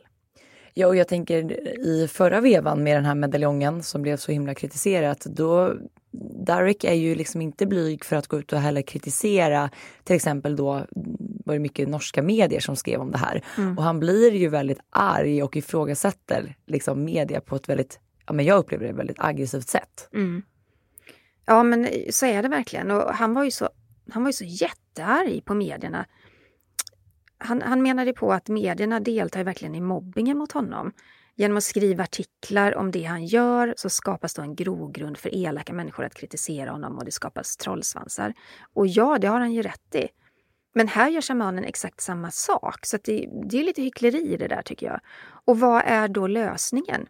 Ja, 0.73 0.87
och 0.87 0.95
jag 0.95 1.07
tänker 1.07 1.69
i 1.79 2.07
förra 2.07 2.41
vevan 2.41 2.83
med 2.83 2.97
den 2.97 3.05
här 3.05 3.15
medaljongen 3.15 3.83
som 3.83 4.01
blev 4.01 4.17
så 4.17 4.31
himla 4.31 4.55
kritiserat, 4.55 5.19
då 5.19 5.75
Derek 6.45 6.83
är 6.83 6.93
ju 6.93 7.15
liksom 7.15 7.41
inte 7.41 7.65
blyg 7.65 8.05
för 8.05 8.15
att 8.15 8.27
gå 8.27 8.39
ut 8.39 8.53
och 8.53 8.59
heller 8.59 8.81
kritisera 8.81 9.69
till 10.03 10.15
exempel 10.15 10.55
då 10.55 10.85
var 11.45 11.53
det 11.53 11.59
mycket 11.59 11.89
norska 11.89 12.21
medier 12.21 12.59
som 12.59 12.75
skrev 12.75 13.01
om 13.01 13.11
det 13.11 13.17
här. 13.17 13.45
Mm. 13.57 13.77
Och 13.77 13.83
han 13.83 13.99
blir 13.99 14.31
ju 14.31 14.47
väldigt 14.47 14.79
arg 14.89 15.43
och 15.43 15.57
ifrågasätter 15.57 16.55
liksom 16.67 17.03
media 17.03 17.41
på 17.41 17.55
ett 17.55 17.69
väldigt, 17.69 17.99
ja 18.25 18.33
men 18.33 18.45
jag 18.45 18.57
upplever 18.57 18.87
det 18.87 18.93
väldigt 18.93 19.19
aggressivt 19.19 19.69
sätt. 19.69 20.09
Mm. 20.13 20.43
Ja 21.45 21.63
men 21.63 21.87
så 22.09 22.25
är 22.25 22.43
det 22.43 22.49
verkligen 22.49 22.91
och 22.91 23.13
han 23.13 23.33
var 23.33 23.43
ju 23.43 23.51
så, 23.51 23.69
han 24.11 24.23
var 24.23 24.29
ju 24.29 24.33
så 24.33 24.45
jättearg 24.45 25.45
på 25.45 25.53
medierna. 25.53 26.05
Han, 27.37 27.61
han 27.61 27.81
menade 27.81 28.13
på 28.13 28.33
att 28.33 28.49
medierna 28.49 28.99
deltar 28.99 29.43
verkligen 29.43 29.75
i 29.75 29.81
mobbingen 29.81 30.37
mot 30.37 30.51
honom. 30.51 30.91
Genom 31.35 31.57
att 31.57 31.63
skriva 31.63 32.03
artiklar 32.03 32.75
om 32.75 32.91
det 32.91 33.03
han 33.03 33.25
gör 33.25 33.73
så 33.77 33.89
skapas 33.89 34.33
då 34.33 34.41
en 34.41 34.55
grogrund 34.55 35.17
för 35.17 35.35
elaka 35.35 35.73
människor 35.73 36.05
att 36.05 36.15
kritisera 36.15 36.71
honom 36.71 36.97
och 36.97 37.05
det 37.05 37.11
skapas 37.11 37.57
trollsvansar. 37.57 38.33
Och 38.73 38.87
ja, 38.87 39.17
det 39.17 39.27
har 39.27 39.39
han 39.39 39.53
ju 39.53 39.61
rätt 39.61 39.95
i. 39.95 40.07
Men 40.73 40.87
här 40.87 41.09
gör 41.09 41.21
shamanen 41.21 41.63
exakt 41.63 42.01
samma 42.01 42.31
sak, 42.31 42.85
så 42.85 42.97
det, 43.03 43.29
det 43.49 43.59
är 43.59 43.63
lite 43.63 43.81
hyckleri 43.81 44.33
i 44.33 44.37
det 44.37 44.47
där 44.47 44.61
tycker 44.61 44.85
jag. 44.85 44.99
Och 45.45 45.59
vad 45.59 45.83
är 45.85 46.07
då 46.07 46.27
lösningen? 46.27 47.07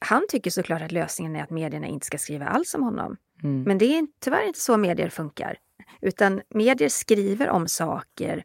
Han 0.00 0.26
tycker 0.28 0.50
såklart 0.50 0.82
att 0.82 0.92
lösningen 0.92 1.36
är 1.36 1.42
att 1.42 1.50
medierna 1.50 1.86
inte 1.86 2.06
ska 2.06 2.18
skriva 2.18 2.46
alls 2.46 2.74
om 2.74 2.82
honom. 2.82 3.16
Mm. 3.42 3.62
Men 3.62 3.78
det 3.78 3.98
är 3.98 4.06
tyvärr 4.20 4.46
inte 4.46 4.60
så 4.60 4.76
medier 4.76 5.08
funkar. 5.08 5.58
Utan 6.00 6.40
medier 6.48 6.88
skriver 6.88 7.48
om 7.48 7.68
saker 7.68 8.44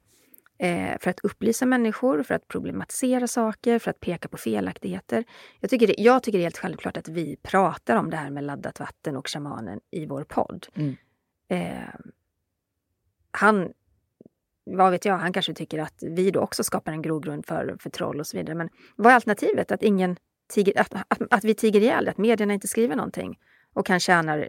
för 0.99 1.07
att 1.07 1.19
upplysa 1.19 1.65
människor, 1.65 2.23
för 2.23 2.35
att 2.35 2.47
problematisera 2.47 3.27
saker, 3.27 3.79
för 3.79 3.91
att 3.91 3.99
peka 3.99 4.27
på 4.27 4.37
felaktigheter. 4.37 5.23
Jag 5.59 5.69
tycker, 5.69 5.87
det, 5.87 5.95
jag 5.97 6.23
tycker 6.23 6.37
det 6.37 6.41
är 6.41 6.45
helt 6.45 6.57
självklart 6.57 6.97
att 6.97 7.07
vi 7.07 7.35
pratar 7.41 7.95
om 7.95 8.09
det 8.09 8.17
här 8.17 8.29
med 8.29 8.43
laddat 8.43 8.79
vatten 8.79 9.15
och 9.17 9.29
shamanen 9.29 9.79
i 9.91 10.05
vår 10.05 10.23
podd. 10.23 10.67
Mm. 10.75 10.95
Eh, 11.47 11.89
han 13.31 13.73
vad 14.65 14.91
vet 14.91 15.05
jag, 15.05 15.17
han 15.17 15.33
kanske 15.33 15.53
tycker 15.53 15.79
att 15.79 16.03
vi 16.03 16.31
då 16.31 16.39
också 16.39 16.63
skapar 16.63 16.91
en 16.91 17.01
grogrund 17.01 17.45
för, 17.45 17.77
för 17.79 17.89
troll 17.89 18.19
och 18.19 18.27
så 18.27 18.37
vidare. 18.37 18.55
Men 18.55 18.69
vad 18.95 19.11
är 19.11 19.15
alternativet? 19.15 19.71
Att, 19.71 19.83
ingen 19.83 20.15
tiger, 20.53 20.81
att, 20.81 20.93
att, 21.07 21.21
att 21.29 21.43
vi 21.43 21.53
tiger 21.53 21.81
ihjäl, 21.81 22.07
att 22.07 22.17
medierna 22.17 22.53
inte 22.53 22.67
skriver 22.67 22.95
någonting 22.95 23.39
och 23.73 23.85
kan 23.85 23.99
tjäna 23.99 24.45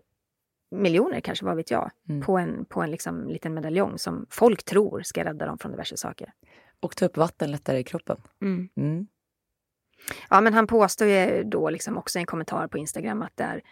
miljoner 0.82 1.20
kanske, 1.20 1.44
vad 1.44 1.56
vet 1.56 1.70
jag, 1.70 1.90
mm. 2.08 2.22
på 2.22 2.38
en, 2.38 2.64
på 2.64 2.82
en 2.82 2.90
liksom 2.90 3.28
liten 3.28 3.54
medaljong 3.54 3.98
som 3.98 4.26
folk 4.30 4.64
tror 4.64 5.02
ska 5.02 5.24
rädda 5.24 5.46
dem 5.46 5.58
från 5.58 5.72
diverse 5.72 5.96
saker. 5.96 6.32
Och 6.80 6.96
ta 6.96 7.04
upp 7.04 7.16
vatten 7.16 7.50
lättare 7.50 7.78
i 7.78 7.84
kroppen. 7.84 8.16
Mm. 8.42 8.68
Mm. 8.76 9.06
Ja, 10.30 10.40
men 10.40 10.54
han 10.54 10.66
påstår 10.66 11.08
ju 11.08 11.42
då 11.44 11.70
liksom 11.70 11.98
också 11.98 12.18
i 12.18 12.20
en 12.20 12.26
kommentar 12.26 12.68
på 12.68 12.78
Instagram 12.78 13.22
att, 13.22 13.36
det 13.36 13.44
är, 13.44 13.62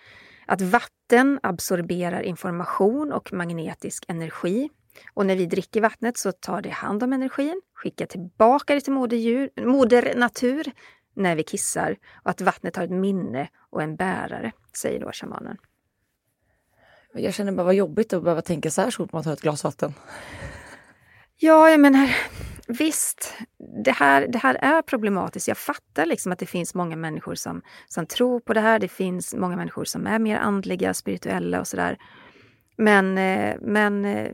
att 0.47 0.61
vatten 0.61 1.41
absorberar 1.43 2.23
information 2.23 3.13
och 3.13 3.33
magnetisk 3.33 4.05
energi 4.09 4.69
och 5.15 5.27
när 5.27 5.37
vi 5.37 5.47
dricker 5.47 5.81
vattnet 5.81 6.17
så 6.17 6.33
tar 6.33 6.63
det 6.63 6.71
hand 6.71 7.03
om 7.03 7.13
energin, 7.13 7.61
skickar 7.75 8.07
tillbaka 8.07 8.75
det 8.75 8.81
till 8.81 8.93
moder, 8.93 9.17
djur, 9.17 9.51
moder 9.57 10.15
natur 10.17 10.73
när 11.15 11.37
vi 11.37 11.43
kissar 11.43 11.97
och 12.15 12.31
att 12.31 12.41
vattnet 12.41 12.77
har 12.77 12.85
ett 12.85 12.91
minne 12.91 13.49
och 13.71 13.83
en 13.83 13.97
bärare, 13.97 14.53
säger 14.77 15.01
då 15.01 15.11
shamanen. 15.13 15.57
Jag 17.15 17.35
känner 17.35 17.53
bara 17.53 17.65
vad 17.65 17.75
jobbigt 17.75 18.13
att 18.13 18.23
behöva 18.23 18.43
tänka 18.43 18.71
så 18.71 18.83
här 18.83 18.91
så 18.91 18.97
fort 18.97 19.13
man 19.13 19.23
tar 19.25 19.33
ett 19.33 19.41
glas 19.41 19.65
vatten. 19.65 19.95
Ja, 21.37 21.71
jag 21.71 21.81
menar, 21.81 22.17
visst, 22.67 23.35
det 23.85 23.93
här, 23.93 24.27
det 24.29 24.39
här 24.39 24.55
är 24.55 24.83
problematiskt. 24.83 25.49
Jag 25.49 25.59
fattar 25.59 26.07
liksom 26.07 26.33
att 26.33 26.39
det 26.39 26.47
finns 26.47 26.75
många 26.75 26.97
människor 26.97 27.35
som, 27.35 27.63
som 27.89 28.07
tror 28.07 28.41
på 28.41 28.53
det 28.53 28.61
här. 28.61 28.79
Det 28.79 28.89
finns 28.89 29.35
många 29.35 29.57
människor 29.57 29.85
som 29.85 30.07
är 30.07 30.19
mer 30.19 30.37
andliga, 30.37 30.95
spirituella 30.95 31.61
och 31.61 31.67
sådär. 31.67 31.99
Men, 32.77 33.19
eh, 33.19 33.57
men 33.61 34.05
eh, 34.05 34.33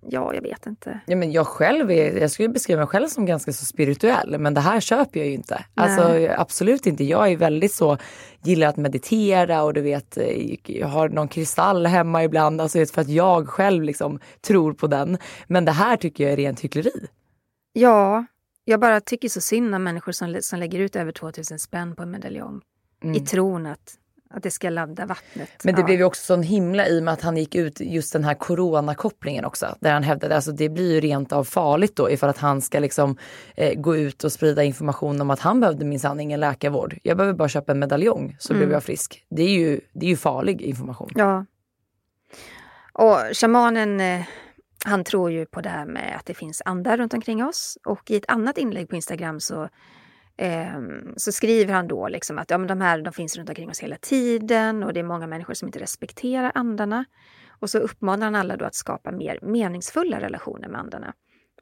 ja, 0.00 0.34
jag 0.34 0.42
vet 0.42 0.66
inte. 0.66 1.00
Ja, 1.06 1.16
men 1.16 1.32
jag 1.32 1.46
själv 1.46 1.90
är, 1.90 2.20
jag 2.20 2.30
skulle 2.30 2.48
beskriva 2.48 2.80
mig 2.80 2.86
själv 2.86 3.08
som 3.08 3.26
ganska 3.26 3.52
så 3.52 3.64
spirituell, 3.64 4.38
men 4.38 4.54
det 4.54 4.60
här 4.60 4.80
köper 4.80 5.20
jag 5.20 5.26
ju 5.26 5.34
inte. 5.34 5.64
Alltså 5.74 6.28
absolut 6.36 6.86
inte. 6.86 7.04
Jag 7.04 7.32
är 7.32 7.36
väldigt 7.36 7.72
så, 7.72 7.98
gillar 8.42 8.68
att 8.68 8.76
meditera 8.76 9.62
och 9.62 9.74
du 9.74 9.80
vet, 9.80 10.18
jag 10.66 10.88
har 10.88 11.08
någon 11.08 11.28
kristall 11.28 11.86
hemma 11.86 12.24
ibland, 12.24 12.60
alltså 12.60 12.86
för 12.86 13.00
att 13.00 13.08
jag 13.08 13.48
själv 13.48 13.82
liksom 13.82 14.20
tror 14.40 14.72
på 14.72 14.86
den. 14.86 15.18
Men 15.46 15.64
det 15.64 15.72
här 15.72 15.96
tycker 15.96 16.24
jag 16.24 16.32
är 16.32 16.36
rent 16.36 16.60
hyckleri. 16.60 17.06
Ja, 17.72 18.24
jag 18.64 18.80
bara 18.80 19.00
tycker 19.00 19.28
så 19.28 19.40
synd 19.40 19.74
om 19.74 19.82
människor 19.82 20.12
som, 20.12 20.36
som 20.40 20.58
lägger 20.58 20.78
ut 20.78 20.96
över 20.96 21.12
2000 21.12 21.58
spänn 21.58 21.96
på 21.96 22.02
en 22.02 22.10
medaljong. 22.10 22.60
Mm. 23.02 23.16
I 23.16 23.20
tron 23.20 23.66
att, 23.66 23.94
Att 24.36 24.42
det 24.42 24.50
ska 24.50 24.70
ladda 24.70 25.06
vattnet. 25.06 25.48
Men 25.64 25.74
det 25.74 25.80
ja. 25.80 25.84
blev 25.84 25.98
ju 25.98 26.04
också 26.04 26.24
sån 26.24 26.42
himla 26.42 26.88
i 26.88 27.00
och 27.00 27.02
med 27.02 27.14
att 27.14 27.22
han 27.22 27.36
gick 27.36 27.54
ut 27.54 27.80
just 27.80 28.12
den 28.12 28.24
här 28.24 28.34
coronakopplingen 28.34 29.44
också. 29.44 29.76
Där 29.80 29.92
han 29.92 30.02
hävdade, 30.02 30.36
alltså 30.36 30.52
det 30.52 30.68
blir 30.68 30.94
ju 30.94 31.00
rent 31.00 31.32
av 31.32 31.44
farligt 31.44 31.96
då 31.96 32.10
ifall 32.10 32.30
att 32.30 32.38
han 32.38 32.60
ska 32.60 32.78
liksom 32.78 33.16
eh, 33.56 33.80
gå 33.80 33.96
ut 33.96 34.24
och 34.24 34.32
sprida 34.32 34.62
information 34.62 35.20
om 35.20 35.30
att 35.30 35.40
han 35.40 35.60
behövde 35.60 35.84
minsann 35.84 36.20
ingen 36.20 36.40
läkarvård. 36.40 36.98
Jag 37.02 37.16
behöver 37.16 37.38
bara 37.38 37.48
köpa 37.48 37.72
en 37.72 37.78
medaljong 37.78 38.36
så 38.38 38.54
blev 38.54 38.70
jag 38.70 38.82
frisk. 38.84 39.24
Det 39.30 39.42
är 39.42 39.50
ju, 39.50 39.80
det 39.92 40.06
är 40.06 40.10
ju 40.10 40.16
farlig 40.16 40.62
information. 40.62 41.10
Ja. 41.14 41.46
Och 42.92 43.18
shamanen, 43.32 44.00
eh, 44.00 44.22
han 44.84 45.04
tror 45.04 45.30
ju 45.30 45.46
på 45.46 45.60
det 45.60 45.68
här 45.68 45.86
med 45.86 46.16
att 46.16 46.26
det 46.26 46.34
finns 46.34 46.62
andar 46.64 46.96
runt 46.96 47.14
omkring 47.14 47.44
oss. 47.44 47.78
Och 47.84 48.10
i 48.10 48.16
ett 48.16 48.28
annat 48.28 48.58
inlägg 48.58 48.88
på 48.88 48.96
Instagram 48.96 49.40
så, 49.40 49.68
eh, 50.36 50.80
så 51.16 51.32
skriver 51.32 51.74
han 51.74 51.88
då 51.88 52.08
liksom 52.08 52.38
att 52.38 52.50
ja, 52.50 52.58
men 52.58 52.66
de 52.66 52.80
här 52.80 53.02
de 53.02 53.12
finns 53.12 53.36
runt 53.36 53.48
omkring 53.48 53.70
oss 53.70 53.80
hela 53.80 53.96
tiden 53.96 54.82
och 54.82 54.92
det 54.92 55.00
är 55.00 55.04
många 55.04 55.26
människor 55.26 55.54
som 55.54 55.68
inte 55.68 55.78
respekterar 55.78 56.52
andarna. 56.54 57.04
Och 57.60 57.70
så 57.70 57.78
uppmanar 57.78 58.26
han 58.26 58.34
alla 58.34 58.56
då 58.56 58.64
att 58.64 58.74
skapa 58.74 59.12
mer 59.12 59.38
meningsfulla 59.42 60.20
relationer 60.20 60.68
med 60.68 60.80
andarna. 60.80 61.14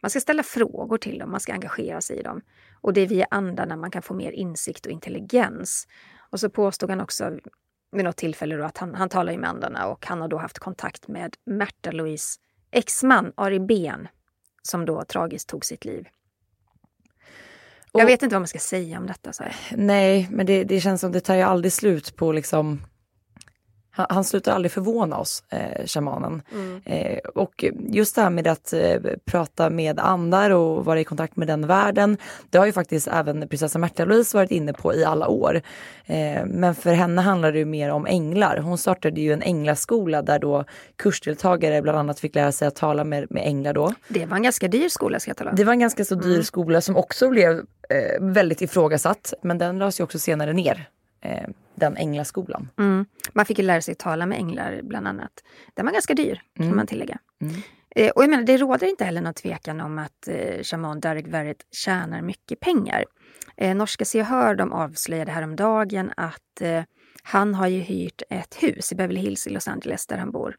Man 0.02 0.10
ska 0.10 0.20
ställa 0.20 0.42
frågor 0.42 0.98
till 0.98 1.18
dem, 1.18 1.30
man 1.30 1.40
ska 1.40 1.52
engagera 1.52 2.00
sig 2.00 2.18
i 2.18 2.22
dem. 2.22 2.40
Och 2.80 2.92
det 2.92 3.00
är 3.00 3.06
via 3.06 3.26
andarna 3.30 3.76
man 3.76 3.90
kan 3.90 4.02
få 4.02 4.14
mer 4.14 4.32
insikt 4.32 4.86
och 4.86 4.92
intelligens. 4.92 5.88
Och 6.30 6.40
så 6.40 6.50
påstod 6.50 6.90
han 6.90 7.00
också 7.00 7.38
vid 7.92 8.04
något 8.04 8.16
tillfälle 8.16 8.56
då 8.56 8.64
att 8.64 8.78
han, 8.78 8.94
han 8.94 9.08
talar 9.08 9.32
ju 9.32 9.38
med 9.38 9.50
andarna 9.50 9.86
och 9.86 10.06
han 10.06 10.20
har 10.20 10.28
då 10.28 10.36
haft 10.36 10.58
kontakt 10.58 11.08
med 11.08 11.36
Märta-Louise 11.46 12.40
exman 12.70 13.32
Ari 13.34 13.60
Ben 13.60 14.08
som 14.62 14.84
då 14.84 15.04
tragiskt 15.04 15.48
tog 15.48 15.64
sitt 15.64 15.84
liv. 15.84 16.08
Jag 17.92 18.06
vet 18.06 18.22
inte 18.22 18.34
vad 18.34 18.40
man 18.40 18.48
ska 18.48 18.58
säga 18.58 18.98
om 18.98 19.06
detta. 19.06 19.32
Så 19.32 19.42
här. 19.42 19.56
Nej, 19.76 20.28
men 20.30 20.46
det, 20.46 20.64
det 20.64 20.80
känns 20.80 21.00
som 21.00 21.12
det 21.12 21.20
tar 21.20 21.34
ju 21.34 21.42
aldrig 21.42 21.72
slut 21.72 22.16
på 22.16 22.32
liksom 22.32 22.82
han, 23.94 24.06
han 24.10 24.24
slutar 24.24 24.52
aldrig 24.52 24.72
förvåna 24.72 25.18
oss, 25.18 25.44
eh, 25.48 25.86
shamanen. 25.86 26.42
Eh, 26.84 27.18
och 27.18 27.64
just 27.88 28.14
det 28.14 28.22
här 28.22 28.30
med 28.30 28.48
att 28.48 28.72
eh, 28.72 28.96
prata 29.24 29.70
med 29.70 30.00
andar 30.00 30.50
och 30.50 30.84
vara 30.84 31.00
i 31.00 31.04
kontakt 31.04 31.36
med 31.36 31.48
den 31.48 31.66
världen. 31.66 32.16
Det 32.50 32.58
har 32.58 32.66
ju 32.66 32.72
faktiskt 32.72 33.08
även 33.08 33.48
prinsessa 33.48 33.78
Märta-Louise 33.78 34.36
varit 34.36 34.50
inne 34.50 34.72
på 34.72 34.94
i 34.94 35.04
alla 35.04 35.28
år. 35.28 35.62
Eh, 36.06 36.44
men 36.46 36.74
för 36.74 36.92
henne 36.92 37.20
handlar 37.20 37.52
det 37.52 37.58
ju 37.58 37.64
mer 37.64 37.90
om 37.90 38.06
änglar. 38.06 38.56
Hon 38.56 38.78
startade 38.78 39.20
ju 39.20 39.32
en 39.32 39.42
änglaskola 39.42 40.22
där 40.22 40.38
då 40.38 40.64
kursdeltagare 40.96 41.82
bland 41.82 41.98
annat 41.98 42.20
fick 42.20 42.34
lära 42.34 42.52
sig 42.52 42.68
att 42.68 42.76
tala 42.76 43.04
med, 43.04 43.26
med 43.30 43.46
änglar 43.46 43.72
då. 43.72 43.94
Det 44.08 44.26
var 44.26 44.36
en 44.36 44.42
ganska 44.42 44.68
dyr 44.68 44.88
skola 44.88 45.20
ska 45.20 45.30
jag 45.30 45.36
tala 45.36 45.50
om. 45.50 45.56
Det 45.56 45.64
var 45.64 45.72
en 45.72 45.80
ganska 45.80 46.04
så 46.04 46.14
dyr 46.14 46.42
skola 46.42 46.80
som 46.80 46.96
också 46.96 47.28
blev 47.28 47.52
eh, 47.88 48.20
väldigt 48.20 48.62
ifrågasatt. 48.62 49.34
Men 49.42 49.58
den 49.58 49.78
lades 49.78 50.00
ju 50.00 50.04
också 50.04 50.18
senare 50.18 50.52
ner. 50.52 50.88
Eh, 51.22 51.48
den 51.74 51.96
änglaskolan. 51.96 52.68
Mm. 52.78 53.06
Man 53.32 53.46
fick 53.46 53.58
ju 53.58 53.64
lära 53.64 53.80
sig 53.80 53.94
tala 53.94 54.26
med 54.26 54.38
änglar 54.38 54.80
bland 54.82 55.08
annat. 55.08 55.32
Den 55.74 55.86
var 55.86 55.92
ganska 55.92 56.14
dyr 56.14 56.42
kan 56.56 56.76
man 56.76 56.86
tillägga. 56.86 57.18
Eh, 57.96 58.10
och 58.10 58.22
jag 58.22 58.30
menar, 58.30 58.44
det 58.44 58.56
råder 58.56 58.86
inte 58.86 59.04
heller 59.04 59.20
någon 59.20 59.34
tvekan 59.34 59.80
om 59.80 59.98
att 59.98 60.28
eh, 60.28 60.62
shaman 60.62 61.00
Derek 61.00 61.26
tjänar 61.70 62.22
mycket 62.22 62.60
pengar. 62.60 63.04
Eh, 63.56 63.76
norska 63.76 64.04
Se 64.04 64.20
och 64.20 64.26
Hör 64.26 64.54
de 64.54 64.72
avslöjade 64.72 65.32
häromdagen 65.32 66.12
att 66.16 66.60
eh, 66.60 66.82
han 67.22 67.54
har 67.54 67.66
ju 67.66 67.80
hyrt 67.80 68.22
ett 68.30 68.62
hus 68.62 68.92
i 68.92 68.94
Beverly 68.94 69.20
Hills 69.20 69.46
i 69.46 69.50
Los 69.50 69.68
Angeles 69.68 70.06
där 70.06 70.18
han 70.18 70.30
bor. 70.30 70.56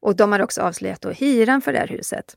Och 0.00 0.16
de 0.16 0.32
har 0.32 0.42
också 0.42 0.62
avslöjat 0.62 1.00
då 1.00 1.10
hyran 1.10 1.60
för 1.60 1.72
det 1.72 1.78
här 1.78 1.88
huset. 1.88 2.36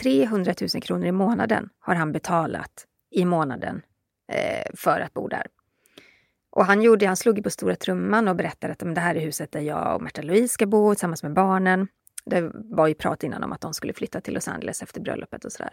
300 0.00 0.54
000 0.74 0.82
kronor 0.82 1.06
i 1.06 1.12
månaden 1.12 1.68
har 1.78 1.94
han 1.94 2.12
betalat 2.12 2.86
i 3.10 3.24
månaden 3.24 3.82
eh, 4.32 4.70
för 4.74 5.00
att 5.00 5.14
bo 5.14 5.28
där. 5.28 5.46
Och 6.50 6.66
han, 6.66 6.82
gjorde, 6.82 7.06
han 7.06 7.16
slog 7.16 7.44
på 7.44 7.50
stora 7.50 7.76
trumman 7.76 8.28
och 8.28 8.36
berättade 8.36 8.72
att 8.72 8.94
det 8.94 9.00
här 9.00 9.14
är 9.14 9.20
huset 9.20 9.52
där 9.52 9.60
jag 9.60 9.94
och 9.94 10.02
Märta 10.02 10.22
Louise 10.22 10.54
ska 10.54 10.66
bo 10.66 10.94
tillsammans 10.94 11.22
med 11.22 11.32
barnen. 11.32 11.88
Det 12.24 12.50
var 12.54 12.86
ju 12.86 12.94
prat 12.94 13.24
innan 13.24 13.42
om 13.42 13.52
att 13.52 13.60
de 13.60 13.74
skulle 13.74 13.92
flytta 13.92 14.20
till 14.20 14.34
Los 14.34 14.48
Angeles 14.48 14.82
efter 14.82 15.00
bröllopet 15.00 15.44
och 15.44 15.52
sådär. 15.52 15.72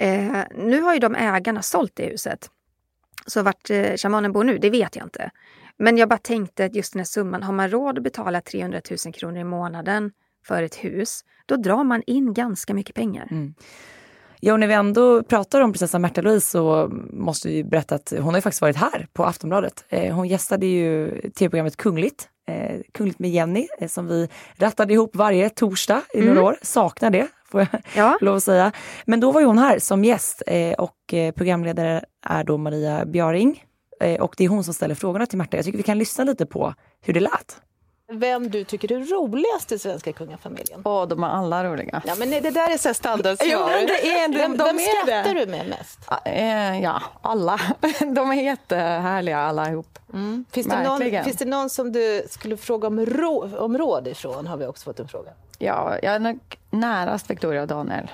Eh, 0.00 0.42
nu 0.54 0.80
har 0.80 0.94
ju 0.94 1.00
de 1.00 1.14
ägarna 1.14 1.62
sålt 1.62 1.92
det 1.94 2.06
huset. 2.06 2.50
Så 3.26 3.42
vart 3.42 3.70
eh, 3.70 3.96
shamanen 3.96 4.32
bor 4.32 4.44
nu, 4.44 4.58
det 4.58 4.70
vet 4.70 4.96
jag 4.96 5.06
inte. 5.06 5.30
Men 5.76 5.96
jag 5.96 6.08
bara 6.08 6.18
tänkte 6.18 6.64
att 6.64 6.74
just 6.74 6.92
den 6.92 7.00
här 7.00 7.04
summan, 7.04 7.42
har 7.42 7.52
man 7.52 7.70
råd 7.70 7.98
att 7.98 8.04
betala 8.04 8.40
300 8.40 8.80
000 9.04 9.14
kronor 9.14 9.40
i 9.40 9.44
månaden 9.44 10.12
för 10.46 10.62
ett 10.62 10.74
hus, 10.74 11.24
då 11.46 11.56
drar 11.56 11.84
man 11.84 12.02
in 12.06 12.34
ganska 12.34 12.74
mycket 12.74 12.94
pengar. 12.94 13.28
Mm. 13.30 13.54
Ja, 14.40 14.56
när 14.56 14.66
vi 14.66 14.74
ändå 14.74 15.22
pratar 15.22 15.60
om 15.60 15.72
prinsessa 15.72 15.98
Märta-Louise 15.98 16.50
så 16.50 16.88
måste 17.12 17.48
vi 17.48 17.64
berätta 17.64 17.94
att 17.94 18.12
hon 18.16 18.24
har 18.28 18.34
ju 18.36 18.40
faktiskt 18.40 18.62
varit 18.62 18.76
här 18.76 19.06
på 19.12 19.24
Aftonbladet. 19.24 19.84
Eh, 19.88 20.14
hon 20.14 20.28
gästade 20.28 20.66
ju 20.66 21.10
tv-programmet 21.30 21.76
Kungligt, 21.76 22.28
eh, 22.48 22.80
Kungligt 22.94 23.18
med 23.18 23.30
Jenny, 23.30 23.68
eh, 23.78 23.88
som 23.88 24.06
vi 24.06 24.28
rattade 24.56 24.92
ihop 24.92 25.16
varje 25.16 25.50
torsdag 25.50 26.02
i 26.14 26.22
några 26.22 26.42
år. 26.42 26.56
Saknar 26.62 27.10
det, 27.10 27.26
får 27.50 27.60
jag 27.60 27.68
Ja. 27.96 28.18
lov 28.20 28.36
att 28.36 28.42
säga. 28.42 28.72
Men 29.04 29.20
då 29.20 29.32
var 29.32 29.40
ju 29.40 29.46
hon 29.46 29.58
här 29.58 29.78
som 29.78 30.04
gäst 30.04 30.42
och 30.78 31.14
programledare 31.34 32.04
är 32.26 32.44
då 32.44 32.58
Maria 32.58 33.04
Bjaring. 33.04 33.64
Och 34.20 34.34
det 34.38 34.44
är 34.44 34.48
hon 34.48 34.64
som 34.64 34.74
ställer 34.74 34.94
frågorna 34.94 35.26
till 35.26 35.38
Märta. 35.38 35.56
Jag 35.56 35.64
tycker 35.64 35.78
vi 35.78 35.82
kan 35.82 35.98
lyssna 35.98 36.24
lite 36.24 36.46
på 36.46 36.74
hur 37.00 37.14
det 37.14 37.20
lät. 37.20 37.60
Vem 38.08 38.50
du 38.50 38.64
tycker 38.64 38.92
är 38.92 39.00
roligast 39.00 39.72
i 39.72 39.78
svenska 39.78 40.12
kungafamiljen? 40.12 40.82
Åh, 40.84 41.08
de 41.08 41.24
är 41.24 41.28
alla 41.28 41.64
roliga. 41.64 42.02
Ja, 42.06 42.14
men 42.18 42.30
nej, 42.30 42.40
det 42.40 42.50
där 42.50 42.70
är 42.70 42.78
så 42.78 42.94
standardsvar. 42.94 43.48
Jo, 43.50 43.58
men 43.66 43.86
det 43.86 44.08
är 44.08 44.28
det. 44.28 44.38
Vem, 44.38 44.56
De 44.56 44.64
vem 44.64 44.76
är 44.76 45.02
skrattar 45.02 45.34
det. 45.34 45.44
du 45.44 45.50
med 45.50 45.68
mest? 45.68 45.98
Eh, 46.24 46.80
ja, 46.82 47.02
alla. 47.22 47.60
De 48.14 48.30
är 48.30 48.42
jättehärliga 48.42 49.38
allihop. 49.38 49.98
Finns 50.50 50.66
det, 50.66 50.82
någon, 50.82 51.24
finns 51.24 51.36
det 51.36 51.44
någon 51.44 51.70
som 51.70 51.92
du 51.92 52.26
skulle 52.30 52.56
fråga 52.56 52.88
om, 52.88 53.06
rå, 53.06 53.50
om 53.58 53.78
råd 53.78 54.08
ifrån? 54.08 54.46
Har 54.46 54.56
vi 54.56 54.66
också 54.66 54.84
fått 54.84 55.00
en 55.00 55.08
fråga. 55.08 55.30
Ja, 55.58 55.98
jag 56.02 56.14
är 56.14 56.18
nog 56.18 56.38
närast 56.70 57.30
Victoria 57.30 57.62
och 57.62 57.68
Daniel. 57.68 58.10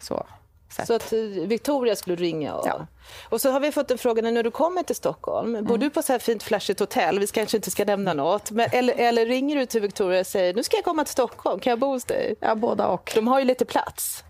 Så. 0.00 0.26
Sett. 0.72 0.86
Så 0.86 0.94
att 0.94 1.12
eh, 1.12 1.18
Victoria 1.46 1.96
skulle 1.96 2.16
ringa. 2.16 2.54
Och, 2.54 2.66
Ja. 2.68 2.86
och 3.28 3.40
så 3.40 3.50
har 3.50 3.60
vi 3.60 3.72
fått 3.72 3.90
en 3.90 3.98
fråga 3.98 4.22
när 4.22 4.42
du 4.42 4.50
kommer 4.50 4.82
till 4.82 4.96
Stockholm. 4.96 5.64
Bor 5.64 5.78
du 5.78 5.90
på 5.90 6.02
så 6.02 6.12
här 6.12 6.18
fint 6.18 6.42
flashigt 6.42 6.80
hotell? 6.80 7.18
Vi 7.18 7.26
kanske 7.26 7.56
inte 7.56 7.70
ska 7.70 7.84
nämna 7.84 8.12
något. 8.14 8.50
Men, 8.50 8.68
eller, 8.72 8.94
eller 8.94 9.26
ringer 9.26 9.56
du 9.56 9.66
till 9.66 9.80
Victoria 9.80 10.20
och 10.20 10.26
säger 10.26 10.54
nu 10.54 10.62
ska 10.62 10.76
jag 10.76 10.84
komma 10.84 11.04
till 11.04 11.12
Stockholm, 11.12 11.60
kan 11.60 11.70
jag 11.70 11.78
bo 11.78 11.86
hos 11.86 12.04
dig? 12.04 12.34
Ja, 12.40 12.54
båda 12.54 12.86
och. 12.86 13.12
De 13.14 13.28
har 13.28 13.38
ju 13.38 13.44
lite 13.44 13.64
plats. 13.64 14.24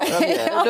Ja, 0.00 0.20
det 0.20 0.26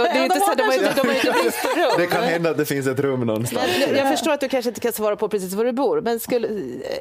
är 0.09 0.23
inte 0.25 0.41
så, 0.41 0.55
de, 0.55 0.63
har 0.63 0.73
inte, 0.73 0.93
de 1.03 1.09
har 1.09 1.15
inte 1.15 1.33
brist 1.43 1.63
på 1.63 1.69
rum. 1.81 1.93
Det 1.99 2.07
kan 2.07 2.23
hända 2.25 2.51
att 2.51 2.57
det 2.57 2.65
finns 2.65 2.87
ett 2.87 3.01
rum 3.01 3.21
någonstans. 3.21 3.67
Men 3.89 3.97
jag 3.97 4.09
förstår 4.09 4.33
att 4.33 4.41
du 4.41 4.49
kanske 4.49 4.69
inte 4.69 4.81
kan 4.81 4.93
svara 4.93 5.17
på 5.17 5.29
precis 5.29 5.55
var 5.55 5.65
du 5.65 5.73
bor, 5.73 6.01
men 6.01 6.21
skulle, 6.21 6.49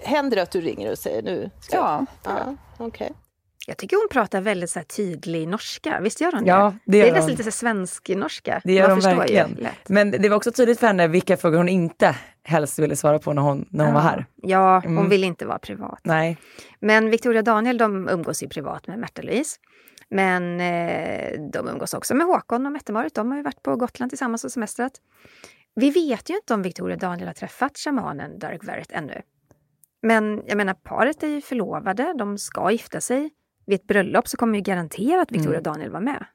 händer 0.03 0.35
det 0.35 0.41
att 0.43 0.51
du 0.51 0.61
ringer 0.61 0.91
och 0.91 0.97
säger 0.97 1.21
nu? 1.21 1.49
Ska 1.61 1.75
Ja. 1.77 2.05
ja 2.23 2.55
okej. 2.77 3.11
Jag 3.67 3.77
tycker 3.77 3.97
hon 3.97 4.07
pratar 4.11 4.41
väldigt 4.41 4.69
så 4.69 4.79
tydlig 4.83 5.47
norska. 5.47 5.99
Visst 6.01 6.21
gör 6.21 6.31
hon 6.31 6.43
det? 6.43 6.49
Ja, 6.49 6.73
det 6.85 6.91
det 6.91 6.97
gör 6.97 7.05
är 7.07 7.11
nästan 7.11 7.29
hon. 7.29 7.37
lite 7.37 7.51
svensk-norska. 7.51 8.61
Det 8.63 8.73
gör 8.73 8.87
Man 8.89 8.99
ju 8.99 9.15
verkligen. 9.17 9.67
Men 9.87 10.11
det 10.11 10.29
var 10.29 10.37
också 10.37 10.51
tydligt 10.51 10.79
för 10.79 10.87
henne 10.87 11.07
vilka 11.07 11.37
frågor 11.37 11.57
hon 11.57 11.69
inte 11.69 12.15
helst 12.43 12.79
ville 12.79 12.95
svara 12.95 13.19
på 13.19 13.33
när 13.33 13.41
hon, 13.41 13.67
när 13.71 13.85
hon 13.85 13.93
var 13.93 14.01
här. 14.01 14.25
Ja, 14.35 14.81
hon 14.85 14.97
Mm. 14.97 15.09
vill 15.09 15.23
inte 15.23 15.45
vara 15.45 15.59
privat. 15.59 15.99
Nej. 16.03 16.37
Men 16.79 17.09
Victoria 17.09 17.39
och 17.39 17.45
Daniel 17.45 17.77
de 17.77 18.09
umgås 18.09 18.43
ju 18.43 18.47
privat 18.47 18.87
med 18.87 18.99
Märta-Louise. 18.99 19.59
Men 20.09 20.59
eh, 20.61 21.41
de 21.53 21.67
umgås 21.67 21.93
också 21.93 22.15
med 22.15 22.27
Håkon 22.27 22.65
och 22.65 22.71
Mette-Marit. 22.71 23.13
De 23.15 23.29
har 23.31 23.37
ju 23.37 23.43
varit 23.43 23.63
på 23.63 23.75
Gotland 23.75 24.11
tillsammans 24.11 24.43
och 24.43 24.51
semestrat. 24.51 24.91
Vi 25.75 25.89
vet 25.89 26.29
ju 26.29 26.35
inte 26.35 26.53
om 26.53 26.61
Victoria 26.61 26.95
och 26.95 26.99
Daniel 27.01 27.27
har 27.27 27.33
träffat 27.33 27.77
shamanen 27.77 28.39
Derek 28.39 28.63
Verrett 28.63 28.91
ännu. 28.91 29.21
Men 30.01 30.43
jag 30.47 30.57
menar, 30.57 30.73
paret 30.73 31.23
är 31.23 31.27
ju 31.27 31.41
förlovade. 31.41 32.13
De 32.17 32.37
ska 32.37 32.71
gifta 32.71 33.01
sig. 33.01 33.29
Vid 33.65 33.75
ett 33.81 33.87
bröllop 33.87 34.27
så 34.27 34.37
kommer 34.37 34.55
ju 34.57 34.61
garanterat 34.61 35.31
Victoria 35.31 35.57
och 35.57 35.63
Daniel 35.63 35.89
vara 35.91 36.01
med. 36.01 36.25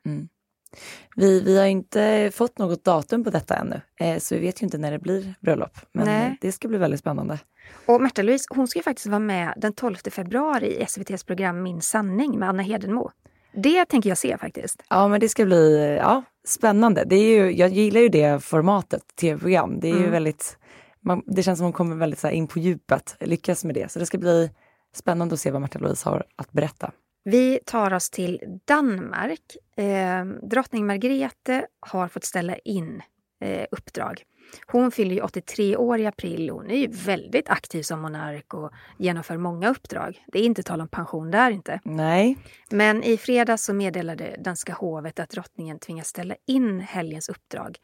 Vi, 1.17 1.41
vi 1.41 1.59
har 1.59 1.67
inte 1.67 2.31
fått 2.35 2.59
något 2.59 2.85
datum 2.85 3.25
på 3.25 3.31
detta 3.31 3.57
ännu, 3.57 3.81
eh, 4.01 4.19
så 4.19 4.35
vi 4.35 4.41
vet 4.41 4.63
ju 4.63 4.65
inte 4.65 4.79
när 4.79 4.91
det 4.91 4.99
blir 4.99 5.35
bröllop. 5.41 5.79
Men 5.93 6.05
Nej. 6.07 6.27
eh, 6.27 6.33
det 6.41 6.53
ska 6.53 6.69
bli 6.69 6.79
väldigt 6.79 7.01
spännande. 7.01 7.39
Och 7.87 8.01
Märta-Louise, 8.01 8.47
hon 8.51 8.69
ska 8.69 8.79
ju 8.79 8.83
faktiskt 8.83 9.07
vara 9.07 9.19
med 9.19 9.55
den 9.57 9.73
12 9.73 9.95
februari 10.11 10.67
i 10.67 10.83
SVTs 10.83 11.25
program 11.25 11.63
Min 11.63 11.81
sanning 11.81 12.39
med 12.39 12.49
Anna 12.49 12.63
Hedenmo. 12.63 13.11
Det 13.53 13.85
tänker 13.85 14.09
jag 14.09 14.19
se 14.19 14.39
faktiskt. 14.39 14.83
Ja, 14.91 15.09
men 15.09 15.21
det 15.21 15.29
ska 15.29 15.45
bli 15.45 15.77
eh, 15.77 15.83
ja, 15.83 16.23
spännande. 16.47 17.05
Det 17.05 17.17
är 17.17 17.29
ju, 17.45 17.53
jag 17.57 17.69
gillar 17.71 18.01
ju 18.01 18.09
det 18.09 18.45
formatet, 18.45 19.03
tv-program. 19.21 19.81
Det 19.81 19.89
är 19.89 19.93
ju 19.95 19.99
Mm. 19.99 20.11
väldigt, 20.11 20.59
man, 21.01 21.23
det 21.27 21.43
känns 21.43 21.59
som 21.59 21.65
hon 21.65 21.73
kommer 21.73 21.97
väldigt 21.97 22.19
så 22.19 22.29
in 22.29 22.47
på 22.47 22.59
djupet, 22.59 23.17
lyckas 23.21 23.65
med 23.65 23.75
det. 23.75 23.91
Så 23.93 23.99
det 23.99 24.07
ska 24.07 24.19
bli 24.19 24.51
spännande 24.95 25.33
att 25.35 25.41
se 25.41 25.51
vad 25.51 25.61
Märta 25.61 25.79
Louise 25.79 26.09
har 26.09 26.25
att 26.37 26.53
berätta. 26.53 26.91
Vi 27.25 27.61
tar 27.67 27.93
oss 27.93 28.11
till 28.11 28.61
Danmark. 28.65 29.57
Eh, 29.77 30.25
drottning 30.25 30.87
Margrethe 30.87 31.67
har 31.81 32.09
fått 32.09 32.25
ställa 32.25 32.57
in 32.57 33.03
eh, 33.41 33.67
uppdrag. 33.71 34.23
Hon 34.67 34.91
fyller 34.91 35.15
ju 35.15 35.21
83 35.21 35.77
år 35.77 35.99
i 35.99 36.07
april. 36.07 36.51
Hon 36.51 36.71
är 36.71 36.77
ju 36.77 36.87
väldigt 36.87 37.49
aktiv 37.49 37.83
som 37.83 38.01
monark 38.01 38.55
och 38.55 38.71
genomför 38.99 39.37
många 39.37 39.71
uppdrag. 39.71 40.25
Det 40.27 40.39
är 40.39 40.43
inte 40.43 40.63
tal 40.63 40.81
om 40.81 40.89
pension 40.89 41.31
där 41.31 41.51
inte. 41.51 41.81
Nej, 41.85 42.39
Men 42.71 43.03
i 43.03 43.17
fredags 43.17 43.65
så 43.65 43.75
meddelade 43.75 44.37
danska 44.45 44.73
hovet 44.73 45.21
att 45.21 45.31
drottningen 45.31 45.79
tvingas 45.79 46.09
ställa 46.09 46.35
in 46.47 46.81
helgens 46.81 47.29
uppdrag 47.29 47.77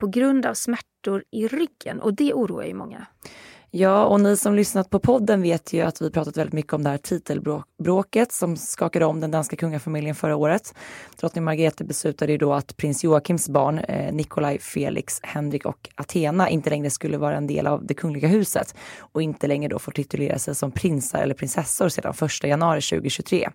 på 0.00 0.06
grund 0.06 0.46
av 0.46 0.54
smärtor 0.54 1.24
i 1.30 1.48
ryggen 1.48 2.00
och 2.00 2.14
det 2.14 2.32
oroar 2.32 2.64
ju 2.64 2.74
många. 2.74 3.06
Ja, 3.78 4.04
och 4.04 4.20
ni 4.20 4.36
som 4.36 4.54
lyssnat 4.54 4.90
på 4.90 4.98
podden 4.98 5.42
vet 5.42 5.72
ju 5.72 5.80
att 5.80 6.02
vi 6.02 6.10
pratat 6.10 6.36
väldigt 6.36 6.52
mycket 6.52 6.72
om 6.72 6.82
det 6.82 6.90
här 6.90 6.98
titelbråket 6.98 8.32
som 8.32 8.56
skakade 8.56 9.04
om 9.04 9.20
den 9.20 9.30
danska 9.30 9.56
kungafamiljen 9.56 10.14
förra 10.14 10.36
året. 10.36 10.74
Drottning 11.20 11.44
Margrethe 11.44 11.84
beslutade 11.84 12.32
ju 12.32 12.38
då 12.38 12.52
att 12.52 12.76
prins 12.76 13.04
Joakims 13.04 13.48
barn, 13.48 13.78
eh, 13.78 14.14
Nikolaj, 14.14 14.58
Felix, 14.58 15.20
Henrik 15.22 15.66
och 15.66 15.88
Athena 15.94 16.50
inte 16.50 16.70
längre 16.70 16.90
skulle 16.90 17.18
vara 17.18 17.36
en 17.36 17.46
del 17.46 17.66
av 17.66 17.86
det 17.86 17.94
kungliga 17.94 18.28
huset 18.28 18.74
och 18.98 19.22
inte 19.22 19.46
längre 19.46 19.68
då 19.68 19.78
får 19.78 19.92
titulera 19.92 20.38
sig 20.38 20.54
som 20.54 20.72
prinsar 20.72 21.22
eller 21.22 21.34
prinsessor 21.34 21.88
sedan 21.88 22.14
1 22.20 22.48
januari 22.48 22.80
2023. 22.80 23.48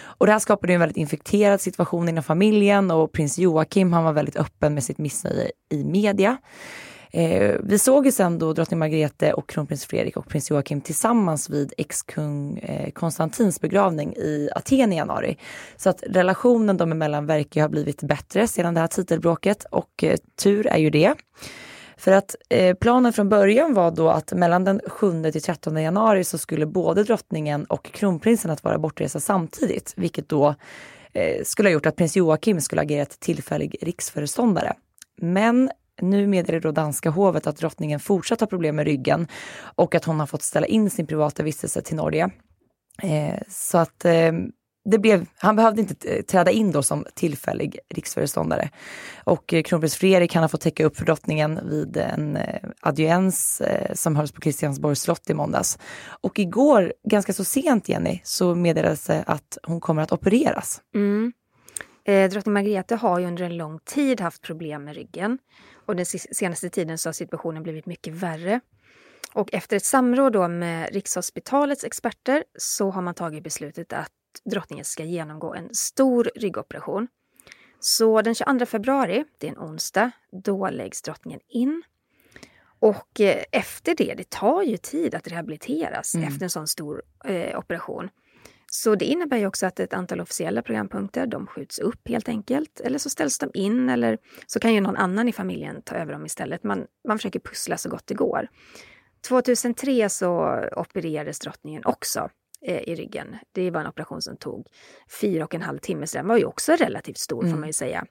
Och 0.00 0.26
det 0.26 0.32
här 0.32 0.38
skapade 0.38 0.72
en 0.72 0.80
väldigt 0.80 0.96
infekterad 0.96 1.60
situation 1.60 2.08
inom 2.08 2.24
familjen 2.24 2.90
och 2.90 3.12
prins 3.12 3.38
Joakim 3.38 3.92
han 3.92 4.04
var 4.04 4.12
väldigt 4.12 4.36
öppen 4.36 4.74
med 4.74 4.84
sitt 4.84 4.98
missnöje 4.98 5.50
i 5.72 5.84
media. 5.84 6.36
Eh, 7.10 7.56
vi 7.62 7.78
såg 7.78 8.06
ju 8.06 8.12
sen 8.12 8.38
då 8.38 8.52
drottning 8.52 8.78
Margrethe 8.78 9.32
och 9.32 9.48
kronprins 9.48 9.86
Fredrik 9.86 10.16
och 10.16 10.28
prins 10.28 10.50
Joakim 10.50 10.80
tillsammans 10.80 11.50
vid 11.50 11.72
ex-kung 11.76 12.58
eh, 12.58 12.90
Konstantins 12.90 13.60
begravning 13.60 14.14
i 14.16 14.48
Aten 14.54 14.92
i 14.92 14.96
januari. 14.96 15.36
Så 15.76 15.90
att 15.90 16.02
relationen 16.06 16.76
dem 16.76 16.92
emellan 16.92 17.26
verkar 17.26 17.60
ha 17.60 17.68
blivit 17.68 18.02
bättre 18.02 18.46
sedan 18.46 18.74
det 18.74 18.80
här 18.80 18.86
titelbråket 18.86 19.64
och 19.70 20.04
eh, 20.04 20.16
tur 20.42 20.66
är 20.66 20.78
ju 20.78 20.90
det. 20.90 21.14
För 21.96 22.12
att 22.12 22.36
eh, 22.48 22.74
planen 22.74 23.12
från 23.12 23.28
början 23.28 23.74
var 23.74 23.90
då 23.90 24.08
att 24.08 24.32
mellan 24.32 24.64
den 24.64 24.80
7 24.86 25.30
till 25.32 25.42
13 25.42 25.82
januari 25.82 26.24
så 26.24 26.38
skulle 26.38 26.66
både 26.66 27.04
drottningen 27.04 27.64
och 27.64 27.92
kronprinsen 27.92 28.50
att 28.50 28.64
vara 28.64 28.78
bortresa 28.78 29.20
samtidigt, 29.20 29.94
vilket 29.96 30.28
då 30.28 30.54
eh, 31.12 31.44
skulle 31.44 31.68
ha 31.68 31.72
gjort 31.72 31.86
att 31.86 31.96
prins 31.96 32.16
Joakim 32.16 32.60
skulle 32.60 32.82
agerat 32.82 33.20
tillfällig 33.20 33.76
riksföreståndare. 33.82 34.72
Men 35.20 35.70
nu 36.00 36.26
meddelar 36.26 36.60
då 36.60 36.72
danska 36.72 37.10
hovet 37.10 37.46
att 37.46 37.56
drottningen 37.56 38.00
fortsatt 38.00 38.40
har 38.40 38.46
problem 38.46 38.76
med 38.76 38.86
ryggen 38.86 39.26
och 39.74 39.94
att 39.94 40.04
hon 40.04 40.20
har 40.20 40.26
fått 40.26 40.42
ställa 40.42 40.66
in 40.66 40.90
sin 40.90 41.06
privata 41.06 41.42
vistelse 41.42 41.82
till 41.82 41.96
Norge. 41.96 42.30
Eh, 43.02 43.38
så 43.48 43.78
att 43.78 44.04
eh, 44.04 44.32
det 44.90 44.98
blev, 44.98 45.26
han 45.36 45.56
behövde 45.56 45.80
inte 45.80 46.08
eh, 46.08 46.22
träda 46.22 46.50
in 46.50 46.72
då 46.72 46.82
som 46.82 47.04
tillfällig 47.14 47.78
riksföreståndare. 47.94 48.70
Och 49.24 49.54
eh, 49.54 49.62
kronprins 49.62 49.96
Fredrik 49.96 50.34
han 50.34 50.42
har 50.42 50.48
fått 50.48 50.60
täcka 50.60 50.84
upp 50.84 50.96
för 50.96 51.04
drottningen 51.04 51.60
vid 51.70 51.96
en 51.96 52.36
eh, 52.36 52.60
audiens 52.80 53.60
eh, 53.60 53.94
som 53.94 54.16
hölls 54.16 54.32
på 54.32 54.40
Kristiansborgs 54.40 55.00
slott 55.00 55.30
i 55.30 55.34
måndags. 55.34 55.78
Och 56.20 56.38
igår, 56.38 56.92
ganska 57.08 57.32
så 57.32 57.44
sent 57.44 57.88
Jenny, 57.88 58.20
så 58.24 58.54
meddelades 58.54 59.06
det 59.06 59.24
att 59.26 59.58
hon 59.62 59.80
kommer 59.80 60.02
att 60.02 60.12
opereras. 60.12 60.80
Mm. 60.94 61.32
Eh, 62.04 62.30
drottning 62.30 62.52
Margrethe 62.52 62.94
har 62.94 63.18
ju 63.18 63.26
under 63.26 63.44
en 63.44 63.56
lång 63.56 63.78
tid 63.78 64.20
haft 64.20 64.42
problem 64.42 64.84
med 64.84 64.94
ryggen. 64.94 65.38
Och 65.88 65.96
den 65.96 66.06
senaste 66.06 66.70
tiden 66.70 66.98
så 66.98 67.08
har 67.08 67.12
situationen 67.12 67.62
blivit 67.62 67.86
mycket 67.86 68.14
värre. 68.14 68.60
Och 69.32 69.54
efter 69.54 69.76
ett 69.76 69.84
samråd 69.84 70.32
då 70.32 70.48
med 70.48 70.92
Rikshospitalets 70.92 71.84
experter 71.84 72.44
så 72.58 72.90
har 72.90 73.02
man 73.02 73.14
tagit 73.14 73.44
beslutet 73.44 73.92
att 73.92 74.12
drottningen 74.44 74.84
ska 74.84 75.04
genomgå 75.04 75.54
en 75.54 75.74
stor 75.74 76.30
ryggoperation. 76.34 77.08
Så 77.80 78.22
den 78.22 78.34
22 78.34 78.66
februari, 78.66 79.24
det 79.38 79.46
är 79.46 79.50
en 79.50 79.58
onsdag, 79.58 80.10
då 80.44 80.70
läggs 80.70 81.02
drottningen 81.02 81.40
in. 81.48 81.82
Och 82.80 83.20
eh, 83.20 83.44
efter 83.52 83.94
det, 83.94 84.14
det 84.14 84.30
tar 84.30 84.62
ju 84.62 84.76
tid 84.76 85.14
att 85.14 85.28
rehabiliteras 85.28 86.14
mm. 86.14 86.28
efter 86.28 86.44
en 86.44 86.50
sån 86.50 86.68
stor 86.68 87.02
eh, 87.24 87.58
operation. 87.58 88.10
Så 88.70 88.94
det 88.94 89.04
innebär 89.04 89.36
ju 89.36 89.46
också 89.46 89.66
att 89.66 89.80
ett 89.80 89.92
antal 89.92 90.20
officiella 90.20 90.62
programpunkter, 90.62 91.26
de 91.26 91.46
skjuts 91.46 91.78
upp 91.78 92.08
helt 92.08 92.28
enkelt. 92.28 92.80
Eller 92.80 92.98
så 92.98 93.10
ställs 93.10 93.38
de 93.38 93.50
in 93.54 93.88
eller 93.88 94.18
så 94.46 94.60
kan 94.60 94.74
ju 94.74 94.80
någon 94.80 94.96
annan 94.96 95.28
i 95.28 95.32
familjen 95.32 95.82
ta 95.82 95.94
över 95.94 96.12
dem 96.12 96.26
istället. 96.26 96.64
Man, 96.64 96.86
man 97.08 97.18
försöker 97.18 97.40
pussla 97.40 97.78
så 97.78 97.88
gott 97.88 98.06
det 98.06 98.14
går. 98.14 98.48
2003 99.28 100.08
så 100.08 100.60
opererades 100.76 101.38
drottningen 101.38 101.82
också 101.84 102.30
eh, 102.62 102.82
i 102.82 102.94
ryggen. 102.94 103.36
Det 103.52 103.70
var 103.70 103.80
en 103.80 103.86
operation 103.86 104.22
som 104.22 104.36
tog 104.36 104.66
fyra 105.20 105.44
och 105.44 105.54
en 105.54 105.62
halv 105.62 105.78
timme, 105.78 106.06
så 106.06 106.18
den 106.18 106.28
var 106.28 106.36
ju 106.36 106.44
också 106.44 106.72
relativt 106.72 107.18
stor 107.18 107.42
mm. 107.42 107.52
får 107.52 107.58
man 107.58 107.68
ju 107.68 107.72
säga. 107.72 108.06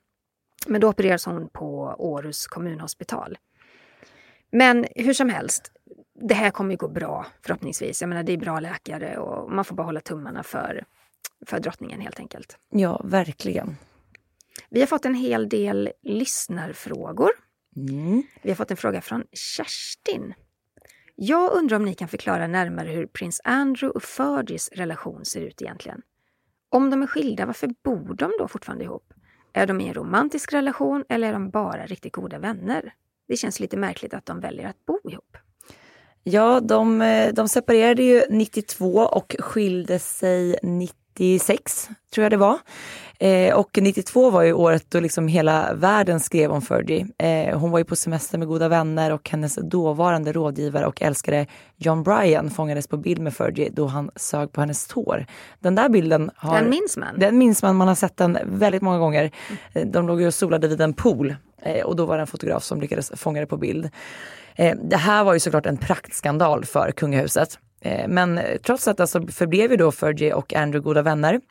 Men 0.68 0.82
då 0.82 0.90
opererades 0.90 1.26
hon 1.26 1.50
på 1.50 1.96
Århus 1.98 2.48
kommunhospital. 2.48 3.38
Men 4.52 4.86
hur 4.96 5.14
som 5.14 5.30
helst, 5.30 5.72
det 6.22 6.34
här 6.34 6.52
kommer 6.52 6.72
ju 6.72 6.78
gå 6.78 6.88
bra 6.88 7.26
förhoppningsvis. 7.42 8.02
Jag 8.02 8.10
menar, 8.10 8.24
det 8.24 8.34
är 8.34 8.38
bra 8.38 8.60
läkare 8.60 9.18
och 9.18 9.52
man 9.52 9.66
får 9.66 9.76
bara 9.76 9.84
hålla 9.84 10.02
tummarna 10.02 10.44
för, 10.44 10.86
för 11.46 11.60
drottningen 11.60 12.02
helt 12.02 12.20
enkelt. 12.20 12.58
Ja, 12.70 13.02
verkligen. 13.04 13.78
Vi 14.70 14.80
har 14.80 14.88
fått 14.88 15.06
en 15.06 15.16
hel 15.16 15.50
del 15.50 15.92
lyssnarfrågor. 16.04 17.30
Mm. 17.76 18.24
Vi 18.42 18.50
har 18.50 18.56
fått 18.56 18.72
en 18.72 18.78
fråga 18.78 19.02
från 19.02 19.24
Kerstin. 19.32 20.34
Jag 21.16 21.54
undrar 21.54 21.78
om 21.78 21.86
ni 21.86 21.94
kan 21.94 22.08
förklara 22.08 22.48
närmare 22.48 22.90
hur 22.90 23.06
prins 23.06 23.42
Andrew 23.44 23.96
och 23.96 24.04
Fergies 24.04 24.70
relation 24.72 25.26
ser 25.26 25.42
ut 25.42 25.62
egentligen. 25.62 26.02
Om 26.70 26.90
de 26.90 27.02
är 27.04 27.08
skilda, 27.08 27.46
varför 27.46 27.70
bor 27.84 28.14
de 28.14 28.32
då 28.40 28.48
fortfarande 28.48 28.84
ihop? 28.84 29.14
Är 29.54 29.68
de 29.68 29.82
i 29.82 29.88
en 29.88 29.94
romantisk 29.94 30.54
relation 30.54 31.04
eller 31.10 31.28
är 31.28 31.34
de 31.34 31.50
bara 31.50 31.86
riktigt 31.86 32.14
goda 32.14 32.40
vänner? 32.40 32.94
Det 33.28 33.38
känns 33.38 33.60
lite 33.60 33.78
märkligt 33.78 34.14
att 34.14 34.26
de 34.26 34.40
väljer 34.40 34.68
att 34.68 34.86
bo 34.86 35.00
ihop. 35.10 35.38
Ja, 36.30 36.60
de, 36.60 37.02
eh, 37.02 37.34
de 37.34 37.48
separerade 37.48 38.04
ju 38.04 38.24
92 38.30 38.88
och 38.88 39.36
skilde 39.40 40.00
sig 40.00 40.56
96, 40.64 41.90
tror 42.14 42.24
jag 42.24 42.32
det 42.32 42.38
var. 42.38 42.58
Eh, 43.20 43.56
och 43.56 43.80
92 43.82 44.30
var 44.30 44.42
ju 44.42 44.54
året 44.54 44.86
då 44.90 45.00
liksom 45.00 45.28
hela 45.28 45.74
världen 45.74 46.20
skrev 46.20 46.52
om 46.52 46.62
Fergie. 46.62 47.08
Eh, 47.18 47.60
hon 47.60 47.72
var 47.72 47.80
ju 47.80 47.86
på 47.86 47.96
semester 47.96 48.38
med 48.38 48.48
goda 48.48 48.68
vänner 48.68 49.12
och 49.12 49.30
hennes 49.30 49.56
dåvarande 49.56 50.32
rådgivare 50.32 50.86
och 50.86 51.02
älskare 51.02 51.46
John 51.76 52.04
Bryan 52.04 52.50
fångades 52.50 52.88
på 52.88 52.98
bild 52.98 53.22
med 53.22 53.34
Fergie 53.34 53.70
då 53.74 53.86
han 53.86 54.12
sög 54.16 54.52
på 54.52 54.62
hennes 54.62 54.88
tår. 54.88 55.26
Den 55.60 55.76
där 55.76 55.90
bilden 55.90 56.32
har, 56.36 56.60
Den 56.60 56.70
minns 56.70 56.98
man. 56.98 57.20
Den 57.20 57.38
minns 57.38 57.64
man, 57.64 57.76
man 57.76 57.88
har 57.88 57.96
sett 57.96 58.18
den 58.18 58.38
väldigt 58.46 58.82
många 58.82 59.00
gånger. 59.00 59.32
Eh, 59.74 59.88
de 59.88 60.08
låg 60.08 60.22
ju 60.22 60.28
och 60.28 60.34
solade 60.34 60.68
vid 60.68 60.82
en 60.82 60.94
pool 60.94 61.36
eh, 61.62 61.86
och 61.86 61.96
då 61.96 62.06
var 62.06 62.16
det 62.18 62.22
en 62.22 62.28
fotograf 62.28 62.64
som 62.64 62.82
lyckades 62.82 63.12
fånga 63.16 63.40
det 63.40 63.48
på 63.48 63.58
bild. 63.58 63.90
Eh, 64.58 64.78
det 64.84 64.98
här 64.98 65.24
var 65.24 65.34
ju 65.34 65.40
såklart 65.40 65.66
en 65.66 65.78
praktskandal 65.78 66.66
för 66.66 66.92
kungahuset. 66.92 67.60
Eh, 67.82 68.08
men 68.08 68.40
trots 68.64 68.88
att 68.88 69.00
alltså 69.00 69.28
förblev 69.28 69.72
ju 69.72 69.78
då 69.78 69.92
Fergie 69.92 70.34
och 70.34 70.54
Andrew 70.54 70.84
goda 70.84 71.02
vänner. 71.02 71.42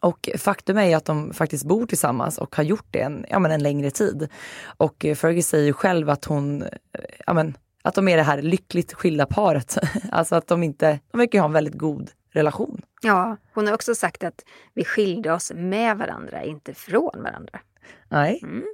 Och 0.00 0.28
faktum 0.38 0.76
är 0.76 0.84
ju 0.84 0.94
att 0.94 1.04
de 1.04 1.32
faktiskt 1.32 1.64
bor 1.64 1.86
tillsammans 1.86 2.38
och 2.38 2.56
har 2.56 2.64
gjort 2.64 2.86
det 2.90 3.00
en, 3.00 3.24
ja, 3.28 3.38
men 3.38 3.50
en 3.50 3.62
längre 3.62 3.90
tid. 3.90 4.28
Och 4.76 5.04
eh, 5.04 5.14
Fergie 5.14 5.42
säger 5.42 5.64
ju 5.64 5.72
själv 5.72 6.10
att 6.10 6.24
hon, 6.24 6.64
ja, 7.26 7.34
men, 7.34 7.56
att 7.82 7.94
de 7.94 8.08
är 8.08 8.16
det 8.16 8.22
här 8.22 8.42
lyckligt 8.42 8.92
skilda 8.92 9.26
paret. 9.26 9.78
alltså 10.10 10.34
att 10.34 10.46
de 10.46 10.62
inte, 10.62 11.00
de 11.10 11.18
verkar 11.18 11.38
ha 11.38 11.46
en 11.46 11.52
väldigt 11.52 11.78
god 11.78 12.10
relation. 12.32 12.82
Ja, 13.02 13.36
hon 13.54 13.66
har 13.66 13.74
också 13.74 13.94
sagt 13.94 14.24
att 14.24 14.44
vi 14.74 14.84
skilde 14.84 15.32
oss 15.32 15.52
med 15.54 15.98
varandra, 15.98 16.44
inte 16.44 16.74
från 16.74 17.22
varandra. 17.22 17.60
Nej. 18.08 18.40
Mm. 18.42 18.64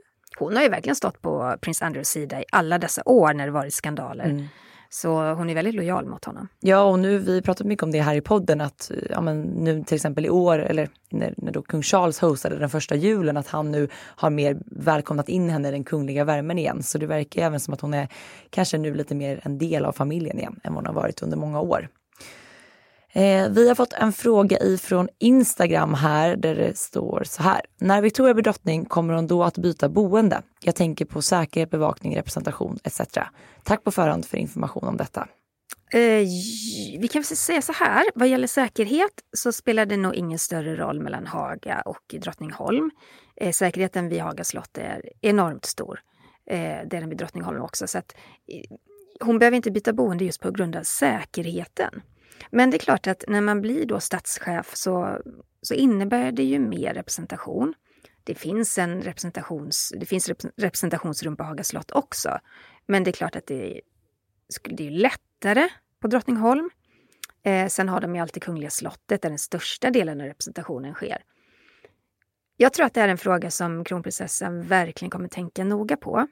Hon 0.44 0.56
har 0.56 0.62
ju 0.62 0.68
verkligen 0.68 0.96
stått 0.96 1.22
på 1.22 1.56
prins 1.60 1.82
Andrews 1.82 2.08
sida 2.08 2.40
i 2.40 2.44
alla 2.52 2.78
dessa 2.78 3.02
år 3.04 3.34
när 3.34 3.46
det 3.46 3.52
varit 3.52 3.74
skandaler. 3.74 4.24
Mm. 4.24 4.46
Så 4.94 5.32
hon 5.32 5.50
är 5.50 5.54
väldigt 5.54 5.74
lojal 5.74 6.06
mot 6.06 6.24
honom. 6.24 6.48
Ja, 6.60 6.82
och 6.82 6.98
nu, 6.98 7.18
vi 7.18 7.42
pratat 7.42 7.66
mycket 7.66 7.82
om 7.82 7.90
det 7.90 8.00
här 8.00 8.14
i 8.14 8.20
podden, 8.20 8.60
att 8.60 8.90
ja, 9.10 9.20
men 9.20 9.42
nu 9.42 9.84
till 9.84 9.94
exempel 9.94 10.26
i 10.26 10.30
år, 10.30 10.58
eller 10.58 10.88
när, 11.10 11.34
när 11.36 11.52
då 11.52 11.62
kung 11.62 11.82
Charles 11.82 12.18
hostade 12.18 12.58
den 12.58 12.70
första 12.70 12.94
julen, 12.94 13.36
att 13.36 13.48
han 13.48 13.70
nu 13.70 13.88
har 13.94 14.30
mer 14.30 14.58
välkomnat 14.66 15.28
in 15.28 15.50
henne 15.50 15.68
i 15.68 15.70
den 15.70 15.84
kungliga 15.84 16.24
värmen 16.24 16.58
igen. 16.58 16.82
Så 16.82 16.98
det 16.98 17.06
verkar 17.06 17.42
även 17.42 17.60
som 17.60 17.74
att 17.74 17.80
hon 17.80 17.94
är 17.94 18.08
kanske 18.50 18.78
nu 18.78 18.94
lite 18.94 19.14
mer 19.14 19.40
en 19.42 19.58
del 19.58 19.84
av 19.84 19.92
familjen 19.92 20.38
igen 20.38 20.60
än 20.64 20.74
vad 20.74 20.84
hon 20.84 20.94
har 20.94 21.02
varit 21.02 21.22
under 21.22 21.36
många 21.36 21.60
år. 21.60 21.88
Eh, 23.14 23.48
vi 23.50 23.68
har 23.68 23.74
fått 23.74 23.92
en 23.92 24.12
fråga 24.12 24.58
ifrån 24.58 25.08
Instagram 25.18 25.94
här 25.94 26.36
där 26.36 26.54
det 26.54 26.78
står 26.78 27.22
så 27.26 27.42
här. 27.42 27.60
När 27.78 28.02
Victoria 28.02 28.34
blir 28.34 28.44
drottning 28.44 28.84
kommer 28.84 29.14
hon 29.14 29.26
då 29.26 29.44
att 29.44 29.58
byta 29.58 29.88
boende? 29.88 30.42
Jag 30.60 30.74
tänker 30.74 31.04
på 31.04 31.22
säkerhet, 31.22 31.70
bevakning, 31.70 32.16
representation 32.16 32.78
etc. 32.84 33.00
Tack 33.62 33.84
på 33.84 33.90
förhand 33.90 34.24
för 34.24 34.36
information 34.36 34.88
om 34.88 34.96
detta. 34.96 35.28
Eh, 35.92 36.26
vi 37.00 37.08
kan 37.12 37.24
säga 37.24 37.62
så 37.62 37.72
här, 37.72 38.04
vad 38.14 38.28
gäller 38.28 38.46
säkerhet 38.46 39.10
så 39.36 39.52
spelar 39.52 39.86
det 39.86 39.96
nog 39.96 40.14
ingen 40.14 40.38
större 40.38 40.76
roll 40.76 41.00
mellan 41.00 41.26
Haga 41.26 41.80
och 41.80 42.14
Drottningholm. 42.22 42.90
Eh, 43.36 43.52
säkerheten 43.52 44.08
vid 44.08 44.20
Haga 44.20 44.44
slott 44.44 44.78
är 44.78 45.02
enormt 45.20 45.64
stor. 45.64 46.00
Eh, 46.46 46.56
det 46.58 46.96
är 46.96 47.00
den 47.00 47.08
vid 47.08 47.18
Drottningholm 47.18 47.62
också. 47.62 47.86
Så 47.86 47.98
att, 47.98 48.14
eh, 48.52 48.76
hon 49.20 49.38
behöver 49.38 49.56
inte 49.56 49.70
byta 49.70 49.92
boende 49.92 50.24
just 50.24 50.40
på 50.40 50.50
grund 50.50 50.76
av 50.76 50.82
säkerheten. 50.82 52.02
Men 52.50 52.70
det 52.70 52.76
är 52.76 52.78
klart 52.78 53.06
att 53.06 53.24
när 53.28 53.40
man 53.40 53.60
blir 53.60 53.86
då 53.86 54.00
statschef 54.00 54.76
så, 54.76 55.18
så 55.62 55.74
innebär 55.74 56.32
det 56.32 56.42
ju 56.44 56.58
mer 56.58 56.94
representation. 56.94 57.74
Det 58.24 58.34
finns, 58.34 58.78
en 58.78 59.02
representations, 59.02 59.92
det 59.96 60.06
finns 60.06 60.30
representationsrum 60.56 61.36
på 61.36 61.44
Haga 61.44 61.64
slott 61.64 61.90
också. 61.90 62.38
Men 62.86 63.04
det 63.04 63.10
är 63.10 63.12
klart 63.12 63.36
att 63.36 63.46
det, 63.46 63.80
det 64.64 64.86
är 64.86 64.90
lättare 64.90 65.68
på 66.00 66.08
Drottningholm. 66.08 66.70
Eh, 67.42 67.68
sen 67.68 67.88
har 67.88 68.00
de 68.00 68.14
ju 68.14 68.20
alltid 68.20 68.42
Kungliga 68.42 68.70
slottet 68.70 69.22
där 69.22 69.28
den 69.28 69.38
största 69.38 69.90
delen 69.90 70.20
av 70.20 70.26
representationen 70.26 70.94
sker. 70.94 71.22
Jag 72.56 72.72
tror 72.72 72.86
att 72.86 72.94
det 72.94 73.00
är 73.00 73.08
en 73.08 73.18
fråga 73.18 73.50
som 73.50 73.84
kronprinsessan 73.84 74.62
verkligen 74.62 75.10
kommer 75.10 75.28
tänka 75.28 75.64
noga 75.64 75.96
på. 75.96 76.26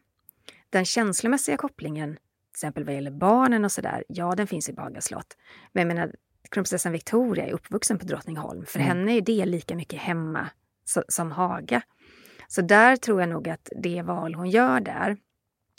Den 0.70 0.84
känslomässiga 0.84 1.56
kopplingen 1.56 2.18
exempel 2.50 2.84
vad 2.84 2.94
gäller 2.94 3.10
barnen 3.10 3.64
och 3.64 3.72
sådär, 3.72 4.04
ja 4.08 4.34
den 4.34 4.46
finns 4.46 4.68
i 4.68 4.72
Baga 4.72 5.00
slott. 5.00 5.36
Men 5.72 5.80
jag 5.88 5.96
menar, 5.96 6.12
kronprinsessan 6.50 6.92
Victoria 6.92 7.46
är 7.46 7.52
uppvuxen 7.52 7.98
på 7.98 8.04
Drottningholm. 8.04 8.66
För 8.66 8.78
Mm. 8.78 8.88
henne 8.88 9.12
är 9.16 9.20
det 9.20 9.44
lika 9.46 9.74
mycket 9.76 9.98
hemma 10.00 10.48
so- 10.94 11.04
som 11.08 11.32
Haga. 11.32 11.82
Så 12.48 12.62
där 12.62 12.96
tror 12.96 13.20
jag 13.20 13.28
nog 13.28 13.48
att 13.48 13.68
det 13.82 14.02
val 14.02 14.34
hon 14.34 14.50
gör 14.50 14.80
där 14.80 15.16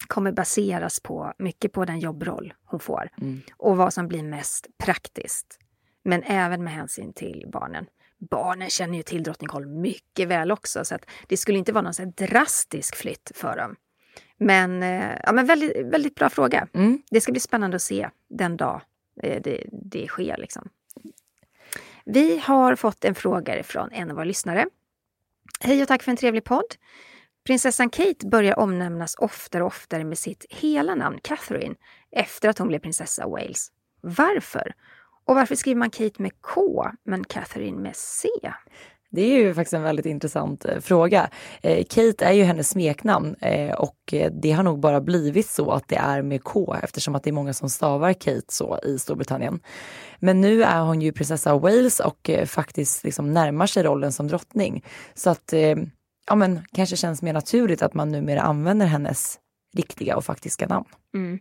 kommer 0.07 0.31
baseras 0.31 0.99
på 0.99 1.33
mycket 1.39 1.71
på 1.73 1.85
den 1.85 1.99
jobbroll 1.99 2.53
hon 2.65 2.79
får 2.79 3.09
Mm. 3.21 3.41
och 3.57 3.77
vad 3.77 3.93
som 3.93 4.07
blir 4.07 4.23
mest 4.23 4.67
praktiskt. 4.83 5.59
Men 6.03 6.23
även 6.23 6.63
med 6.63 6.73
hänsyn 6.73 7.13
till 7.13 7.45
barnen. 7.53 7.85
Barnen 8.29 8.69
känner 8.69 8.97
ju 8.97 9.03
till 9.03 9.23
Drottningholm 9.23 9.81
mycket 9.81 10.27
väl 10.27 10.51
också 10.51 10.85
så 10.85 10.95
att 10.95 11.05
det 11.27 11.37
skulle 11.37 11.57
inte 11.57 11.71
vara 11.73 11.81
någon 11.81 11.93
så 11.93 12.05
drastisk 12.05 12.95
flytt 12.95 13.31
för 13.35 13.57
dem. 13.57 13.75
Men, 14.43 14.83
eh, 14.83 15.17
ja, 15.23 15.31
men 15.31 15.45
väldigt, 15.45 15.85
väldigt 15.85 16.15
bra 16.15 16.29
fråga. 16.29 16.67
Mm. 16.73 17.01
Det 17.11 17.21
ska 17.21 17.31
bli 17.31 17.41
spännande 17.41 17.75
att 17.75 17.81
se 17.81 18.09
den 18.29 18.57
dag 18.57 18.81
eh, 19.23 19.41
det, 19.41 19.63
det 19.71 20.07
sker. 20.07 20.37
Liksom. 20.37 20.69
Vi 22.05 22.37
har 22.37 22.75
fått 22.75 23.05
en 23.05 23.15
fråga 23.15 23.63
från 23.63 23.91
en 23.91 24.09
av 24.09 24.15
våra 24.15 24.25
lyssnare. 24.25 24.65
Hej 25.59 25.81
och 25.81 25.87
tack 25.87 26.03
för 26.03 26.11
en 26.11 26.17
trevlig 26.17 26.43
podd. 26.43 26.75
Prinsessan 27.45 27.89
Kate 27.89 28.27
börjar 28.27 28.59
omnämnas 28.59 29.15
oftare 29.15 29.63
och 29.63 29.67
oftare 29.67 30.03
med 30.03 30.17
sitt 30.17 30.45
hela 30.49 30.95
namn 30.95 31.19
Catherine 31.23 31.75
efter 32.11 32.49
att 32.49 32.57
hon 32.57 32.67
blev 32.67 32.79
prinsessa 32.79 33.27
Wales. 33.27 33.71
Varför? 34.01 34.73
Och 35.25 35.35
varför 35.35 35.55
skriver 35.55 35.79
man 35.79 35.89
Kate 35.89 36.21
med 36.21 36.31
K 36.41 36.85
men 37.03 37.23
Catherine 37.23 37.81
med 37.81 37.95
C? 37.95 38.27
Det 39.11 39.21
är 39.21 39.37
ju 39.37 39.53
faktiskt 39.53 39.73
en 39.73 39.83
väldigt 39.83 40.05
intressant 40.05 40.65
eh, 40.65 40.79
fråga. 40.79 41.29
Eh, 41.61 41.85
Kate 41.89 42.25
är 42.25 42.31
ju 42.31 42.43
hennes 42.43 42.69
smeknamn 42.69 43.35
eh, 43.41 43.73
och 43.73 44.13
det 44.31 44.51
har 44.51 44.63
nog 44.63 44.79
bara 44.79 45.01
blivit 45.01 45.49
så 45.49 45.71
att 45.71 45.87
det 45.87 45.95
är 45.95 46.21
med 46.21 46.43
K 46.43 46.75
eftersom 46.83 47.15
att 47.15 47.23
det 47.23 47.29
är 47.29 47.33
många 47.33 47.53
som 47.53 47.69
stavar 47.69 48.13
Kate 48.13 48.41
så 48.47 48.79
i 48.83 48.99
Storbritannien. 48.99 49.59
Men 50.19 50.41
nu 50.41 50.63
är 50.63 50.79
hon 50.79 51.01
ju 51.01 51.11
prinsessa 51.11 51.51
av 51.51 51.61
Wales 51.61 51.99
och 51.99 52.29
faktiskt 52.45 53.03
liksom 53.03 53.33
närmar 53.33 53.67
sig 53.67 53.83
rollen 53.83 54.11
som 54.11 54.27
drottning. 54.27 54.83
Så 55.13 55.29
att 55.29 55.53
ja 56.27 56.35
men 56.35 56.65
kanske 56.73 56.95
känns 56.95 57.21
mer 57.21 57.33
naturligt 57.33 57.81
att 57.81 57.93
man 57.93 58.11
numera 58.11 58.41
använder 58.41 58.85
hennes 58.85 59.39
riktiga 59.77 60.17
och 60.17 60.25
faktiska 60.25 60.67
namn. 60.67 60.85
Mm. 61.15 61.39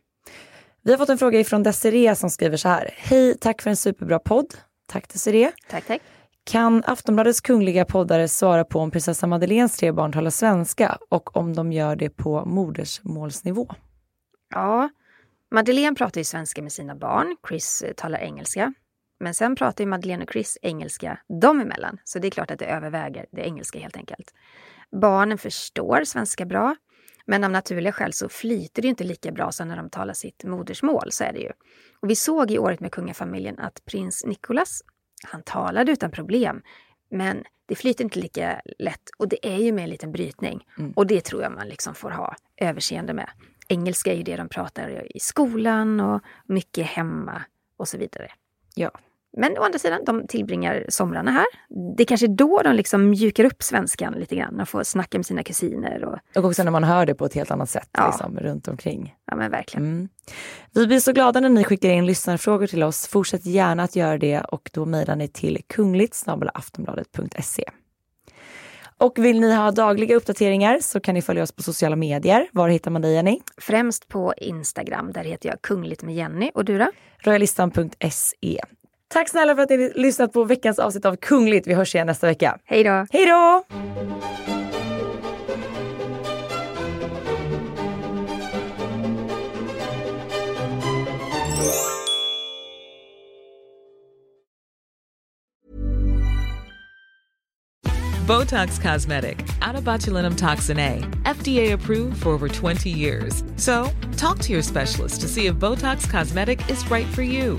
Vi 0.82 0.90
har 0.90 0.98
fått 0.98 1.08
en 1.08 1.18
fråga 1.18 1.40
ifrån 1.40 1.62
Desiree 1.62 2.16
som 2.16 2.30
skriver 2.30 2.56
så 2.56 2.68
här. 2.68 2.94
Hej, 2.96 3.38
tack 3.40 3.62
för 3.62 3.70
en 3.70 3.76
superbra 3.76 4.18
podd. 4.18 4.54
Tack 4.88 5.12
Desiree. 5.12 5.52
Tack, 5.70 5.86
tack. 5.86 6.00
Kan 6.50 6.82
Aftonbladets 6.86 7.40
kungliga 7.40 7.84
poddare 7.84 8.28
svara 8.28 8.64
på 8.64 8.78
om 8.78 8.90
prinsessa 8.90 9.26
Madeleines 9.26 9.76
tre 9.76 9.92
barn 9.92 10.12
talar 10.12 10.30
svenska 10.30 10.98
och 11.08 11.36
om 11.36 11.54
de 11.54 11.72
gör 11.72 11.96
det 11.96 12.10
på 12.10 12.44
modersmålsnivå? 12.44 13.68
Ja, 14.54 14.88
Madeleine 15.50 15.96
pratar 15.96 16.20
ju 16.20 16.24
svenska 16.24 16.62
med 16.62 16.72
sina 16.72 16.94
barn. 16.94 17.36
Chris 17.48 17.82
eh, 17.82 17.92
talar 17.92 18.18
engelska. 18.18 18.74
Men 19.20 19.34
sen 19.34 19.56
pratar 19.56 19.84
ju 19.84 19.90
Madeleine 19.90 20.24
och 20.24 20.32
Chris 20.32 20.58
engelska 20.62 21.18
dem 21.40 21.60
emellan. 21.60 21.98
Så 22.04 22.18
det 22.18 22.28
är 22.28 22.30
klart 22.30 22.50
att 22.50 22.58
det 22.58 22.66
överväger 22.66 23.26
det 23.32 23.42
engelska 23.42 23.78
helt 23.78 23.96
enkelt. 23.96 24.34
Barnen 25.00 25.38
förstår 25.38 26.04
svenska 26.04 26.46
bra. 26.46 26.76
Men 27.26 27.44
av 27.44 27.50
naturliga 27.50 27.92
skäl 27.92 28.12
så 28.12 28.28
flyter 28.28 28.82
det 28.82 28.86
ju 28.86 28.90
inte 28.90 29.04
lika 29.04 29.32
bra 29.32 29.52
som 29.52 29.68
när 29.68 29.76
de 29.76 29.90
talar 29.90 30.14
sitt 30.14 30.44
modersmål, 30.44 31.12
så 31.12 31.24
är 31.24 31.32
det 31.32 31.40
ju. 31.40 31.50
Och 32.02 32.10
vi 32.10 32.16
såg 32.16 32.50
i 32.50 32.58
året 32.58 32.80
med 32.80 32.92
kungafamiljen 32.92 33.58
att 33.58 33.84
prins 33.84 34.24
Nicolas 34.26 34.82
han 35.24 35.42
talade 35.42 35.92
utan 35.92 36.10
problem. 36.10 36.62
Men 37.10 37.44
det 37.66 37.74
flyter 37.74 38.04
inte 38.04 38.20
lika 38.20 38.60
lätt 38.78 39.10
och 39.18 39.28
det 39.28 39.46
är 39.46 39.58
ju 39.58 39.72
med 39.72 39.84
en 39.84 39.90
liten 39.90 40.12
brytning. 40.12 40.66
Mm. 40.78 40.92
Och 40.92 41.06
det 41.06 41.24
tror 41.24 41.42
jag 41.42 41.52
man 41.52 41.68
liksom 41.68 41.94
får 41.94 42.10
ha 42.10 42.36
överseende 42.56 43.12
med. 43.12 43.30
Engelska 43.68 44.12
är 44.12 44.16
ju 44.16 44.22
det 44.22 44.36
de 44.36 44.48
pratar 44.48 45.16
i 45.16 45.20
skolan 45.20 46.00
och 46.00 46.20
mycket 46.46 46.86
hemma 46.86 47.42
och 47.76 47.88
så 47.88 47.98
vidare. 47.98 48.32
Ja. 48.74 48.90
Men 49.36 49.58
å 49.58 49.62
andra 49.62 49.78
sidan, 49.78 50.04
de 50.04 50.26
tillbringar 50.26 50.84
somrarna 50.88 51.30
här. 51.30 51.46
Det 51.96 52.02
är 52.02 52.04
kanske 52.04 52.26
då 52.26 52.60
de 52.64 52.74
liksom 52.76 53.10
mjukar 53.10 53.44
upp 53.44 53.62
svenskan 53.62 54.12
lite 54.12 54.36
grann 54.36 54.60
och 54.60 54.68
får 54.68 54.82
snacka 54.82 55.18
med 55.18 55.26
sina 55.26 55.42
kusiner. 55.42 56.04
Och, 56.04 56.18
Och 56.36 56.44
också 56.44 56.62
när 56.62 56.70
man 56.70 56.84
hör 56.84 57.06
det 57.06 57.14
på 57.14 57.24
ett 57.24 57.34
helt 57.34 57.50
annat 57.50 57.70
sätt 57.70 57.88
Ja. 57.92 58.06
liksom, 58.06 58.38
runt 58.38 58.68
omkring. 58.68 59.14
ja 59.26 59.36
men 59.36 59.50
verkligen. 59.50 59.86
Mm. 59.86 60.08
Vi 60.74 60.86
blir 60.86 61.00
så 61.00 61.12
glada 61.12 61.40
när 61.40 61.48
ni 61.48 61.64
skickar 61.64 61.88
in 61.88 62.06
lyssnarfrågor 62.06 62.66
till 62.66 62.82
oss. 62.82 63.06
Fortsätt 63.06 63.46
gärna 63.46 63.82
att 63.82 63.96
göra 63.96 64.18
det 64.18 64.40
och 64.40 64.70
då 64.74 64.86
mejlar 64.86 65.16
ni 65.16 65.28
till 65.28 65.58
kungligt 65.66 66.24
aftonbladet.se. 66.54 67.64
Och 68.98 69.18
vill 69.18 69.40
ni 69.40 69.54
ha 69.54 69.70
dagliga 69.70 70.16
uppdateringar 70.16 70.78
så 70.80 71.00
kan 71.00 71.14
ni 71.14 71.22
följa 71.22 71.42
oss 71.42 71.52
på 71.52 71.62
sociala 71.62 71.96
medier. 71.96 72.48
Var 72.52 72.68
hittar 72.68 72.90
man 72.90 73.02
dig 73.02 73.14
Jenny? 73.14 73.40
Främst 73.56 74.08
på 74.08 74.34
Instagram, 74.36 75.12
där 75.12 75.24
heter 75.24 75.48
jag 75.48 75.62
Kungligt 75.62 76.02
med 76.02 76.14
Jenny. 76.14 76.50
Och 76.54 76.64
du 76.64 76.78
då? 76.78 76.90
Royalistan.se. 77.18 78.60
Tack 79.12 79.28
snälla 79.28 79.54
för 79.54 79.62
att 79.62 79.70
ni 79.70 79.92
lyssnat 79.94 80.32
på 80.32 80.44
veckans 80.44 80.78
avsnitt 80.78 81.04
av 81.04 81.16
Kungligt. 81.16 81.66
Vi 81.66 81.74
hörs 81.74 81.94
igen 81.94 82.06
nästa 82.06 82.26
vecka. 82.26 82.58
Hej 82.64 82.84
då! 82.84 83.06
Hej 83.10 83.26
då! 83.26 83.64
Botox 98.26 98.78
Cosmetic, 98.78 99.36
out 99.68 99.74
of 99.74 99.84
botulinum 99.84 100.36
toxin 100.36 100.78
A, 100.78 101.02
FDA 101.24 101.74
approved 101.74 102.22
for 102.22 102.30
over 102.30 102.48
20 102.48 102.88
years. 102.90 103.42
So, 103.56 103.90
talk 104.16 104.38
to 104.38 104.52
your 104.52 104.62
specialist 104.62 105.20
to 105.22 105.26
see 105.26 105.46
if 105.46 105.56
Botox 105.56 106.08
Cosmetic 106.08 106.70
is 106.70 106.88
right 106.90 107.06
for 107.06 107.22
you. 107.22 107.58